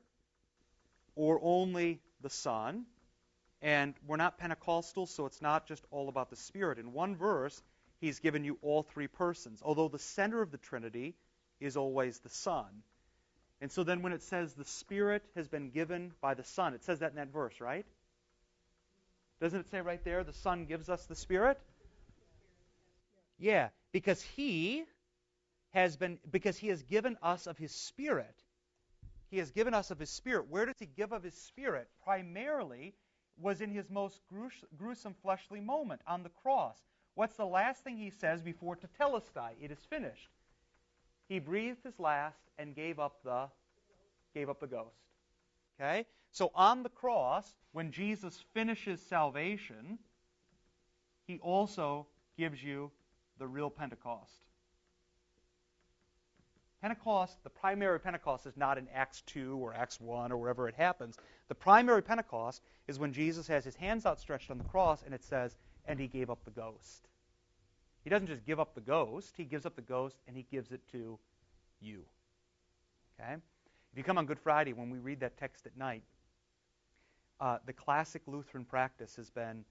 or 1.16 1.40
only 1.42 2.00
the 2.22 2.30
Son. 2.30 2.86
And 3.62 3.96
we're 4.06 4.18
not 4.18 4.38
Pentecostal, 4.38 5.08
so 5.08 5.26
it's 5.26 5.42
not 5.42 5.68
just 5.68 5.84
all 5.90 6.10
about 6.10 6.30
the 6.30 6.36
Spirit. 6.36 6.78
In 6.78 6.94
one 6.94 7.16
verse, 7.16 7.62
he's 8.00 8.20
given 8.20 8.44
you 8.44 8.58
all 8.62 8.84
three 8.84 9.08
persons, 9.08 9.62
although 9.64 9.88
the 9.88 10.00
center 10.00 10.42
of 10.42 10.52
the 10.52 10.58
Trinity 10.58 11.16
is 11.60 11.78
always 11.78 12.20
the 12.20 12.30
Son. 12.30 12.84
And 13.62 13.72
so 13.72 13.84
then 13.84 14.02
when 14.02 14.14
it 14.14 14.22
says 14.22 14.54
the 14.54 14.66
Spirit 14.66 15.24
has 15.36 15.48
been 15.48 15.70
given 15.70 16.12
by 16.22 16.34
the 16.34 16.44
Son, 16.44 16.74
it 16.74 16.84
says 16.84 17.00
that 17.00 17.12
in 17.12 17.16
that 17.16 17.32
verse, 17.32 17.60
right? 17.60 17.86
Doesn't 19.42 19.62
it 19.62 19.72
say 19.72 19.82
right 19.82 20.04
there, 20.04 20.24
the 20.24 20.34
Son 20.34 20.66
gives 20.66 20.90
us 20.90 21.06
the 21.06 21.16
Spirit? 21.16 21.60
Yeah, 23.38 23.70
because 23.92 24.22
he 24.22 24.84
has 25.72 25.98
been 25.98 26.20
because 26.32 26.58
he 26.58 26.70
has 26.70 26.82
given 26.84 27.18
us 27.22 27.48
of 27.48 27.58
his 27.58 27.74
spirit. 27.74 28.34
He 29.36 29.40
has 29.40 29.52
given 29.52 29.74
us 29.74 29.92
of 29.92 30.00
his 30.00 30.10
spirit. 30.10 30.48
Where 30.50 30.66
does 30.66 30.80
he 30.80 30.86
give 30.86 31.12
of 31.12 31.22
his 31.22 31.34
spirit? 31.34 31.90
Primarily 32.06 32.94
was 33.38 33.60
in 33.60 33.70
his 33.70 33.90
most 33.90 34.22
gruesome 34.78 35.14
fleshly 35.22 35.60
moment 35.60 36.00
on 36.08 36.24
the 36.24 36.30
cross. 36.30 36.78
What's 37.16 37.36
the 37.36 37.46
last 37.46 37.84
thing 37.84 37.98
he 37.98 38.12
says 38.12 38.42
before 38.42 38.78
tetelestai? 38.78 39.56
It 39.60 39.72
is 39.72 39.80
finished. 39.90 40.30
He 41.28 41.40
breathed 41.40 41.84
his 41.84 42.00
last 42.00 42.40
and 42.58 42.74
gave 42.74 42.98
up 42.98 43.18
the 43.26 43.50
gave 44.34 44.48
up 44.48 44.62
the 44.62 44.68
ghost. 44.68 45.04
Okay? 45.78 46.06
So 46.32 46.50
on 46.56 46.84
the 46.84 46.88
cross, 46.88 47.56
when 47.74 47.92
Jesus 47.92 48.42
finishes 48.54 49.02
salvation, 49.02 50.00
he 51.28 51.40
also 51.40 52.08
gives 52.38 52.64
you 52.64 52.90
the 53.38 53.48
real 53.48 53.70
Pentecost. 53.70 54.46
Pentecost, 56.86 57.44
the 57.44 57.50
primary 57.50 58.00
Pentecost 58.00 58.46
is 58.46 58.56
not 58.56 58.78
in 58.78 58.88
Acts 58.94 59.24
2 59.26 59.58
or 59.58 59.74
Acts 59.74 60.00
1 60.00 60.32
or 60.32 60.38
wherever 60.38 60.68
it 60.68 60.76
happens. 60.76 61.18
The 61.48 61.56
primary 61.56 62.04
Pentecost 62.04 62.62
is 62.88 63.00
when 63.00 63.12
Jesus 63.12 63.48
has 63.48 63.66
his 63.66 63.76
hands 63.76 64.06
outstretched 64.06 64.52
on 64.52 64.60
the 64.60 64.66
cross 64.66 65.02
and 65.02 65.12
it 65.12 65.24
says, 65.24 65.56
and 65.88 66.00
he 66.00 66.06
gave 66.06 66.30
up 66.30 66.46
the 66.46 66.52
ghost. 66.52 67.08
He 68.04 68.12
doesn't 68.12 68.28
just 68.28 68.46
give 68.46 68.60
up 68.60 68.76
the 68.76 68.82
ghost, 68.82 69.34
he 69.36 69.46
gives 69.46 69.66
up 69.66 69.76
the 69.76 69.82
ghost 69.82 70.18
and 70.28 70.38
he 70.38 70.46
gives 70.52 70.72
it 70.72 70.82
to 70.92 71.18
you. 71.82 72.04
Okay? 73.20 73.34
If 73.34 73.98
you 73.98 74.04
come 74.04 74.20
on 74.20 74.28
Good 74.28 74.38
Friday, 74.38 74.74
when 74.74 74.92
we 74.92 75.00
read 75.00 75.22
that 75.22 75.40
text 75.40 75.66
at 75.66 75.76
night, 75.76 76.04
uh, 77.42 77.58
the 77.66 77.74
classic 77.74 78.22
Lutheran 78.28 78.64
practice 78.64 79.16
has 79.16 79.32
been 79.32 79.66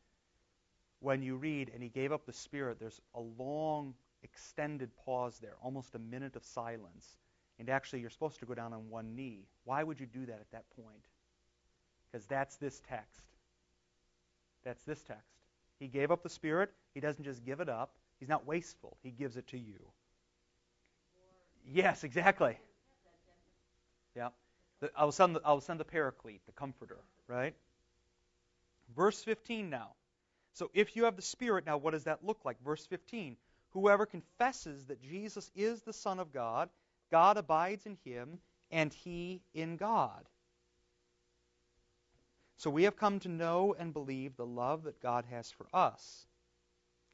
when 0.99 1.23
you 1.23 1.37
read, 1.37 1.71
and 1.73 1.81
he 1.81 1.91
gave 1.91 2.11
up 2.11 2.27
the 2.27 2.33
Spirit, 2.33 2.81
there's 2.81 3.01
a 3.15 3.21
long, 3.21 3.95
extended 4.25 4.91
pause 5.05 5.39
there, 5.41 5.55
almost 5.63 5.95
a 5.95 5.99
minute 5.99 6.35
of 6.35 6.45
silence. 6.45 7.17
And 7.61 7.71
actually, 7.71 8.01
you're 8.01 8.11
supposed 8.11 8.41
to 8.41 8.47
go 8.47 8.55
down 8.55 8.73
on 8.73 8.91
one 8.91 9.15
knee. 9.15 9.47
Why 9.65 9.83
would 9.83 10.01
you 10.01 10.07
do 10.07 10.27
that 10.27 10.41
at 10.41 10.51
that 10.51 10.65
point? 10.83 11.05
Because 12.11 12.27
that's 12.27 12.57
this 12.57 12.83
text. 12.89 13.23
That's 14.65 14.83
this 14.85 15.03
text. 15.03 15.23
He 15.79 15.87
gave 15.87 16.11
up 16.11 16.23
the 16.23 16.29
Spirit. 16.29 16.71
He 16.95 17.01
doesn't 17.01 17.25
just 17.25 17.45
give 17.45 17.61
it 17.61 17.69
up, 17.69 17.93
He's 18.19 18.29
not 18.29 18.47
wasteful. 18.47 18.97
He 19.03 19.11
gives 19.11 19.37
it 19.37 19.47
to 19.49 19.59
you. 19.59 19.81
Yes, 21.67 22.05
exactly. 22.05 22.59
Yeah. 24.17 24.29
I 24.97 25.05
will 25.05 25.13
send 25.13 25.37
the, 25.37 25.41
I 25.45 25.53
will 25.53 25.61
send 25.61 25.81
the 25.81 25.85
paraclete, 25.85 26.41
the 26.47 26.53
comforter, 26.53 26.99
right? 27.27 27.55
Verse 28.95 29.23
15 29.23 29.71
now. 29.71 29.91
So 30.53 30.71
if 30.75 30.95
you 30.95 31.05
have 31.05 31.17
the 31.17 31.23
Spirit, 31.23 31.67
now 31.67 31.79
what 31.79 31.93
does 31.93 32.05
that 32.05 32.25
look 32.25 32.45
like? 32.45 32.63
Verse 32.65 32.87
15. 32.87 33.37
Whoever 33.75 34.07
confesses 34.07 34.87
that 34.87 35.03
Jesus 35.03 35.51
is 35.55 35.83
the 35.83 35.93
Son 35.93 36.21
of 36.21 36.33
God, 36.33 36.71
God 37.11 37.37
abides 37.37 37.87
in 37.87 37.99
him, 38.05 38.39
and 38.71 38.93
he 38.93 39.43
in 39.53 39.77
God. 39.77 40.25
So 42.57 42.71
we 42.71 42.85
have 42.85 42.97
come 42.97 43.19
to 43.21 43.29
know 43.29 43.75
and 43.79 43.93
believe 43.93 44.37
the 44.37 44.47
love 44.47 44.85
that 44.85 45.03
God 45.03 45.25
has 45.29 45.51
for 45.51 45.67
us. 45.75 46.27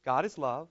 God 0.05 0.23
is 0.23 0.37
love, 0.37 0.67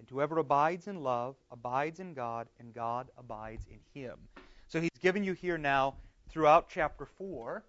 and 0.00 0.08
whoever 0.10 0.38
abides 0.38 0.88
in 0.88 1.02
love 1.02 1.36
abides 1.50 2.00
in 2.00 2.12
God, 2.12 2.48
and 2.58 2.74
God 2.74 3.08
abides 3.16 3.66
in 3.66 3.78
him. 3.94 4.18
So 4.66 4.80
he's 4.80 4.90
given 5.00 5.22
you 5.22 5.32
here 5.32 5.58
now, 5.58 5.94
throughout 6.28 6.68
chapter 6.68 7.06
4, 7.06 7.62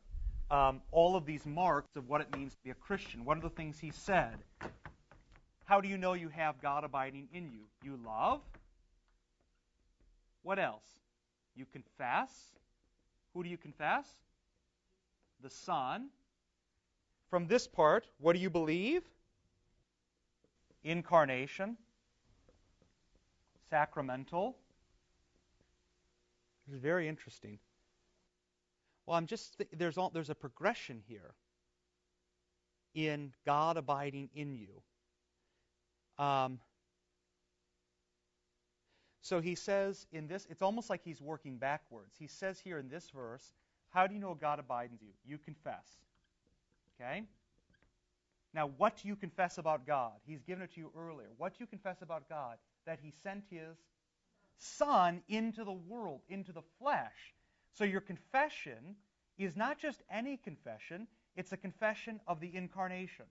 um, 0.49 0.81
all 0.91 1.15
of 1.15 1.25
these 1.25 1.45
marks 1.45 1.95
of 1.95 2.09
what 2.09 2.21
it 2.21 2.35
means 2.35 2.53
to 2.53 2.59
be 2.63 2.71
a 2.71 2.75
Christian. 2.75 3.23
What 3.23 3.37
are 3.37 3.41
the 3.41 3.49
things 3.49 3.79
he 3.79 3.91
said? 3.91 4.37
How 5.71 5.79
do 5.79 5.87
you 5.87 5.97
know 5.97 6.11
you 6.11 6.27
have 6.27 6.61
God 6.61 6.83
abiding 6.83 7.29
in 7.33 7.49
you? 7.49 7.61
You 7.81 7.97
love. 8.05 8.41
What 10.43 10.59
else? 10.59 10.83
You 11.55 11.65
confess. 11.65 12.29
Who 13.33 13.41
do 13.41 13.47
you 13.47 13.55
confess? 13.55 14.05
The 15.41 15.49
Son. 15.49 16.09
From 17.29 17.47
this 17.47 17.67
part, 17.67 18.05
what 18.19 18.33
do 18.33 18.39
you 18.39 18.49
believe? 18.49 19.03
Incarnation. 20.83 21.77
Sacramental. 23.69 24.57
Is 26.69 26.79
very 26.79 27.07
interesting. 27.07 27.59
Well, 29.05 29.15
I'm 29.15 29.25
just 29.25 29.57
th- 29.57 29.69
there's 29.71 29.97
all, 29.97 30.09
there's 30.09 30.29
a 30.29 30.35
progression 30.35 31.01
here 31.07 31.33
in 32.93 33.31
God 33.45 33.77
abiding 33.77 34.31
in 34.35 34.53
you. 34.53 34.81
Um, 36.21 36.59
so 39.21 39.41
he 39.41 39.55
says 39.55 40.05
in 40.11 40.27
this, 40.27 40.45
it's 40.49 40.61
almost 40.61 40.89
like 40.89 41.01
he's 41.03 41.19
working 41.19 41.57
backwards. 41.57 42.15
He 42.19 42.27
says 42.27 42.59
here 42.59 42.77
in 42.77 42.89
this 42.89 43.09
verse, 43.09 43.53
how 43.89 44.05
do 44.05 44.13
you 44.13 44.19
know 44.19 44.35
God 44.35 44.59
abides 44.59 44.93
in 44.93 44.99
you? 45.01 45.13
You 45.25 45.37
confess. 45.39 45.97
Okay? 46.95 47.23
Now, 48.53 48.69
what 48.77 48.97
do 49.01 49.07
you 49.07 49.15
confess 49.15 49.57
about 49.57 49.87
God? 49.87 50.11
He's 50.25 50.43
given 50.43 50.63
it 50.63 50.73
to 50.75 50.79
you 50.79 50.91
earlier. 50.97 51.29
What 51.37 51.53
do 51.53 51.57
you 51.61 51.67
confess 51.67 52.01
about 52.01 52.29
God? 52.29 52.57
That 52.85 52.99
he 53.01 53.13
sent 53.23 53.43
his 53.49 53.77
Son 54.57 55.23
into 55.27 55.63
the 55.63 55.71
world, 55.71 56.21
into 56.29 56.51
the 56.51 56.61
flesh. 56.77 57.33
So 57.73 57.83
your 57.83 58.01
confession 58.01 58.95
is 59.39 59.55
not 59.55 59.79
just 59.79 60.03
any 60.11 60.37
confession, 60.37 61.07
it's 61.35 61.51
a 61.51 61.57
confession 61.57 62.19
of 62.27 62.39
the 62.39 62.55
incarnation. 62.55 63.25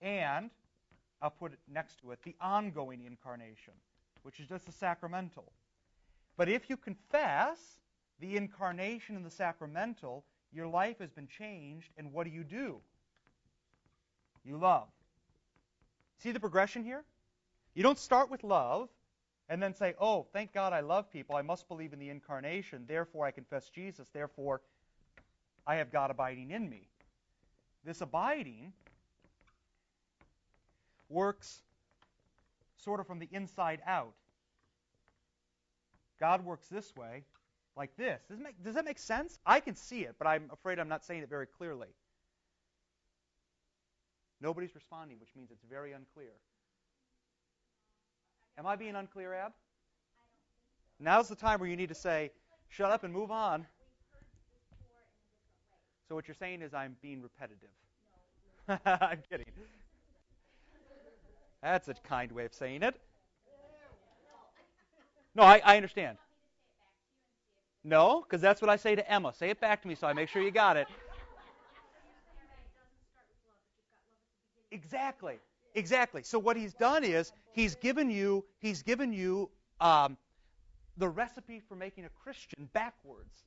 And, 0.00 0.50
I'll 1.22 1.30
put 1.30 1.52
it 1.52 1.60
next 1.72 2.00
to 2.00 2.10
it, 2.10 2.18
the 2.24 2.34
ongoing 2.40 3.04
incarnation, 3.04 3.74
which 4.24 4.40
is 4.40 4.48
just 4.48 4.66
the 4.66 4.72
sacramental. 4.72 5.52
But 6.36 6.48
if 6.48 6.68
you 6.68 6.76
confess 6.76 7.58
the 8.20 8.36
incarnation 8.36 9.16
and 9.16 9.24
the 9.24 9.30
sacramental, 9.30 10.24
your 10.52 10.66
life 10.66 10.98
has 10.98 11.10
been 11.10 11.28
changed, 11.28 11.90
and 11.96 12.12
what 12.12 12.24
do 12.24 12.30
you 12.30 12.42
do? 12.42 12.76
You 14.44 14.56
love. 14.56 14.88
See 16.18 16.32
the 16.32 16.40
progression 16.40 16.84
here? 16.84 17.04
You 17.74 17.82
don't 17.82 17.98
start 17.98 18.30
with 18.30 18.42
love 18.44 18.88
and 19.48 19.62
then 19.62 19.74
say, 19.74 19.94
oh, 20.00 20.26
thank 20.32 20.52
God 20.52 20.72
I 20.72 20.80
love 20.80 21.10
people. 21.10 21.36
I 21.36 21.42
must 21.42 21.68
believe 21.68 21.92
in 21.92 21.98
the 21.98 22.10
incarnation. 22.10 22.84
Therefore, 22.86 23.26
I 23.26 23.30
confess 23.30 23.68
Jesus. 23.68 24.08
Therefore, 24.08 24.60
I 25.66 25.76
have 25.76 25.92
God 25.92 26.10
abiding 26.10 26.50
in 26.50 26.68
me. 26.68 26.88
This 27.84 28.00
abiding 28.00 28.72
works 31.12 31.62
sort 32.76 33.00
of 33.00 33.06
from 33.06 33.18
the 33.18 33.28
inside 33.30 33.80
out. 33.86 34.14
God 36.18 36.44
works 36.44 36.68
this 36.68 36.94
way, 36.96 37.24
like 37.76 37.96
this. 37.96 38.20
Does, 38.28 38.38
make, 38.38 38.62
does 38.64 38.74
that 38.74 38.84
make 38.84 38.98
sense? 38.98 39.38
I 39.44 39.60
can 39.60 39.74
see 39.74 40.00
it, 40.00 40.14
but 40.18 40.26
I'm 40.26 40.48
afraid 40.52 40.78
I'm 40.78 40.88
not 40.88 41.04
saying 41.04 41.22
it 41.22 41.28
very 41.28 41.46
clearly. 41.46 41.88
Nobody's 44.40 44.74
responding, 44.74 45.18
which 45.20 45.30
means 45.36 45.50
it's 45.50 45.64
very 45.70 45.92
unclear. 45.92 46.32
Am 48.58 48.66
I 48.66 48.76
being 48.76 48.96
unclear, 48.96 49.34
Ab? 49.34 49.52
Now's 50.98 51.28
the 51.28 51.36
time 51.36 51.60
where 51.60 51.68
you 51.68 51.76
need 51.76 51.88
to 51.88 51.94
say, 51.94 52.30
shut 52.68 52.90
up 52.90 53.04
and 53.04 53.12
move 53.12 53.30
on. 53.30 53.66
So 56.08 56.14
what 56.14 56.28
you're 56.28 56.34
saying 56.34 56.62
is 56.62 56.74
I'm 56.74 56.96
being 57.00 57.22
repetitive. 57.22 57.70
I'm 58.86 59.18
kidding. 59.30 59.41
That's 61.62 61.88
a 61.88 61.94
kind 61.94 62.32
way 62.32 62.44
of 62.44 62.52
saying 62.52 62.82
it. 62.82 63.00
No, 65.34 65.44
I, 65.44 65.62
I 65.64 65.76
understand. 65.76 66.18
No, 67.84 68.22
because 68.22 68.40
that's 68.40 68.60
what 68.60 68.70
I 68.70 68.76
say 68.76 68.94
to 68.94 69.10
Emma. 69.10 69.32
Say 69.32 69.50
it 69.50 69.60
back 69.60 69.82
to 69.82 69.88
me 69.88 69.94
so 69.94 70.06
I 70.06 70.12
make 70.12 70.28
sure 70.28 70.42
you 70.42 70.50
got 70.50 70.76
it. 70.76 70.86
Exactly. 74.70 75.38
Exactly. 75.74 76.22
So 76.22 76.38
what 76.38 76.56
he's 76.56 76.74
done 76.74 77.04
is 77.04 77.32
he's 77.52 77.74
given 77.76 78.10
you 78.10 78.44
he's 78.58 78.82
given 78.82 79.12
you 79.12 79.50
um, 79.80 80.16
the 80.96 81.08
recipe 81.08 81.60
for 81.68 81.74
making 81.74 82.04
a 82.04 82.10
Christian 82.22 82.68
backwards. 82.72 83.44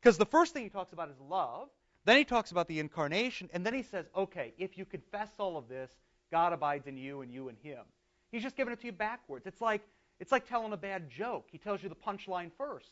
Because 0.00 0.18
the 0.18 0.26
first 0.26 0.52
thing 0.52 0.64
he 0.64 0.68
talks 0.70 0.92
about 0.92 1.10
is 1.10 1.16
love. 1.28 1.68
Then 2.06 2.16
he 2.16 2.24
talks 2.24 2.50
about 2.50 2.66
the 2.66 2.80
incarnation, 2.80 3.50
and 3.52 3.64
then 3.64 3.74
he 3.74 3.82
says, 3.82 4.06
okay, 4.16 4.54
if 4.56 4.78
you 4.78 4.86
confess 4.86 5.28
all 5.38 5.58
of 5.58 5.68
this, 5.68 5.90
God 6.30 6.52
abides 6.52 6.86
in 6.86 6.96
you 6.96 7.22
and 7.22 7.32
you 7.32 7.48
in 7.48 7.56
him. 7.62 7.82
He's 8.30 8.42
just 8.42 8.56
giving 8.56 8.72
it 8.72 8.80
to 8.80 8.86
you 8.86 8.92
backwards. 8.92 9.46
It's 9.46 9.60
like 9.60 9.82
it's 10.18 10.32
like 10.32 10.48
telling 10.48 10.72
a 10.72 10.76
bad 10.76 11.10
joke. 11.10 11.46
He 11.50 11.58
tells 11.58 11.82
you 11.82 11.88
the 11.88 11.94
punchline 11.94 12.50
first. 12.56 12.90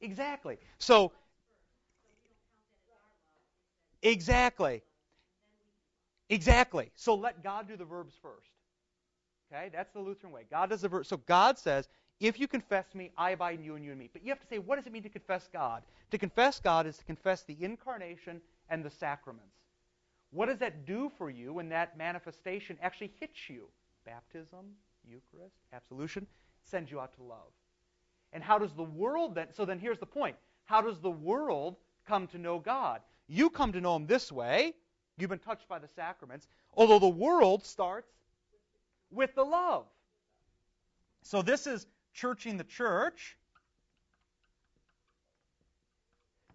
Exactly. 0.00 0.58
So 0.78 1.12
Exactly. 4.02 4.82
Exactly. 6.28 6.90
So 6.94 7.14
let 7.14 7.42
God 7.42 7.68
do 7.68 7.76
the 7.76 7.84
verbs 7.84 8.14
first. 8.20 8.50
Okay? 9.52 9.70
That's 9.72 9.92
the 9.92 10.00
Lutheran 10.00 10.32
way. 10.32 10.42
God 10.50 10.70
does 10.70 10.80
the 10.80 10.88
verbs. 10.88 11.08
So 11.08 11.18
God 11.18 11.58
says, 11.58 11.88
if 12.20 12.38
you 12.40 12.48
confess 12.48 12.94
me, 12.94 13.10
I 13.16 13.30
abide 13.30 13.58
in 13.58 13.64
you 13.64 13.74
and 13.74 13.84
you 13.84 13.92
in 13.92 13.98
me. 13.98 14.08
But 14.12 14.24
you 14.24 14.30
have 14.30 14.40
to 14.40 14.46
say, 14.46 14.58
what 14.58 14.76
does 14.76 14.86
it 14.86 14.92
mean 14.92 15.02
to 15.02 15.08
confess 15.08 15.48
God? 15.52 15.82
To 16.10 16.18
confess 16.18 16.60
God 16.60 16.86
is 16.86 16.98
to 16.98 17.04
confess 17.04 17.42
the 17.42 17.56
incarnation 17.60 18.40
and 18.70 18.84
the 18.84 18.90
sacraments. 18.90 19.65
What 20.30 20.46
does 20.46 20.58
that 20.58 20.86
do 20.86 21.10
for 21.16 21.30
you 21.30 21.54
when 21.54 21.68
that 21.70 21.96
manifestation 21.96 22.76
actually 22.82 23.12
hits 23.20 23.48
you? 23.48 23.68
Baptism, 24.04 24.66
Eucharist, 25.08 25.56
absolution, 25.72 26.26
sends 26.64 26.90
you 26.90 27.00
out 27.00 27.14
to 27.16 27.22
love. 27.22 27.52
And 28.32 28.42
how 28.42 28.58
does 28.58 28.74
the 28.74 28.82
world 28.82 29.34
then? 29.34 29.48
So 29.52 29.64
then 29.64 29.78
here's 29.78 29.98
the 29.98 30.06
point. 30.06 30.36
How 30.64 30.80
does 30.82 31.00
the 31.00 31.10
world 31.10 31.76
come 32.06 32.26
to 32.28 32.38
know 32.38 32.58
God? 32.58 33.00
You 33.28 33.50
come 33.50 33.72
to 33.72 33.80
know 33.80 33.96
Him 33.96 34.06
this 34.06 34.30
way. 34.30 34.74
You've 35.16 35.30
been 35.30 35.38
touched 35.38 35.68
by 35.68 35.78
the 35.78 35.88
sacraments. 35.88 36.46
Although 36.74 36.98
the 36.98 37.08
world 37.08 37.64
starts 37.64 38.08
with 39.10 39.34
the 39.34 39.44
love. 39.44 39.86
So 41.22 41.42
this 41.42 41.66
is 41.66 41.86
churching 42.12 42.56
the 42.56 42.64
church. 42.64 43.36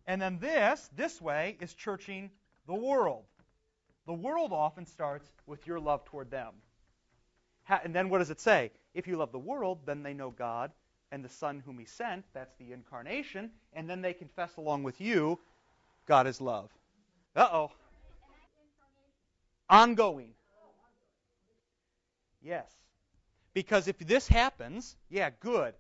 And 0.06 0.22
then 0.22 0.40
this, 0.40 0.90
this 0.96 1.22
way, 1.22 1.58
is 1.60 1.74
churching 1.74 2.32
the 2.68 2.76
world. 2.76 3.24
The 4.12 4.18
world 4.18 4.52
often 4.52 4.86
starts 4.86 5.32
with 5.48 5.66
your 5.66 5.80
love 5.80 6.04
toward 6.04 6.30
them. 6.30 6.54
And 7.70 7.96
then 7.96 8.10
what 8.10 8.18
does 8.18 8.30
it 8.30 8.42
say? 8.42 8.72
If 8.94 9.08
you 9.08 9.16
love 9.16 9.32
the 9.32 9.40
world, 9.40 9.80
then 9.86 10.04
they 10.04 10.14
know 10.14 10.32
God 10.32 10.74
and 11.14 11.24
the 11.24 11.30
Son 11.30 11.64
whom 11.66 11.80
He 11.80 11.86
sent. 11.86 12.26
That's 12.34 12.54
the 12.60 12.74
incarnation. 12.74 13.52
And 13.72 13.90
then 13.90 14.02
they 14.02 14.12
confess 14.12 14.58
along 14.58 14.84
with 14.84 15.00
you, 15.00 15.40
God 16.08 16.28
is 16.28 16.42
love. 16.42 16.70
Uh 17.38 17.48
oh. 17.54 17.72
Ongoing. 19.70 20.34
Yes. 22.42 22.70
Because 23.54 23.88
if 23.88 23.98
this 24.00 24.28
happens, 24.28 24.98
yeah, 25.10 25.30
good. 25.40 25.74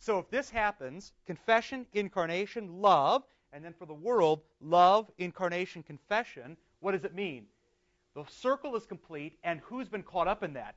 So 0.00 0.18
if 0.18 0.28
this 0.28 0.50
happens, 0.50 1.12
confession, 1.24 1.86
incarnation, 1.92 2.80
love, 2.80 3.22
and 3.52 3.64
then 3.64 3.74
for 3.74 3.86
the 3.86 3.94
world, 3.94 4.40
love, 4.60 5.08
incarnation, 5.18 5.84
confession, 5.84 6.56
what 6.80 6.90
does 6.90 7.04
it 7.04 7.14
mean? 7.14 7.46
The 8.16 8.24
circle 8.30 8.76
is 8.76 8.86
complete, 8.86 9.34
and 9.44 9.60
who's 9.60 9.90
been 9.90 10.02
caught 10.02 10.26
up 10.26 10.42
in 10.42 10.54
that? 10.54 10.74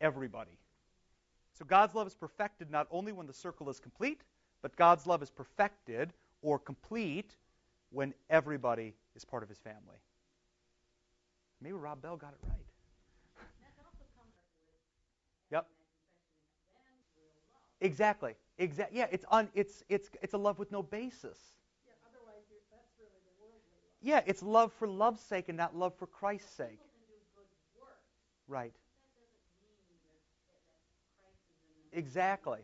Everybody. 0.00 0.56
So 1.52 1.64
God's 1.64 1.96
love 1.96 2.06
is 2.06 2.14
perfected 2.14 2.70
not 2.70 2.86
only 2.92 3.10
when 3.10 3.26
the 3.26 3.32
circle 3.32 3.68
is 3.68 3.80
complete, 3.80 4.20
but 4.62 4.76
God's 4.76 5.04
love 5.04 5.20
is 5.20 5.28
perfected 5.28 6.12
or 6.40 6.56
complete 6.56 7.34
when 7.90 8.14
everybody 8.30 8.94
is 9.16 9.24
part 9.24 9.42
of 9.42 9.48
his 9.48 9.58
family. 9.58 9.98
Maybe 11.60 11.72
Rob 11.72 12.00
Bell 12.00 12.16
got 12.16 12.32
it 12.32 12.38
right. 12.48 13.44
Yep. 15.50 15.66
Exactly. 17.80 18.34
Exactly. 18.58 18.98
Yeah, 18.98 19.06
it's 19.10 19.24
on. 19.30 19.48
It's 19.54 19.82
it's 19.88 20.10
it's 20.22 20.34
a 20.34 20.38
love 20.38 20.58
with 20.60 20.70
no 20.70 20.82
basis. 20.82 21.38
Yeah, 21.86 21.94
otherwise 22.06 22.44
you're, 22.50 22.60
that's 22.70 22.92
really 23.00 23.18
the 23.24 23.34
worldly 23.42 23.58
love. 23.82 23.97
Yeah, 24.08 24.22
it's 24.24 24.42
love 24.42 24.72
for 24.78 24.88
love's 24.88 25.20
sake 25.20 25.50
and 25.50 25.58
not 25.58 25.76
love 25.76 25.92
for 25.98 26.06
Christ's 26.06 26.56
sake. 26.56 26.78
Right. 28.46 28.72
Exactly. 31.92 32.60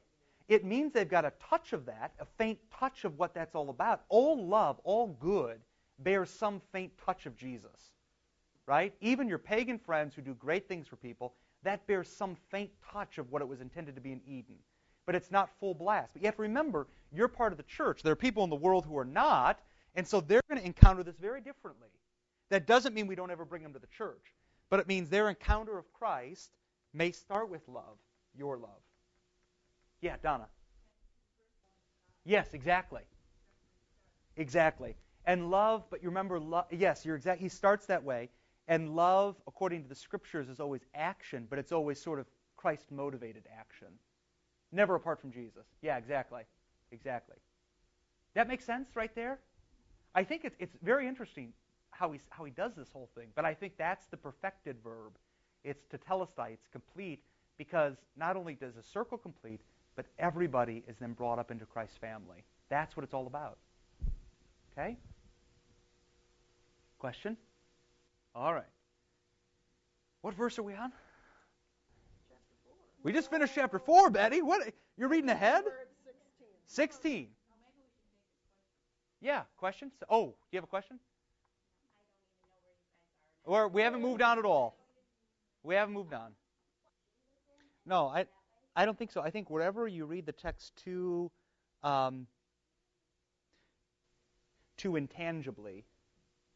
It 0.48 0.64
means 0.64 0.94
they've 0.94 1.06
got 1.06 1.26
a 1.26 1.34
touch 1.50 1.74
of 1.74 1.84
that, 1.84 2.12
a 2.18 2.24
faint 2.38 2.58
touch 2.72 3.04
of 3.04 3.18
what 3.18 3.34
that's 3.34 3.54
all 3.54 3.68
about. 3.68 4.04
All 4.08 4.42
love, 4.42 4.80
all 4.84 5.08
good, 5.20 5.60
bears 5.98 6.30
some 6.30 6.62
faint 6.72 6.92
touch 7.04 7.26
of 7.26 7.36
Jesus. 7.36 7.92
Right? 8.64 8.94
Even 9.02 9.28
your 9.28 9.36
pagan 9.36 9.78
friends 9.78 10.14
who 10.14 10.22
do 10.22 10.32
great 10.32 10.66
things 10.66 10.86
for 10.86 10.96
people, 10.96 11.34
that 11.62 11.86
bears 11.86 12.08
some 12.08 12.38
faint 12.50 12.70
touch 12.90 13.18
of 13.18 13.30
what 13.30 13.42
it 13.42 13.48
was 13.48 13.60
intended 13.60 13.96
to 13.96 14.00
be 14.00 14.12
in 14.12 14.22
Eden. 14.26 14.56
But 15.04 15.14
it's 15.14 15.30
not 15.30 15.50
full 15.60 15.74
blast. 15.74 16.14
But 16.14 16.22
you 16.22 16.26
have 16.26 16.36
to 16.36 16.42
remember, 16.42 16.86
you're 17.12 17.28
part 17.28 17.52
of 17.52 17.58
the 17.58 17.64
church. 17.64 18.02
There 18.02 18.14
are 18.14 18.16
people 18.16 18.44
in 18.44 18.50
the 18.50 18.56
world 18.56 18.86
who 18.86 18.96
are 18.96 19.04
not, 19.04 19.60
and 19.94 20.06
so 20.06 20.20
they're 20.20 20.42
going 20.48 20.60
to 20.60 20.66
encounter 20.66 21.02
this 21.02 21.16
very 21.16 21.40
differently. 21.40 21.88
That 22.50 22.66
doesn't 22.66 22.94
mean 22.94 23.06
we 23.06 23.14
don't 23.14 23.30
ever 23.30 23.44
bring 23.44 23.62
them 23.62 23.72
to 23.72 23.78
the 23.78 23.86
church, 23.86 24.34
but 24.70 24.80
it 24.80 24.86
means 24.86 25.08
their 25.08 25.28
encounter 25.28 25.78
of 25.78 25.92
Christ 25.92 26.50
may 26.92 27.10
start 27.10 27.50
with 27.50 27.62
love, 27.68 27.98
your 28.36 28.56
love. 28.56 28.80
Yeah, 30.00 30.16
Donna. 30.22 30.46
Yes, 32.24 32.54
exactly. 32.54 33.02
Exactly. 34.36 34.96
And 35.26 35.50
love, 35.50 35.84
but 35.90 36.02
you 36.02 36.08
remember, 36.08 36.40
yes, 36.70 37.04
you're 37.04 37.16
exact. 37.16 37.40
He 37.40 37.48
starts 37.48 37.86
that 37.86 38.02
way. 38.02 38.28
And 38.68 38.96
love, 38.96 39.36
according 39.46 39.82
to 39.82 39.88
the 39.88 39.94
scriptures, 39.94 40.48
is 40.48 40.60
always 40.60 40.82
action, 40.94 41.46
but 41.48 41.58
it's 41.58 41.72
always 41.72 42.00
sort 42.00 42.18
of 42.18 42.26
Christ 42.56 42.90
motivated 42.90 43.44
action. 43.58 43.88
Never 44.72 44.94
apart 44.94 45.20
from 45.20 45.32
Jesus. 45.32 45.66
Yeah, 45.82 45.96
exactly. 45.96 46.42
Exactly. 46.90 47.36
That 48.34 48.48
makes 48.48 48.64
sense 48.64 48.88
right 48.96 49.14
there? 49.14 49.38
I 50.14 50.24
think 50.24 50.44
it's, 50.44 50.56
it's 50.58 50.76
very 50.82 51.08
interesting 51.08 51.52
how 51.90 52.12
he, 52.12 52.20
how 52.30 52.44
he 52.44 52.50
does 52.50 52.72
this 52.76 52.88
whole 52.92 53.08
thing, 53.14 53.28
but 53.34 53.44
I 53.44 53.54
think 53.54 53.74
that's 53.76 54.06
the 54.06 54.16
perfected 54.16 54.76
verb. 54.82 55.12
It's 55.64 55.84
tetelestai, 55.86 56.52
it's 56.52 56.68
complete, 56.68 57.22
because 57.56 57.96
not 58.16 58.36
only 58.36 58.54
does 58.54 58.74
the 58.74 58.82
circle 58.82 59.18
complete, 59.18 59.60
but 59.96 60.06
everybody 60.18 60.82
is 60.88 60.96
then 60.98 61.12
brought 61.12 61.38
up 61.38 61.50
into 61.50 61.64
Christ's 61.66 61.96
family. 61.96 62.44
That's 62.68 62.96
what 62.96 63.04
it's 63.04 63.14
all 63.14 63.26
about. 63.26 63.58
Okay? 64.72 64.96
Question? 66.98 67.36
All 68.34 68.52
right. 68.52 68.64
What 70.22 70.34
verse 70.34 70.58
are 70.58 70.62
we 70.62 70.74
on? 70.74 70.92
We 73.02 73.12
just 73.12 73.30
finished 73.30 73.52
chapter 73.54 73.78
4, 73.78 74.10
Betty. 74.10 74.42
What 74.42 74.72
you're 74.96 75.10
reading 75.10 75.30
ahead? 75.30 75.64
We're 75.64 75.72
at 75.72 75.88
16. 76.66 77.28
16. 79.24 79.34
Yeah, 79.34 79.42
questions? 79.56 79.92
Oh, 80.10 80.26
do 80.26 80.34
you 80.52 80.58
have 80.58 80.64
a 80.64 80.68
question? 80.68 80.98
Or 83.44 83.68
we 83.68 83.82
haven't 83.82 84.02
moved 84.02 84.22
on 84.22 84.38
at 84.38 84.44
all. 84.44 84.76
We 85.62 85.74
haven't 85.74 85.94
moved 85.94 86.12
on. 86.12 86.32
No, 87.86 88.08
I 88.08 88.26
I 88.76 88.84
don't 88.84 88.98
think 88.98 89.12
so. 89.12 89.20
I 89.20 89.30
think 89.30 89.50
wherever 89.50 89.88
you 89.88 90.04
read 90.06 90.26
the 90.26 90.32
text 90.32 90.72
too 90.76 91.30
um, 91.82 92.26
too 94.76 94.96
intangibly, 94.96 95.84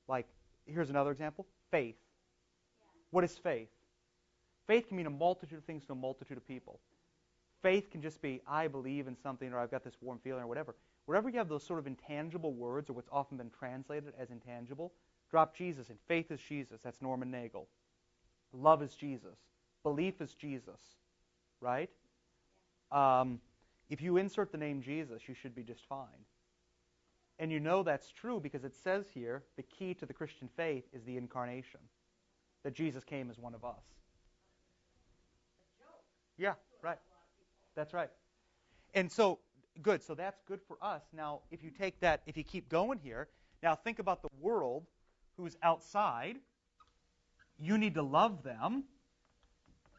like 0.09 0.27
here's 0.67 0.91
another 0.91 1.11
example: 1.11 1.47
faith. 1.71 1.97
What 3.11 3.25
is 3.25 3.37
faith? 3.37 3.69
Faith 4.67 4.89
can 4.89 4.97
mean 4.97 5.07
a 5.07 5.11
multitude 5.11 5.59
of 5.59 5.65
things 5.65 5.87
to 5.87 5.93
a 5.93 5.97
multitude 5.97 6.37
of 6.37 6.47
people. 6.47 6.81
Faith 7.63 7.91
can 7.91 8.03
just 8.03 8.23
be 8.23 8.41
I 8.47 8.69
believe 8.69 9.07
in 9.09 9.17
something, 9.17 9.53
or 9.53 9.59
I've 9.59 9.71
got 9.71 9.85
this 9.85 9.97
warm 10.01 10.19
feeling, 10.23 10.43
or 10.43 10.47
whatever. 10.47 10.75
Wherever 11.07 11.29
you 11.29 11.39
have 11.39 11.49
those 11.49 11.65
sort 11.65 11.79
of 11.79 11.87
intangible 11.87 12.53
words, 12.53 12.91
or 12.91 12.93
what's 12.93 13.09
often 13.11 13.39
been 13.39 13.51
translated 13.51 14.13
as 14.19 14.31
intangible, 14.31 14.93
drop 15.31 15.57
Jesus 15.57 15.89
and 15.89 15.99
Faith 16.07 16.31
is 16.31 16.41
Jesus. 16.41 16.81
That's 16.83 17.01
Norman 17.01 17.31
Nagel. 17.31 17.67
Love 18.53 18.83
is 18.83 18.95
Jesus. 18.95 19.39
Belief 19.83 20.21
is 20.21 20.35
Jesus. 20.35 20.81
Right? 21.61 21.91
Um, 22.93 23.41
if 23.91 24.01
you 24.03 24.17
insert 24.17 24.53
the 24.53 24.59
name 24.59 24.83
Jesus, 24.83 25.23
you 25.29 25.35
should 25.35 25.55
be 25.55 25.63
just 25.63 25.87
fine. 25.89 26.25
And 27.39 27.53
you 27.53 27.61
know 27.61 27.83
that's 27.83 28.11
true 28.11 28.41
because 28.41 28.65
it 28.65 28.75
says 28.75 29.07
here 29.15 29.43
the 29.57 29.63
key 29.63 29.95
to 29.95 30.07
the 30.07 30.13
Christian 30.13 30.49
faith 30.57 30.85
is 30.93 31.05
the 31.05 31.17
incarnation, 31.17 31.81
that 32.65 32.75
Jesus 32.75 33.05
came 33.05 33.31
as 33.31 33.39
one 33.39 33.55
of 33.55 33.65
us. 33.65 33.85
Yeah. 36.37 36.55
That's 37.79 37.95
right. 37.95 38.11
And 38.95 39.11
so, 39.11 39.39
good. 39.83 40.03
So 40.03 40.17
that's 40.17 40.43
good 40.49 40.59
for 40.67 40.77
us. 40.83 41.03
Now, 41.13 41.43
if 41.53 41.63
you 41.63 41.71
take 41.71 42.01
that, 42.01 42.23
if 42.27 42.37
you 42.37 42.43
keep 42.43 42.69
going 42.69 42.99
here, 42.99 43.29
now 43.63 43.77
think 43.77 44.01
about 44.01 44.21
the 44.21 44.29
world 44.41 44.83
who's 45.37 45.57
outside. 45.63 46.39
You 47.57 47.79
need 47.79 47.95
to 47.95 48.03
love 48.03 48.43
them 48.43 48.83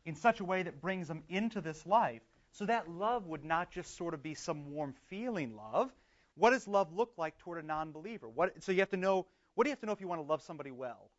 in 0.05 0.13
such 0.13 0.41
a 0.41 0.43
way 0.43 0.61
that 0.61 0.81
brings 0.81 1.07
them 1.07 1.23
into 1.29 1.61
this 1.61 1.85
life. 1.85 2.21
So 2.51 2.65
that 2.65 2.89
love 2.89 3.27
would 3.27 3.45
not 3.45 3.71
just 3.71 3.95
sort 3.95 4.13
of 4.13 4.21
be 4.21 4.33
some 4.33 4.73
warm 4.73 4.93
feeling 5.07 5.55
love. 5.55 5.89
What 6.35 6.49
does 6.49 6.67
love 6.67 6.91
look 6.93 7.13
like 7.15 7.37
toward 7.37 7.63
a 7.63 7.65
non-believer? 7.65 8.27
What, 8.27 8.61
so 8.61 8.73
you 8.73 8.79
have 8.79 8.89
to 8.89 8.97
know, 8.97 9.25
what 9.55 9.63
do 9.63 9.69
you 9.69 9.71
have 9.71 9.79
to 9.79 9.85
know 9.85 9.93
if 9.93 10.01
you 10.01 10.07
want 10.09 10.19
to 10.19 10.27
love 10.27 10.41
somebody 10.41 10.71
well? 10.71 11.09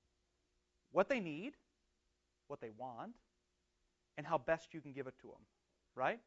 What 0.92 1.08
they 1.08 1.20
need, 1.20 1.54
what 2.48 2.60
they 2.60 2.70
want, 2.76 3.12
and 4.18 4.26
how 4.26 4.36
best 4.36 4.74
you 4.74 4.82
can 4.82 4.92
give 4.92 5.06
it 5.06 5.14
to 5.22 5.28
them, 5.28 5.40
right? 5.94 6.20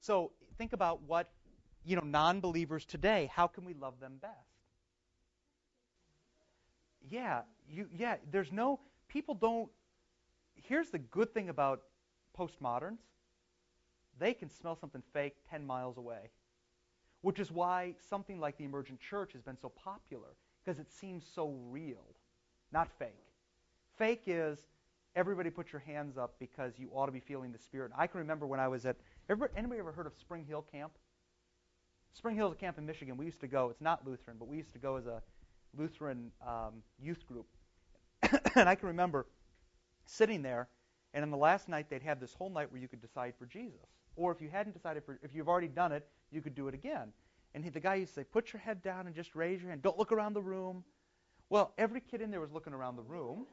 So 0.00 0.32
think 0.58 0.72
about 0.72 1.02
what, 1.02 1.28
you 1.84 1.96
know, 1.96 2.02
non-believers 2.02 2.84
today, 2.84 3.30
how 3.32 3.46
can 3.46 3.64
we 3.64 3.74
love 3.74 4.00
them 4.00 4.14
best? 4.20 4.34
Yeah, 7.08 7.42
you 7.68 7.86
yeah, 7.96 8.16
there's 8.30 8.52
no 8.52 8.80
people 9.08 9.34
don't 9.34 9.70
here's 10.54 10.90
the 10.90 10.98
good 10.98 11.32
thing 11.32 11.48
about 11.48 11.82
postmoderns. 12.38 12.98
They 14.18 14.34
can 14.34 14.50
smell 14.50 14.76
something 14.76 15.02
fake 15.12 15.36
10 15.50 15.66
miles 15.66 15.96
away. 15.96 16.30
Which 17.22 17.38
is 17.38 17.50
why 17.50 17.94
something 18.08 18.40
like 18.40 18.56
the 18.56 18.64
emergent 18.64 19.00
church 19.00 19.32
has 19.32 19.42
been 19.42 19.56
so 19.60 19.68
popular 19.68 20.28
because 20.64 20.78
it 20.78 20.90
seems 20.90 21.24
so 21.34 21.54
real, 21.70 22.04
not 22.72 22.88
fake. 22.98 23.26
Fake 23.98 24.22
is 24.26 24.58
everybody 25.16 25.50
put 25.50 25.72
your 25.72 25.80
hands 25.80 26.16
up 26.16 26.34
because 26.38 26.78
you 26.78 26.88
ought 26.92 27.06
to 27.06 27.12
be 27.12 27.20
feeling 27.20 27.52
the 27.52 27.58
spirit. 27.58 27.92
I 27.96 28.06
can 28.06 28.20
remember 28.20 28.46
when 28.46 28.60
I 28.60 28.68
was 28.68 28.86
at 28.86 28.96
anybody 29.56 29.78
ever 29.78 29.92
heard 29.92 30.06
of 30.06 30.12
Spring 30.18 30.44
Hill 30.44 30.64
Camp? 30.72 30.92
Spring 32.12 32.34
Hill 32.34 32.48
is 32.48 32.52
a 32.52 32.56
camp 32.56 32.78
in 32.78 32.86
Michigan. 32.86 33.16
We 33.16 33.24
used 33.24 33.40
to 33.40 33.46
go. 33.46 33.70
It's 33.70 33.80
not 33.80 34.06
Lutheran, 34.06 34.36
but 34.38 34.48
we 34.48 34.56
used 34.56 34.72
to 34.72 34.78
go 34.78 34.96
as 34.96 35.06
a 35.06 35.22
Lutheran 35.78 36.32
um, 36.46 36.82
youth 37.00 37.24
group. 37.26 37.46
and 38.54 38.68
I 38.68 38.74
can 38.74 38.88
remember 38.88 39.26
sitting 40.06 40.42
there, 40.42 40.68
and 41.14 41.22
on 41.22 41.30
the 41.30 41.36
last 41.36 41.68
night 41.68 41.88
they'd 41.88 42.02
have 42.02 42.18
this 42.18 42.34
whole 42.34 42.50
night 42.50 42.72
where 42.72 42.80
you 42.80 42.88
could 42.88 43.00
decide 43.00 43.34
for 43.38 43.46
Jesus. 43.46 43.78
Or 44.16 44.32
if 44.32 44.40
you 44.40 44.48
hadn't 44.48 44.72
decided 44.72 45.04
for, 45.04 45.18
if 45.22 45.34
you've 45.34 45.48
already 45.48 45.68
done 45.68 45.92
it, 45.92 46.06
you 46.32 46.42
could 46.42 46.54
do 46.54 46.66
it 46.68 46.74
again. 46.74 47.12
And 47.54 47.64
he, 47.64 47.70
the 47.70 47.80
guy 47.80 47.96
used 47.96 48.14
to 48.14 48.20
say, 48.20 48.24
put 48.24 48.52
your 48.52 48.60
head 48.60 48.82
down 48.82 49.06
and 49.06 49.14
just 49.14 49.34
raise 49.34 49.60
your 49.60 49.70
hand. 49.70 49.82
Don't 49.82 49.98
look 49.98 50.12
around 50.12 50.34
the 50.34 50.42
room. 50.42 50.84
Well, 51.48 51.72
every 51.78 52.00
kid 52.00 52.20
in 52.20 52.30
there 52.30 52.40
was 52.40 52.52
looking 52.52 52.72
around 52.72 52.96
the 52.96 53.02
room. 53.02 53.46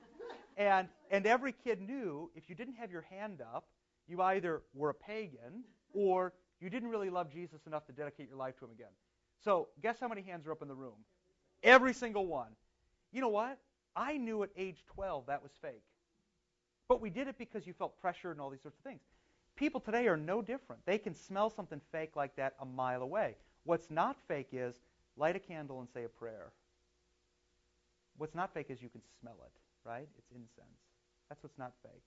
And, 0.58 0.88
and 1.12 1.28
every 1.28 1.52
kid 1.52 1.82
knew 1.82 2.32
if 2.36 2.50
you 2.50 2.56
didn't 2.56 2.76
have 2.76 2.92
your 2.92 3.04
hand 3.04 3.42
up, 3.42 3.66
you 4.08 4.22
either 4.22 4.62
were 4.74 4.90
a 4.90 4.94
pagan 4.94 5.64
or 5.94 6.34
you 6.60 6.70
didn't 6.70 6.90
really 6.90 7.10
love 7.10 7.32
Jesus 7.32 7.66
enough 7.68 7.86
to 7.86 7.92
dedicate 7.92 8.28
your 8.28 8.38
life 8.38 8.58
to 8.60 8.66
him 8.66 8.72
again. 8.72 8.92
So 9.44 9.68
guess 9.82 10.00
how 10.00 10.08
many 10.08 10.22
hands 10.22 10.48
are 10.48 10.52
up 10.52 10.62
in 10.62 10.68
the 10.68 10.76
room? 10.76 10.96
Every 11.64 11.94
single 11.94 12.26
one. 12.26 12.50
You 13.12 13.22
know 13.22 13.30
what? 13.30 13.58
I 13.96 14.18
knew 14.18 14.44
at 14.44 14.50
age 14.58 14.84
12 14.94 15.26
that 15.28 15.42
was 15.42 15.52
fake. 15.62 15.84
But 16.88 17.02
we 17.02 17.10
did 17.10 17.28
it 17.28 17.38
because 17.38 17.68
you 17.68 17.74
felt 17.74 18.00
pressured 18.00 18.32
and 18.32 18.42
all 18.42 18.50
these 18.50 18.62
sorts 18.62 18.78
of 18.78 18.84
things. 18.84 19.02
People 19.56 19.80
today 19.82 20.08
are 20.08 20.18
no 20.18 20.42
different. 20.42 20.86
They 20.86 20.98
can 20.98 21.16
smell 21.16 21.50
something 21.50 21.82
fake 21.92 22.16
like 22.16 22.36
that 22.36 22.54
a 22.62 22.66
mile 22.66 23.02
away. 23.02 23.36
What's 23.64 23.90
not 23.90 24.18
fake 24.28 24.50
is 24.52 24.76
light 25.18 25.36
a 25.36 25.40
candle 25.40 25.80
and 25.80 25.90
say 25.90 26.04
a 26.04 26.10
prayer. 26.10 26.52
What's 28.18 28.36
not 28.36 28.54
fake 28.54 28.68
is 28.70 28.82
you 28.82 28.90
can 28.90 29.02
smell 29.20 29.38
it, 29.44 29.88
right? 29.88 30.08
It's 30.18 30.32
incense. 30.32 30.80
That's 31.30 31.44
what's 31.44 31.58
not 31.58 31.74
fake. 31.84 32.04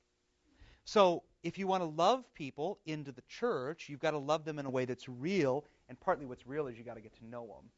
So, 0.84 1.22
if 1.42 1.58
you 1.58 1.66
want 1.66 1.82
to 1.82 1.86
love 1.86 2.32
people 2.34 2.78
into 2.84 3.12
the 3.12 3.22
church, 3.28 3.88
you've 3.88 4.00
got 4.00 4.10
to 4.10 4.18
love 4.18 4.44
them 4.44 4.58
in 4.58 4.66
a 4.66 4.70
way 4.70 4.84
that's 4.84 5.08
real, 5.08 5.64
and 5.88 5.98
partly 6.00 6.26
what's 6.26 6.46
real 6.46 6.66
is 6.66 6.76
you've 6.76 6.86
got 6.86 6.94
to 6.94 7.00
get 7.00 7.16
to 7.18 7.26
know 7.26 7.46
them. 7.46 7.70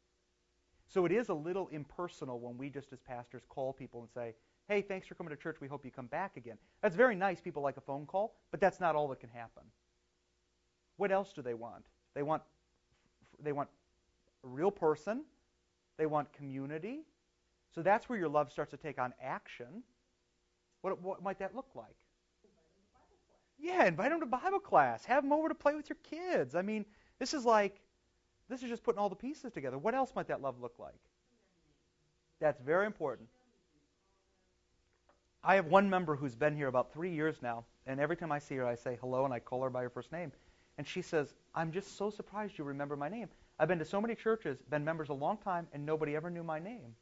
So, 0.87 1.05
it 1.05 1.11
is 1.11 1.29
a 1.29 1.33
little 1.33 1.67
impersonal 1.69 2.39
when 2.39 2.57
we 2.57 2.69
just 2.69 2.91
as 2.91 2.99
pastors 2.99 3.43
call 3.47 3.73
people 3.73 4.01
and 4.01 4.09
say, 4.09 4.35
"Hey, 4.67 4.81
thanks 4.81 5.07
for 5.07 5.15
coming 5.15 5.31
to 5.31 5.41
church. 5.41 5.57
We 5.61 5.67
hope 5.67 5.85
you 5.85 5.91
come 5.91 6.07
back 6.07 6.37
again." 6.37 6.57
That's 6.81 6.95
very 6.95 7.15
nice. 7.15 7.39
People 7.39 7.61
like 7.63 7.77
a 7.77 7.81
phone 7.81 8.05
call, 8.05 8.35
but 8.51 8.59
that's 8.59 8.79
not 8.79 8.95
all 8.95 9.07
that 9.09 9.19
can 9.19 9.29
happen. 9.29 9.63
What 10.97 11.11
else 11.11 11.33
do 11.33 11.41
they 11.41 11.53
want? 11.53 11.85
They 12.13 12.23
want 12.23 12.43
they 13.39 13.51
want 13.51 13.69
a 14.43 14.47
real 14.47 14.71
person. 14.71 15.23
They 15.97 16.05
want 16.05 16.31
community. 16.33 17.05
So 17.73 17.81
that's 17.81 18.07
where 18.09 18.17
your 18.17 18.29
love 18.29 18.51
starts 18.51 18.71
to 18.71 18.77
take 18.77 18.99
on 18.99 19.13
action. 19.21 19.83
What, 20.81 21.01
what 21.01 21.23
might 21.23 21.39
that 21.39 21.55
look 21.55 21.69
like? 21.75 21.95
Yeah, 23.63 23.85
invite 23.85 24.11
them 24.11 24.19
to 24.19 24.25
Bible 24.25 24.59
class. 24.59 25.05
Have 25.05 25.23
them 25.23 25.31
over 25.31 25.47
to 25.47 25.55
play 25.55 25.73
with 25.73 25.89
your 25.89 25.97
kids. 26.03 26.53
I 26.53 26.61
mean, 26.61 26.83
this 27.17 27.33
is 27.33 27.45
like, 27.45 27.79
this 28.49 28.61
is 28.61 28.69
just 28.69 28.83
putting 28.83 28.99
all 28.99 29.07
the 29.07 29.15
pieces 29.15 29.53
together. 29.53 29.77
What 29.77 29.95
else 29.95 30.11
might 30.13 30.27
that 30.27 30.41
love 30.41 30.59
look 30.59 30.73
like? 30.79 30.99
That's 32.41 32.59
very 32.59 32.85
important. 32.85 33.29
I 35.45 35.55
have 35.55 35.67
one 35.67 35.89
member 35.89 36.13
who's 36.13 36.35
been 36.35 36.57
here 36.57 36.67
about 36.67 36.91
three 36.91 37.13
years 37.13 37.37
now, 37.41 37.63
and 37.87 38.01
every 38.01 38.17
time 38.17 38.33
I 38.33 38.39
see 38.39 38.55
her, 38.55 38.65
I 38.65 38.75
say 38.75 38.97
hello 38.99 39.23
and 39.23 39.33
I 39.33 39.39
call 39.39 39.63
her 39.63 39.69
by 39.69 39.83
her 39.83 39.89
first 39.89 40.11
name. 40.11 40.33
And 40.77 40.85
she 40.85 41.01
says, 41.01 41.33
I'm 41.55 41.71
just 41.71 41.97
so 41.97 42.09
surprised 42.09 42.57
you 42.57 42.65
remember 42.65 42.97
my 42.97 43.07
name. 43.07 43.29
I've 43.59 43.69
been 43.69 43.79
to 43.79 43.85
so 43.85 44.01
many 44.01 44.13
churches, 44.13 44.61
been 44.69 44.83
members 44.83 45.07
a 45.07 45.13
long 45.13 45.37
time, 45.37 45.67
and 45.71 45.85
nobody 45.85 46.17
ever 46.17 46.29
knew 46.29 46.43
my 46.43 46.59
name. 46.59 46.95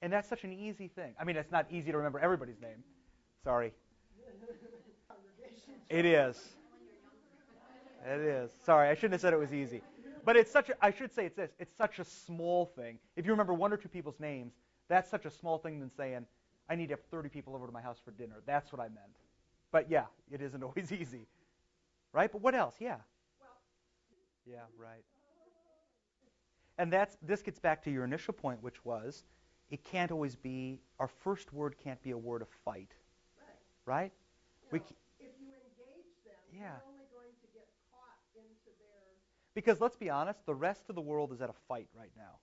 And 0.00 0.12
that's 0.12 0.28
such 0.28 0.44
an 0.44 0.52
easy 0.52 0.86
thing. 0.86 1.14
I 1.18 1.24
mean, 1.24 1.36
it's 1.36 1.50
not 1.50 1.66
easy 1.72 1.90
to 1.90 1.96
remember 1.96 2.20
everybody's 2.20 2.60
name. 2.60 2.84
Sorry. 3.42 3.72
It 5.88 6.04
is. 6.04 6.56
It 8.04 8.20
is. 8.20 8.50
Sorry, 8.64 8.88
I 8.88 8.94
shouldn't 8.94 9.12
have 9.12 9.20
said 9.20 9.32
it 9.32 9.38
was 9.38 9.52
easy. 9.54 9.82
But 10.24 10.36
it's 10.36 10.50
such 10.50 10.70
a, 10.70 10.74
I 10.84 10.90
should 10.90 11.14
say 11.14 11.26
it's 11.26 11.36
this, 11.36 11.50
it's 11.58 11.76
such 11.76 11.98
a 11.98 12.04
small 12.04 12.66
thing. 12.66 12.98
If 13.16 13.24
you 13.26 13.32
remember 13.32 13.54
one 13.54 13.72
or 13.72 13.76
two 13.76 13.88
people's 13.88 14.18
names, 14.18 14.54
that's 14.88 15.08
such 15.08 15.24
a 15.24 15.30
small 15.30 15.58
thing 15.58 15.80
than 15.80 15.90
saying, 15.96 16.26
I 16.68 16.74
need 16.74 16.88
to 16.88 16.94
have 16.94 17.02
30 17.10 17.28
people 17.28 17.54
over 17.54 17.66
to 17.66 17.72
my 17.72 17.80
house 17.80 17.98
for 18.04 18.10
dinner. 18.10 18.36
That's 18.44 18.72
what 18.72 18.80
I 18.80 18.88
meant. 18.88 19.16
But 19.70 19.90
yeah, 19.90 20.06
it 20.30 20.40
isn't 20.40 20.62
always 20.64 20.90
easy. 20.92 21.26
Right? 22.12 22.30
But 22.30 22.40
what 22.40 22.54
else? 22.54 22.74
Yeah. 22.80 22.96
Yeah, 24.46 24.60
right. 24.78 25.04
And 26.78 26.92
that's 26.92 27.16
this 27.22 27.42
gets 27.42 27.58
back 27.58 27.82
to 27.84 27.90
your 27.90 28.04
initial 28.04 28.34
point, 28.34 28.62
which 28.62 28.84
was 28.84 29.24
it 29.70 29.82
can't 29.84 30.12
always 30.12 30.36
be 30.36 30.80
our 31.00 31.08
first 31.08 31.52
word 31.52 31.76
can't 31.82 32.00
be 32.02 32.12
a 32.12 32.18
word 32.18 32.42
of 32.42 32.48
fight. 32.64 32.92
Right. 33.86 34.02
Right? 34.02 34.12
We 34.70 34.80
their 37.54 37.66
because 39.56 39.80
let's 39.80 39.96
be 39.96 40.10
honest, 40.10 40.44
the 40.44 40.54
rest 40.54 40.82
of 40.88 40.94
the 40.94 41.00
world 41.00 41.32
is 41.32 41.40
at 41.40 41.50
a 41.50 41.54
fight 41.66 41.88
right 41.98 42.12
now. 42.16 42.38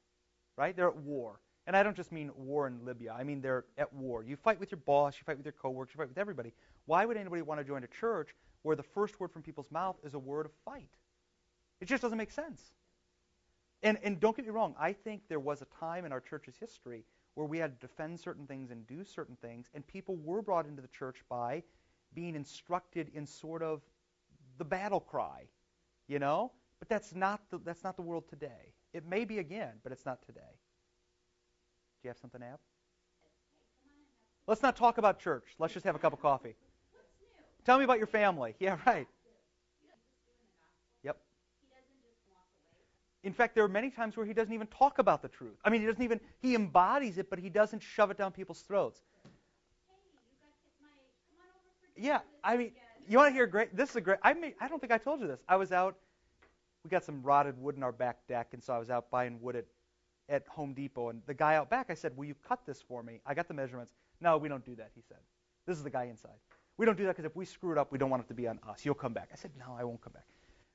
Right? 0.58 0.76
They're 0.76 0.90
at 0.90 0.98
war. 0.98 1.40
And 1.66 1.78
I 1.78 1.84
don't 1.84 1.96
just 1.96 2.12
mean 2.12 2.32
war 2.36 2.68
in 2.68 2.84
Libya. 2.84 3.16
I 3.18 3.24
mean 3.24 3.42
they're 3.42 3.66
at 3.78 3.94
war. 3.94 4.24
You 4.24 4.36
fight 4.36 4.60
with 4.60 4.72
your 4.72 4.82
boss, 4.86 5.16
you 5.18 5.24
fight 5.24 5.38
with 5.38 5.46
your 5.46 5.54
coworkers, 5.54 5.94
you 5.94 5.98
fight 6.00 6.10
with 6.10 6.18
everybody. 6.18 6.54
Why 6.86 7.06
would 7.06 7.16
anybody 7.16 7.42
want 7.42 7.62
to 7.62 7.64
join 7.64 7.84
a 7.84 7.88
church 7.88 8.36
where 8.64 8.76
the 8.76 8.84
first 8.84 9.20
word 9.20 9.32
from 9.32 9.44
people's 9.44 9.72
mouth 9.72 9.96
is 10.04 10.14
a 10.14 10.20
word 10.20 10.46
of 10.46 10.52
fight? 10.66 10.90
It 11.80 11.86
just 11.86 12.02
doesn't 12.02 12.18
make 12.18 12.32
sense. 12.32 12.62
And, 13.84 13.98
and 14.04 14.20
don't 14.20 14.36
get 14.36 14.46
me 14.46 14.52
wrong, 14.52 14.76
I 14.80 14.94
think 14.94 15.22
there 15.30 15.40
was 15.40 15.62
a 15.62 15.68
time 15.80 16.06
in 16.06 16.12
our 16.12 16.22
church's 16.22 16.56
history 16.58 17.04
where 17.36 17.46
we 17.46 17.58
had 17.58 17.80
to 17.80 17.88
defend 17.88 18.20
certain 18.20 18.48
things 18.48 18.72
and 18.72 18.88
do 18.88 19.04
certain 19.04 19.36
things, 19.42 19.70
and 19.74 19.86
people 19.86 20.16
were 20.18 20.42
brought 20.42 20.66
into 20.66 20.82
the 20.82 20.88
church 20.88 21.18
by 21.30 21.64
being 22.14 22.36
instructed 22.36 23.12
in 23.14 23.26
sort 23.26 23.64
of 23.64 23.82
the 24.58 24.66
battle 24.66 25.00
cry, 25.00 25.48
you 26.08 26.20
know? 26.20 26.52
But 26.80 26.90
that's 26.90 27.14
not 27.16 27.42
the, 27.50 27.60
that's 27.60 27.84
not 27.84 27.96
the 27.96 28.02
world 28.02 28.28
today. 28.30 28.74
It 28.94 29.06
may 29.08 29.26
be 29.26 29.40
again, 29.40 29.74
but 29.84 29.92
it's 29.92 30.06
not 30.06 30.22
today. 30.26 30.42
Do 32.02 32.08
you 32.08 32.10
have 32.10 32.18
something 32.18 32.42
to 32.42 32.48
add? 32.48 32.58
Let's 34.46 34.62
not 34.62 34.76
talk 34.76 34.98
about 34.98 35.20
church. 35.20 35.46
Let's 35.58 35.74
just 35.74 35.86
have 35.86 35.96
a 35.96 36.00
cup 36.00 36.14
of 36.14 36.22
coffee. 36.22 36.56
Tell 37.66 37.78
me 37.78 37.86
about 37.86 37.98
your 37.98 38.08
family. 38.08 38.56
Yeah, 38.60 38.78
right. 38.86 39.08
Yep. 41.04 41.18
In 43.24 43.34
fact, 43.34 43.56
there 43.56 43.64
are 43.64 43.70
many 43.70 43.90
times 43.90 44.18
where 44.18 44.26
he 44.26 44.34
doesn't 44.34 44.54
even 44.54 44.68
talk 44.68 45.00
about 45.00 45.22
the 45.22 45.30
truth. 45.30 45.58
I 45.64 45.70
mean, 45.70 45.82
he 45.82 45.88
doesn't 45.88 46.04
even 46.04 46.20
he 46.42 46.56
embodies 46.56 47.18
it, 47.18 47.30
but 47.30 47.40
he 47.40 47.50
doesn't 47.50 47.82
shove 47.82 48.12
it 48.12 48.18
down 48.18 48.32
people's 48.32 48.62
throats. 48.62 49.02
Yeah, 51.96 52.20
I 52.44 52.58
mean, 52.58 52.72
you 53.08 53.18
want 53.18 53.30
to 53.30 53.34
hear 53.34 53.48
great? 53.48 53.76
This 53.76 53.90
is 53.92 53.96
a 53.96 54.02
great. 54.02 54.20
I 54.24 54.34
mean, 54.34 54.54
I 54.60 54.68
don't 54.68 54.80
think 54.80 54.92
I 54.92 54.98
told 54.98 55.22
you 55.22 55.28
this. 55.28 55.40
I 55.48 55.56
was 55.56 55.72
out. 55.72 55.96
We 56.84 56.90
got 56.90 57.04
some 57.04 57.22
rotted 57.24 57.58
wood 57.58 57.76
in 57.76 57.84
our 57.84 57.92
back 57.92 58.28
deck, 58.28 58.50
and 58.54 58.64
so 58.64 58.74
I 58.74 58.80
was 58.80 58.90
out 58.90 59.10
buying 59.10 59.40
wood 59.42 59.56
at 59.56 59.66
at 60.30 60.48
Home 60.48 60.74
Depot, 60.74 61.10
and 61.10 61.22
the 61.26 61.34
guy 61.34 61.56
out 61.56 61.70
back, 61.70 61.88
I 61.90 61.94
said, 61.94 62.16
"Will 62.18 62.26
you 62.26 62.36
cut 62.48 62.66
this 62.66 62.82
for 62.82 63.04
me?" 63.04 63.22
I 63.26 63.34
got 63.34 63.48
the 63.48 63.54
measurements. 63.54 63.94
No, 64.22 64.38
we 64.38 64.50
don't 64.50 64.66
do 64.66 64.76
that. 64.76 64.92
He 64.96 65.02
said. 65.02 65.18
This 65.66 65.78
is 65.78 65.84
the 65.84 65.90
guy 65.90 66.06
inside. 66.06 66.32
We 66.78 66.86
don't 66.86 66.98
do 66.98 67.06
that 67.06 67.16
because 67.16 67.30
if 67.30 67.36
we 67.36 67.46
screw 67.46 67.72
it 67.72 67.78
up, 67.78 67.92
we 67.92 67.98
don't 67.98 68.10
want 68.10 68.24
it 68.24 68.28
to 68.30 68.34
be 68.34 68.48
on 68.48 68.60
us. 68.68 68.84
You'll 68.84 68.96
come 68.96 69.14
back. 69.14 69.30
I 69.32 69.36
said, 69.36 69.52
No, 69.58 69.76
I 69.78 69.84
won't 69.84 70.02
come 70.02 70.14
back. 70.14 70.26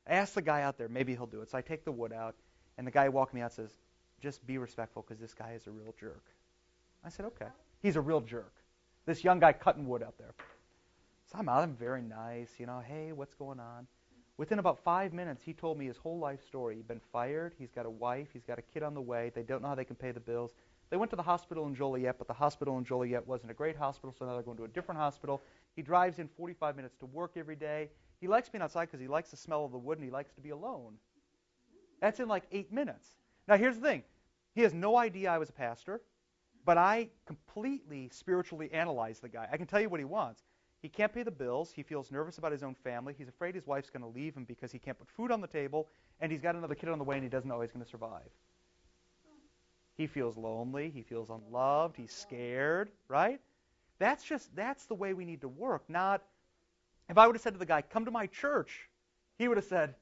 I 0.07 0.15
asked 0.15 0.35
the 0.35 0.43
guy 0.43 0.63
out 0.63 0.79
there, 0.79 0.89
maybe 0.89 1.15
he'll 1.15 1.27
do 1.27 1.43
it. 1.43 1.51
So 1.51 1.59
I 1.59 1.61
take 1.61 1.85
the 1.85 1.93
wood 1.93 2.13
out, 2.13 2.35
and 2.79 2.87
the 2.87 2.91
guy 2.91 3.09
walking 3.09 3.39
me 3.39 3.43
out 3.43 3.53
says, 3.53 3.71
Just 4.23 4.47
be 4.47 4.59
respectful 4.59 5.05
because 5.07 5.21
this 5.21 5.35
guy 5.35 5.53
is 5.53 5.67
a 5.67 5.71
real 5.71 5.95
jerk. 6.01 6.25
I 7.05 7.11
said, 7.11 7.27
Okay. 7.27 7.49
He's 7.81 7.97
a 7.97 8.01
real 8.01 8.21
jerk. 8.21 8.53
This 9.07 9.23
young 9.23 9.39
guy 9.39 9.53
cutting 9.53 9.87
wood 9.87 10.03
out 10.03 10.19
there. 10.19 10.35
So 11.31 11.39
I'm 11.39 11.49
out. 11.49 11.63
I'm 11.63 11.75
very 11.75 12.01
nice. 12.01 12.55
You 12.59 12.67
know, 12.67 12.83
hey, 12.87 13.13
what's 13.13 13.35
going 13.35 13.61
on? 13.61 13.87
Within 14.39 14.61
about 14.61 14.79
five 14.79 15.13
minutes, 15.13 15.43
he 15.45 15.53
told 15.53 15.79
me 15.79 15.87
his 15.87 15.99
whole 15.99 16.19
life 16.19 16.43
story. 16.43 16.77
He'd 16.77 16.89
been 16.89 17.01
fired. 17.13 17.55
He's 17.59 17.71
got 17.71 17.85
a 17.85 17.91
wife. 17.91 18.29
He's 18.33 18.45
got 18.45 18.59
a 18.59 18.63
kid 18.63 18.83
on 18.83 18.95
the 18.95 19.01
way. 19.01 19.31
They 19.35 19.43
don't 19.43 19.61
know 19.61 19.69
how 19.69 19.75
they 19.75 19.85
can 19.85 19.97
pay 19.97 20.11
the 20.11 20.21
bills. 20.21 20.53
They 20.91 20.97
went 20.97 21.11
to 21.11 21.17
the 21.17 21.23
hospital 21.23 21.67
in 21.67 21.75
Joliet, 21.75 22.17
but 22.17 22.29
the 22.29 22.35
hospital 22.35 22.79
in 22.79 22.85
Joliet 22.85 23.27
wasn't 23.27 23.51
a 23.51 23.55
great 23.55 23.77
hospital, 23.77 24.15
so 24.17 24.25
now 24.25 24.33
they're 24.33 24.43
going 24.43 24.57
to 24.57 24.65
a 24.65 24.69
different 24.69 24.99
hospital. 24.99 25.43
He 25.77 25.83
drives 25.83 26.19
in 26.19 26.29
45 26.29 26.77
minutes 26.77 26.97
to 27.01 27.07
work 27.07 27.33
every 27.37 27.57
day. 27.57 27.91
He 28.23 28.27
likes 28.27 28.49
being 28.49 28.63
outside 28.63 28.87
because 28.87 29.01
he 29.01 29.09
likes 29.09 29.31
the 29.31 29.37
smell 29.37 29.67
of 29.67 29.73
the 29.73 29.79
wood 29.79 29.99
and 29.99 30.05
he 30.05 30.11
likes 30.11 30.33
to 30.33 30.41
be 30.41 30.51
alone. 30.51 30.95
That's 32.01 32.21
in 32.21 32.29
like 32.29 32.45
eight 32.53 32.73
minutes. 32.73 33.07
Now, 33.47 33.59
here's 33.59 33.77
the 33.77 33.83
thing 33.83 34.03
he 34.55 34.63
has 34.63 34.73
no 34.73 34.97
idea 34.97 35.31
I 35.31 35.39
was 35.39 35.51
a 35.51 35.53
pastor, 35.53 36.01
but 36.65 36.79
I 36.79 37.09
completely 37.27 38.09
spiritually 38.13 38.71
analyzed 38.73 39.23
the 39.23 39.29
guy. 39.29 39.47
I 39.53 39.59
can 39.59 39.67
tell 39.67 39.81
you 39.81 39.91
what 39.91 40.01
he 40.01 40.07
wants. 40.07 40.43
He 40.81 40.89
can't 40.89 41.13
pay 41.13 41.25
the 41.25 41.31
bills. 41.31 41.73
He 41.73 41.83
feels 41.83 42.13
nervous 42.13 42.39
about 42.39 42.53
his 42.53 42.63
own 42.63 42.75
family. 42.75 43.15
He's 43.17 43.29
afraid 43.29 43.55
his 43.55 43.67
wife's 43.67 43.91
going 43.91 44.03
to 44.03 44.09
leave 44.09 44.37
him 44.37 44.45
because 44.45 44.71
he 44.71 44.79
can't 44.79 44.97
put 44.99 45.09
food 45.11 45.33
on 45.33 45.41
the 45.41 45.49
table, 45.49 45.89
and 46.21 46.31
he's 46.31 46.41
got 46.41 46.55
another 46.55 46.75
kid 46.75 46.89
on 46.89 46.99
the 46.99 47.05
way 47.05 47.17
and 47.17 47.25
he 47.25 47.29
doesn't 47.29 47.49
know 47.49 47.61
he's 47.61 47.73
going 47.73 47.85
to 47.85 47.91
survive. 47.91 48.31
He 49.97 50.07
feels 50.07 50.37
lonely. 50.37 50.91
He 50.91 51.03
feels 51.03 51.29
unloved. 51.29 51.97
He's 51.97 52.13
scared, 52.13 52.91
right? 53.09 53.41
That's 53.99 54.23
just 54.23 54.55
that's 54.55 54.87
the 54.87 54.95
way 54.95 55.13
we 55.13 55.25
need 55.25 55.41
to 55.41 55.49
work. 55.49 55.83
Not 55.89 56.23
if 57.09 57.19
I 57.19 57.27
would 57.27 57.35
have 57.35 57.43
said 57.43 57.55
to 57.55 57.59
the 57.59 57.67
guy, 57.67 57.83
"Come 57.83 58.05
to 58.05 58.13
my 58.13 58.29
church," 58.29 58.89
he 59.39 59.49
would 59.49 59.57
have 59.57 59.67
said, 59.67 59.97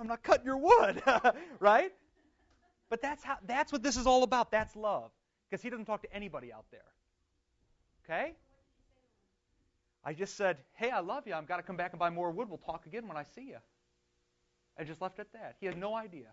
"I'm 0.00 0.06
not 0.06 0.22
cutting 0.22 0.46
your 0.46 0.56
wood," 0.56 1.02
right? 1.60 1.92
But 2.88 3.02
that's 3.02 3.22
how 3.22 3.36
that's 3.46 3.70
what 3.70 3.82
this 3.82 3.98
is 3.98 4.06
all 4.06 4.22
about. 4.22 4.50
That's 4.50 4.74
love, 4.74 5.10
because 5.50 5.62
he 5.62 5.68
doesn't 5.68 5.84
talk 5.84 6.00
to 6.00 6.12
anybody 6.14 6.50
out 6.50 6.64
there. 6.70 6.80
Okay? 8.04 8.32
I 10.06 10.12
just 10.12 10.36
said, 10.36 10.58
"Hey, 10.74 10.90
I 10.90 11.00
love 11.00 11.26
you. 11.26 11.34
I've 11.34 11.48
got 11.48 11.56
to 11.56 11.64
come 11.64 11.76
back 11.76 11.90
and 11.92 11.98
buy 11.98 12.10
more 12.10 12.30
wood. 12.30 12.48
We'll 12.48 12.58
talk 12.58 12.86
again 12.86 13.08
when 13.08 13.16
I 13.16 13.24
see 13.24 13.48
you." 13.48 13.58
I 14.78 14.84
just 14.84 15.00
left 15.00 15.18
it 15.18 15.22
at 15.22 15.32
that. 15.32 15.56
He 15.58 15.66
had 15.66 15.76
no 15.76 15.96
idea. 15.96 16.28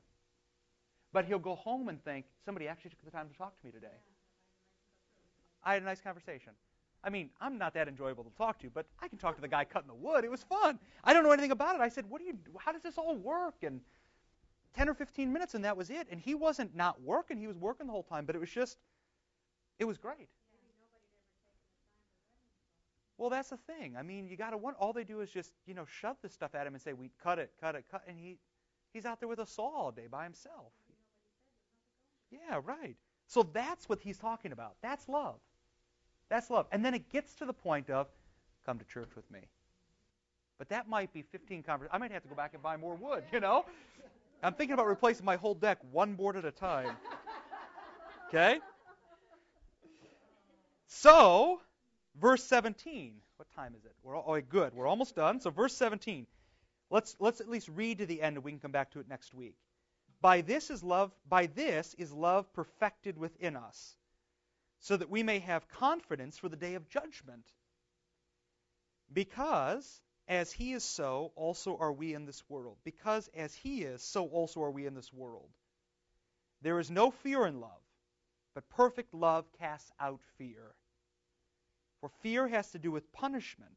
But 1.11 1.25
he'll 1.25 1.39
go 1.39 1.55
home 1.55 1.89
and 1.89 2.03
think, 2.03 2.25
somebody 2.45 2.67
actually 2.67 2.91
took 2.91 3.03
the 3.03 3.11
time 3.11 3.29
to 3.29 3.35
talk 3.35 3.59
to 3.59 3.65
me 3.65 3.71
today. 3.71 3.97
I 5.63 5.73
had 5.73 5.81
a 5.81 5.85
nice 5.85 6.01
conversation. 6.01 6.53
I 7.03 7.09
mean, 7.09 7.29
I'm 7.41 7.57
not 7.57 7.73
that 7.73 7.87
enjoyable 7.87 8.23
to 8.23 8.29
talk 8.37 8.59
to, 8.59 8.69
but 8.69 8.85
I 8.99 9.07
can 9.07 9.17
talk 9.17 9.35
to 9.35 9.41
the 9.41 9.47
guy 9.47 9.65
cutting 9.65 9.87
the 9.87 9.95
wood. 9.95 10.23
It 10.23 10.31
was 10.31 10.43
fun. 10.43 10.79
I 11.03 11.13
don't 11.13 11.23
know 11.23 11.31
anything 11.31 11.51
about 11.51 11.75
it. 11.75 11.81
I 11.81 11.89
said, 11.89 12.09
"What 12.09 12.19
do 12.19 12.25
you? 12.25 12.37
How 12.59 12.71
does 12.71 12.83
this 12.83 12.97
all 12.97 13.15
work?" 13.15 13.55
And 13.63 13.81
10 14.73 14.87
or 14.87 14.93
15 14.93 15.31
minutes, 15.33 15.55
and 15.55 15.65
that 15.65 15.75
was 15.75 15.89
it. 15.89 16.07
And 16.11 16.19
he 16.19 16.35
wasn't 16.35 16.75
not 16.75 17.01
working; 17.01 17.37
he 17.37 17.47
was 17.47 17.57
working 17.57 17.87
the 17.87 17.93
whole 17.93 18.03
time. 18.03 18.25
But 18.25 18.35
it 18.35 18.39
was 18.39 18.49
just, 18.49 18.77
it 19.79 19.85
was 19.85 19.97
great. 19.97 20.29
Well, 23.17 23.29
that's 23.29 23.49
the 23.49 23.57
thing. 23.57 23.95
I 23.97 24.01
mean, 24.01 24.27
you 24.27 24.35
got 24.35 24.51
to 24.51 24.57
want. 24.57 24.75
All 24.79 24.91
they 24.91 25.03
do 25.03 25.21
is 25.21 25.29
just, 25.29 25.51
you 25.65 25.73
know, 25.73 25.85
shove 25.85 26.17
this 26.21 26.33
stuff 26.33 26.55
at 26.55 26.65
him 26.65 26.73
and 26.73 26.81
say, 26.81 26.93
"We 26.93 27.11
cut 27.23 27.39
it, 27.39 27.51
cut 27.61 27.75
it, 27.75 27.85
cut," 27.91 28.01
it. 28.07 28.11
and 28.11 28.19
he, 28.19 28.39
he's 28.91 29.05
out 29.05 29.19
there 29.19 29.29
with 29.29 29.39
a 29.39 29.45
saw 29.45 29.69
all 29.69 29.91
day 29.91 30.07
by 30.09 30.23
himself. 30.23 30.71
Yeah, 32.31 32.59
right. 32.63 32.95
So 33.27 33.43
that's 33.43 33.87
what 33.87 33.99
he's 34.01 34.17
talking 34.17 34.51
about. 34.51 34.75
That's 34.81 35.07
love. 35.07 35.35
That's 36.29 36.49
love. 36.49 36.65
And 36.71 36.83
then 36.83 36.93
it 36.93 37.09
gets 37.09 37.35
to 37.35 37.45
the 37.45 37.53
point 37.53 37.89
of, 37.89 38.07
come 38.65 38.79
to 38.79 38.85
church 38.85 39.09
with 39.15 39.29
me. 39.29 39.39
But 40.57 40.69
that 40.69 40.87
might 40.87 41.13
be 41.13 41.21
15 41.21 41.63
conversations. 41.63 41.93
I 41.93 41.97
might 41.97 42.11
have 42.11 42.23
to 42.23 42.29
go 42.29 42.35
back 42.35 42.53
and 42.53 42.63
buy 42.63 42.77
more 42.77 42.95
wood, 42.95 43.23
you 43.31 43.39
know? 43.39 43.65
I'm 44.41 44.53
thinking 44.53 44.73
about 44.73 44.87
replacing 44.87 45.25
my 45.25 45.35
whole 45.35 45.53
deck 45.53 45.79
one 45.91 46.15
board 46.15 46.35
at 46.35 46.45
a 46.45 46.51
time. 46.51 46.95
Okay? 48.29 48.57
So, 50.87 51.61
verse 52.19 52.43
17. 52.43 53.13
What 53.37 53.47
time 53.55 53.73
is 53.77 53.85
it? 53.85 53.93
We're 54.03 54.15
all, 54.15 54.35
oh, 54.35 54.41
good. 54.41 54.73
We're 54.73 54.87
almost 54.87 55.15
done. 55.15 55.39
So, 55.39 55.49
verse 55.49 55.75
17. 55.75 56.27
Let's 56.89 57.15
let's 57.19 57.41
at 57.41 57.49
least 57.49 57.69
read 57.69 57.99
to 57.99 58.05
the 58.05 58.21
end, 58.21 58.35
and 58.35 58.43
we 58.43 58.51
can 58.51 58.59
come 58.59 58.71
back 58.71 58.91
to 58.91 58.99
it 58.99 59.07
next 59.09 59.33
week. 59.33 59.55
By 60.21 60.41
this 60.41 60.69
is 60.69 60.83
love. 60.83 61.11
By 61.27 61.47
this 61.47 61.95
is 61.97 62.11
love 62.11 62.51
perfected 62.53 63.17
within 63.17 63.55
us, 63.55 63.95
so 64.79 64.95
that 64.97 65.09
we 65.09 65.23
may 65.23 65.39
have 65.39 65.67
confidence 65.69 66.37
for 66.37 66.49
the 66.49 66.55
day 66.55 66.75
of 66.75 66.87
judgment. 66.89 67.45
Because 69.11 70.01
as 70.27 70.51
he 70.51 70.73
is 70.73 70.83
so, 70.83 71.31
also 71.35 71.77
are 71.77 71.91
we 71.91 72.13
in 72.13 72.25
this 72.25 72.43
world. 72.47 72.77
Because 72.83 73.29
as 73.35 73.53
he 73.55 73.83
is, 73.83 74.01
so 74.03 74.27
also 74.27 74.61
are 74.61 74.71
we 74.71 74.85
in 74.85 74.95
this 74.95 75.11
world. 75.11 75.49
There 76.61 76.79
is 76.79 76.89
no 76.89 77.11
fear 77.11 77.45
in 77.45 77.59
love, 77.59 77.81
but 78.55 78.69
perfect 78.69 79.13
love 79.13 79.45
casts 79.59 79.91
out 79.99 80.21
fear. 80.37 80.73
For 82.03 82.09
fear 82.21 82.49
has 82.49 82.69
to 82.71 82.79
do 82.79 82.91
with 82.91 83.13
punishment, 83.13 83.71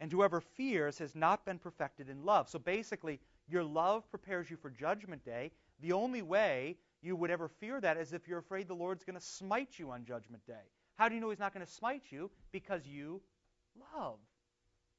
and 0.00 0.10
whoever 0.10 0.40
fears 0.40 0.98
has 0.98 1.14
not 1.14 1.44
been 1.44 1.60
perfected 1.60 2.08
in 2.08 2.24
love. 2.24 2.48
So 2.48 2.58
basically, 2.58 3.20
your 3.48 3.62
love 3.62 4.10
prepares 4.10 4.50
you 4.50 4.56
for 4.56 4.70
Judgment 4.70 5.24
Day. 5.24 5.52
The 5.78 5.92
only 5.92 6.20
way 6.20 6.78
you 7.00 7.14
would 7.14 7.30
ever 7.30 7.46
fear 7.46 7.80
that 7.80 7.96
is 7.96 8.12
if 8.12 8.26
you're 8.26 8.40
afraid 8.40 8.66
the 8.66 8.74
Lord's 8.74 9.04
going 9.04 9.14
to 9.14 9.24
smite 9.24 9.78
you 9.78 9.92
on 9.92 10.04
Judgment 10.04 10.44
Day. 10.48 10.64
How 10.96 11.08
do 11.08 11.14
you 11.14 11.20
know 11.20 11.30
He's 11.30 11.38
not 11.38 11.54
going 11.54 11.64
to 11.64 11.70
smite 11.70 12.02
you? 12.10 12.28
Because 12.50 12.84
you 12.88 13.22
love. 13.94 14.18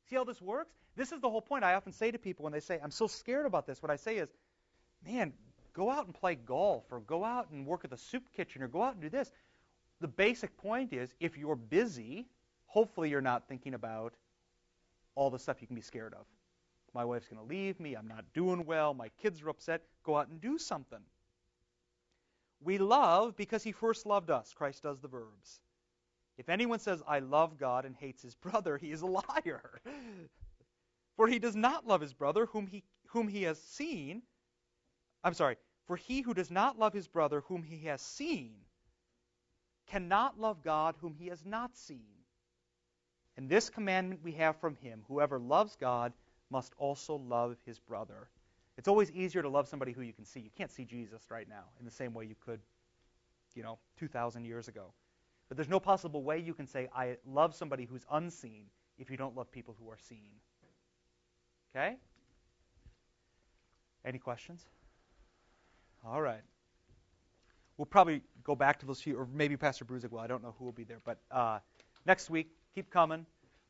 See 0.10 0.16
how 0.16 0.24
this 0.24 0.42
works? 0.42 0.74
This 0.96 1.12
is 1.12 1.20
the 1.20 1.30
whole 1.30 1.42
point 1.42 1.66
I 1.66 1.74
often 1.74 1.92
say 1.92 2.10
to 2.10 2.18
people 2.18 2.44
when 2.44 2.54
they 2.54 2.62
say, 2.62 2.80
I'm 2.82 2.90
so 2.90 3.08
scared 3.08 3.48
about 3.48 3.68
this. 3.68 3.84
What 3.84 3.92
I 3.92 3.98
say 3.98 4.16
is, 4.16 4.30
man, 5.06 5.34
go 5.74 5.92
out 5.92 6.06
and 6.06 6.16
play 6.16 6.36
golf, 6.36 6.86
or 6.90 7.02
go 7.02 7.26
out 7.26 7.50
and 7.52 7.68
work 7.68 7.84
at 7.84 7.90
the 7.90 7.98
soup 7.98 8.24
kitchen, 8.38 8.64
or 8.64 8.70
go 8.70 8.82
out 8.82 8.94
and 8.94 9.02
do 9.02 9.10
this. 9.10 9.30
The 10.02 10.08
basic 10.08 10.56
point 10.58 10.94
is 10.94 11.14
if 11.20 11.38
you're 11.38 11.56
busy, 11.56 12.26
hopefully 12.66 13.10
you're 13.10 13.22
not 13.22 13.48
thinking 13.48 13.74
about 13.74 14.14
all 15.16 15.30
the 15.30 15.40
stuff 15.40 15.58
you 15.60 15.68
can 15.68 15.76
be 15.76 15.82
scared 15.82 16.14
of. 16.14 16.26
My 16.94 17.04
wife's 17.06 17.28
going 17.28 17.42
to 17.42 17.54
leave 17.54 17.80
me. 17.80 17.96
I'm 17.96 18.08
not 18.08 18.26
doing 18.34 18.66
well. 18.66 18.94
My 18.94 19.10
kids 19.22 19.42
are 19.42 19.50
upset. 19.50 19.84
Go 20.04 20.18
out 20.18 20.30
and 20.30 20.40
do 20.42 20.58
something. 20.58 21.00
We 22.62 22.78
love 22.78 23.36
because 23.36 23.64
he 23.64 23.72
first 23.72 24.06
loved 24.06 24.32
us. 24.32 24.54
Christ 24.54 24.84
does 24.84 25.00
the 25.00 25.08
verbs. 25.08 25.60
If 26.38 26.50
anyone 26.50 26.80
says, 26.80 27.04
I 27.08 27.20
love 27.20 27.58
God 27.58 27.86
and 27.86 27.96
hates 27.96 28.24
his 28.24 28.36
brother, 28.46 28.78
he 28.78 28.92
is 28.92 29.02
a 29.02 29.06
liar. 29.06 29.82
For 31.18 31.28
he 31.28 31.38
does 31.38 31.56
not 31.56 31.86
love 31.86 32.00
his 32.00 32.14
brother 32.14 32.46
whom 32.46 32.66
he, 32.66 32.84
whom 33.08 33.28
he 33.28 33.44
has 33.44 33.62
seen. 33.62 34.22
I'm 35.24 35.34
sorry. 35.34 35.58
For 35.86 35.98
he 35.98 36.22
who 36.22 36.34
does 36.34 36.50
not 36.50 36.80
love 36.80 36.94
his 36.94 37.08
brother 37.08 37.42
whom 37.42 37.64
he 37.64 37.86
has 37.88 38.02
seen 38.02 38.54
cannot 39.90 40.40
love 40.40 40.64
God 40.64 40.96
whom 41.02 41.14
he 41.14 41.28
has 41.28 41.46
not 41.46 41.76
seen. 41.76 42.06
And 43.38 43.50
this 43.50 43.70
commandment 43.70 44.22
we 44.24 44.34
have 44.34 44.58
from 44.58 44.76
him 44.76 45.04
whoever 45.08 45.40
loves 45.40 45.76
God 45.76 46.14
must 46.50 46.74
also 46.78 47.16
love 47.16 47.58
his 47.66 47.80
brother. 47.80 48.30
It's 48.78 48.88
always 48.88 49.12
easier 49.12 49.42
to 49.42 49.50
love 49.50 49.68
somebody 49.68 49.92
who 49.92 50.02
you 50.02 50.14
can 50.14 50.26
see. 50.26 50.40
You 50.40 50.52
can't 50.58 50.72
see 50.72 50.86
Jesus 50.86 51.30
right 51.30 51.48
now 51.48 51.64
in 51.80 51.86
the 51.86 51.92
same 51.92 52.14
way 52.14 52.26
you 52.26 52.36
could, 52.46 52.60
you 53.56 53.64
know, 53.64 53.78
2,000 53.98 54.46
years 54.46 54.68
ago. 54.68 54.94
But 55.48 55.58
there's 55.58 55.70
no 55.70 55.80
possible 55.80 56.24
way 56.24 56.40
you 56.40 56.54
can 56.54 56.68
say, 56.68 56.88
I 56.96 57.18
love 57.26 57.56
somebody 57.56 57.86
who's 57.86 58.06
unseen 58.12 58.66
if 58.98 59.10
you 59.10 59.18
don't 59.18 59.36
love 59.36 59.52
people 59.52 59.76
who 59.82 59.90
are 59.90 59.98
seen. 59.98 60.30
Okay? 61.76 61.98
Any 64.06 64.20
questions? 64.20 64.66
All 66.06 66.22
right. 66.22 66.42
We'll 67.80 67.86
probably 67.86 68.22
go 68.44 68.56
back 68.56 68.78
to 68.80 68.86
those 68.86 69.02
few, 69.02 69.18
or 69.18 69.26
maybe 69.34 69.56
Pastor 69.56 69.86
Bruzig 69.86 70.12
will. 70.12 70.20
I 70.20 70.28
don't 70.28 70.44
know 70.44 70.54
who 70.60 70.66
will 70.66 70.74
be 70.74 70.84
there. 70.84 71.00
But 71.06 71.22
uh, 71.32 71.60
next 72.06 72.30
week, 72.30 72.52
keep 72.76 72.90
coming, 72.90 73.26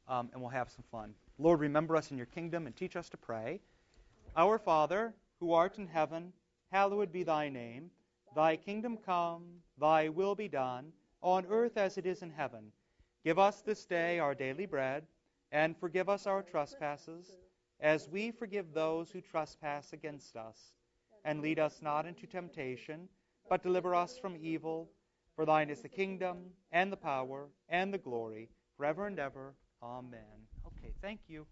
um, 0.07 0.31
and 0.33 0.41
we'll 0.41 0.49
have 0.49 0.71
some 0.71 0.83
fun. 0.91 1.13
Lord, 1.37 1.59
remember 1.59 1.95
us 1.95 2.09
in 2.09 2.17
your 2.17 2.25
kingdom 2.25 2.65
and 2.65 2.75
teach 2.75 2.95
us 2.95 3.07
to 3.09 3.17
pray. 3.17 3.59
Our 4.35 4.57
Father, 4.57 5.13
who 5.39 5.53
art 5.53 5.77
in 5.77 5.85
heaven, 5.85 6.33
hallowed 6.71 7.11
be 7.11 7.21
thy 7.21 7.49
name. 7.49 7.91
Thy 8.35 8.55
kingdom 8.55 8.97
come, 8.97 9.43
thy 9.79 10.09
will 10.09 10.33
be 10.33 10.47
done, 10.47 10.91
on 11.21 11.45
earth 11.47 11.77
as 11.77 11.99
it 11.99 12.07
is 12.07 12.23
in 12.23 12.31
heaven. 12.31 12.71
Give 13.23 13.37
us 13.37 13.61
this 13.61 13.85
day 13.85 14.17
our 14.17 14.33
daily 14.33 14.65
bread, 14.65 15.05
and 15.51 15.77
forgive 15.77 16.09
us 16.09 16.25
our 16.25 16.41
trespasses, 16.41 17.37
as 17.79 18.09
we 18.09 18.31
forgive 18.31 18.73
those 18.73 19.11
who 19.11 19.21
trespass 19.21 19.93
against 19.93 20.35
us. 20.35 20.73
And 21.25 21.41
lead 21.41 21.59
us 21.59 21.79
not 21.83 22.07
into 22.07 22.25
temptation, 22.25 23.07
but 23.49 23.63
deliver 23.63 23.95
us 23.95 24.17
from 24.17 24.37
evil. 24.41 24.89
For 25.35 25.45
thine 25.45 25.69
is 25.69 25.81
the 25.81 25.89
kingdom, 25.89 26.51
and 26.71 26.91
the 26.91 26.97
power, 26.97 27.47
and 27.69 27.93
the 27.93 27.97
glory, 27.97 28.49
forever 28.77 29.07
and 29.07 29.17
ever. 29.19 29.55
Amen. 29.81 30.47
Okay, 30.67 30.93
thank 31.01 31.21
you. 31.27 31.45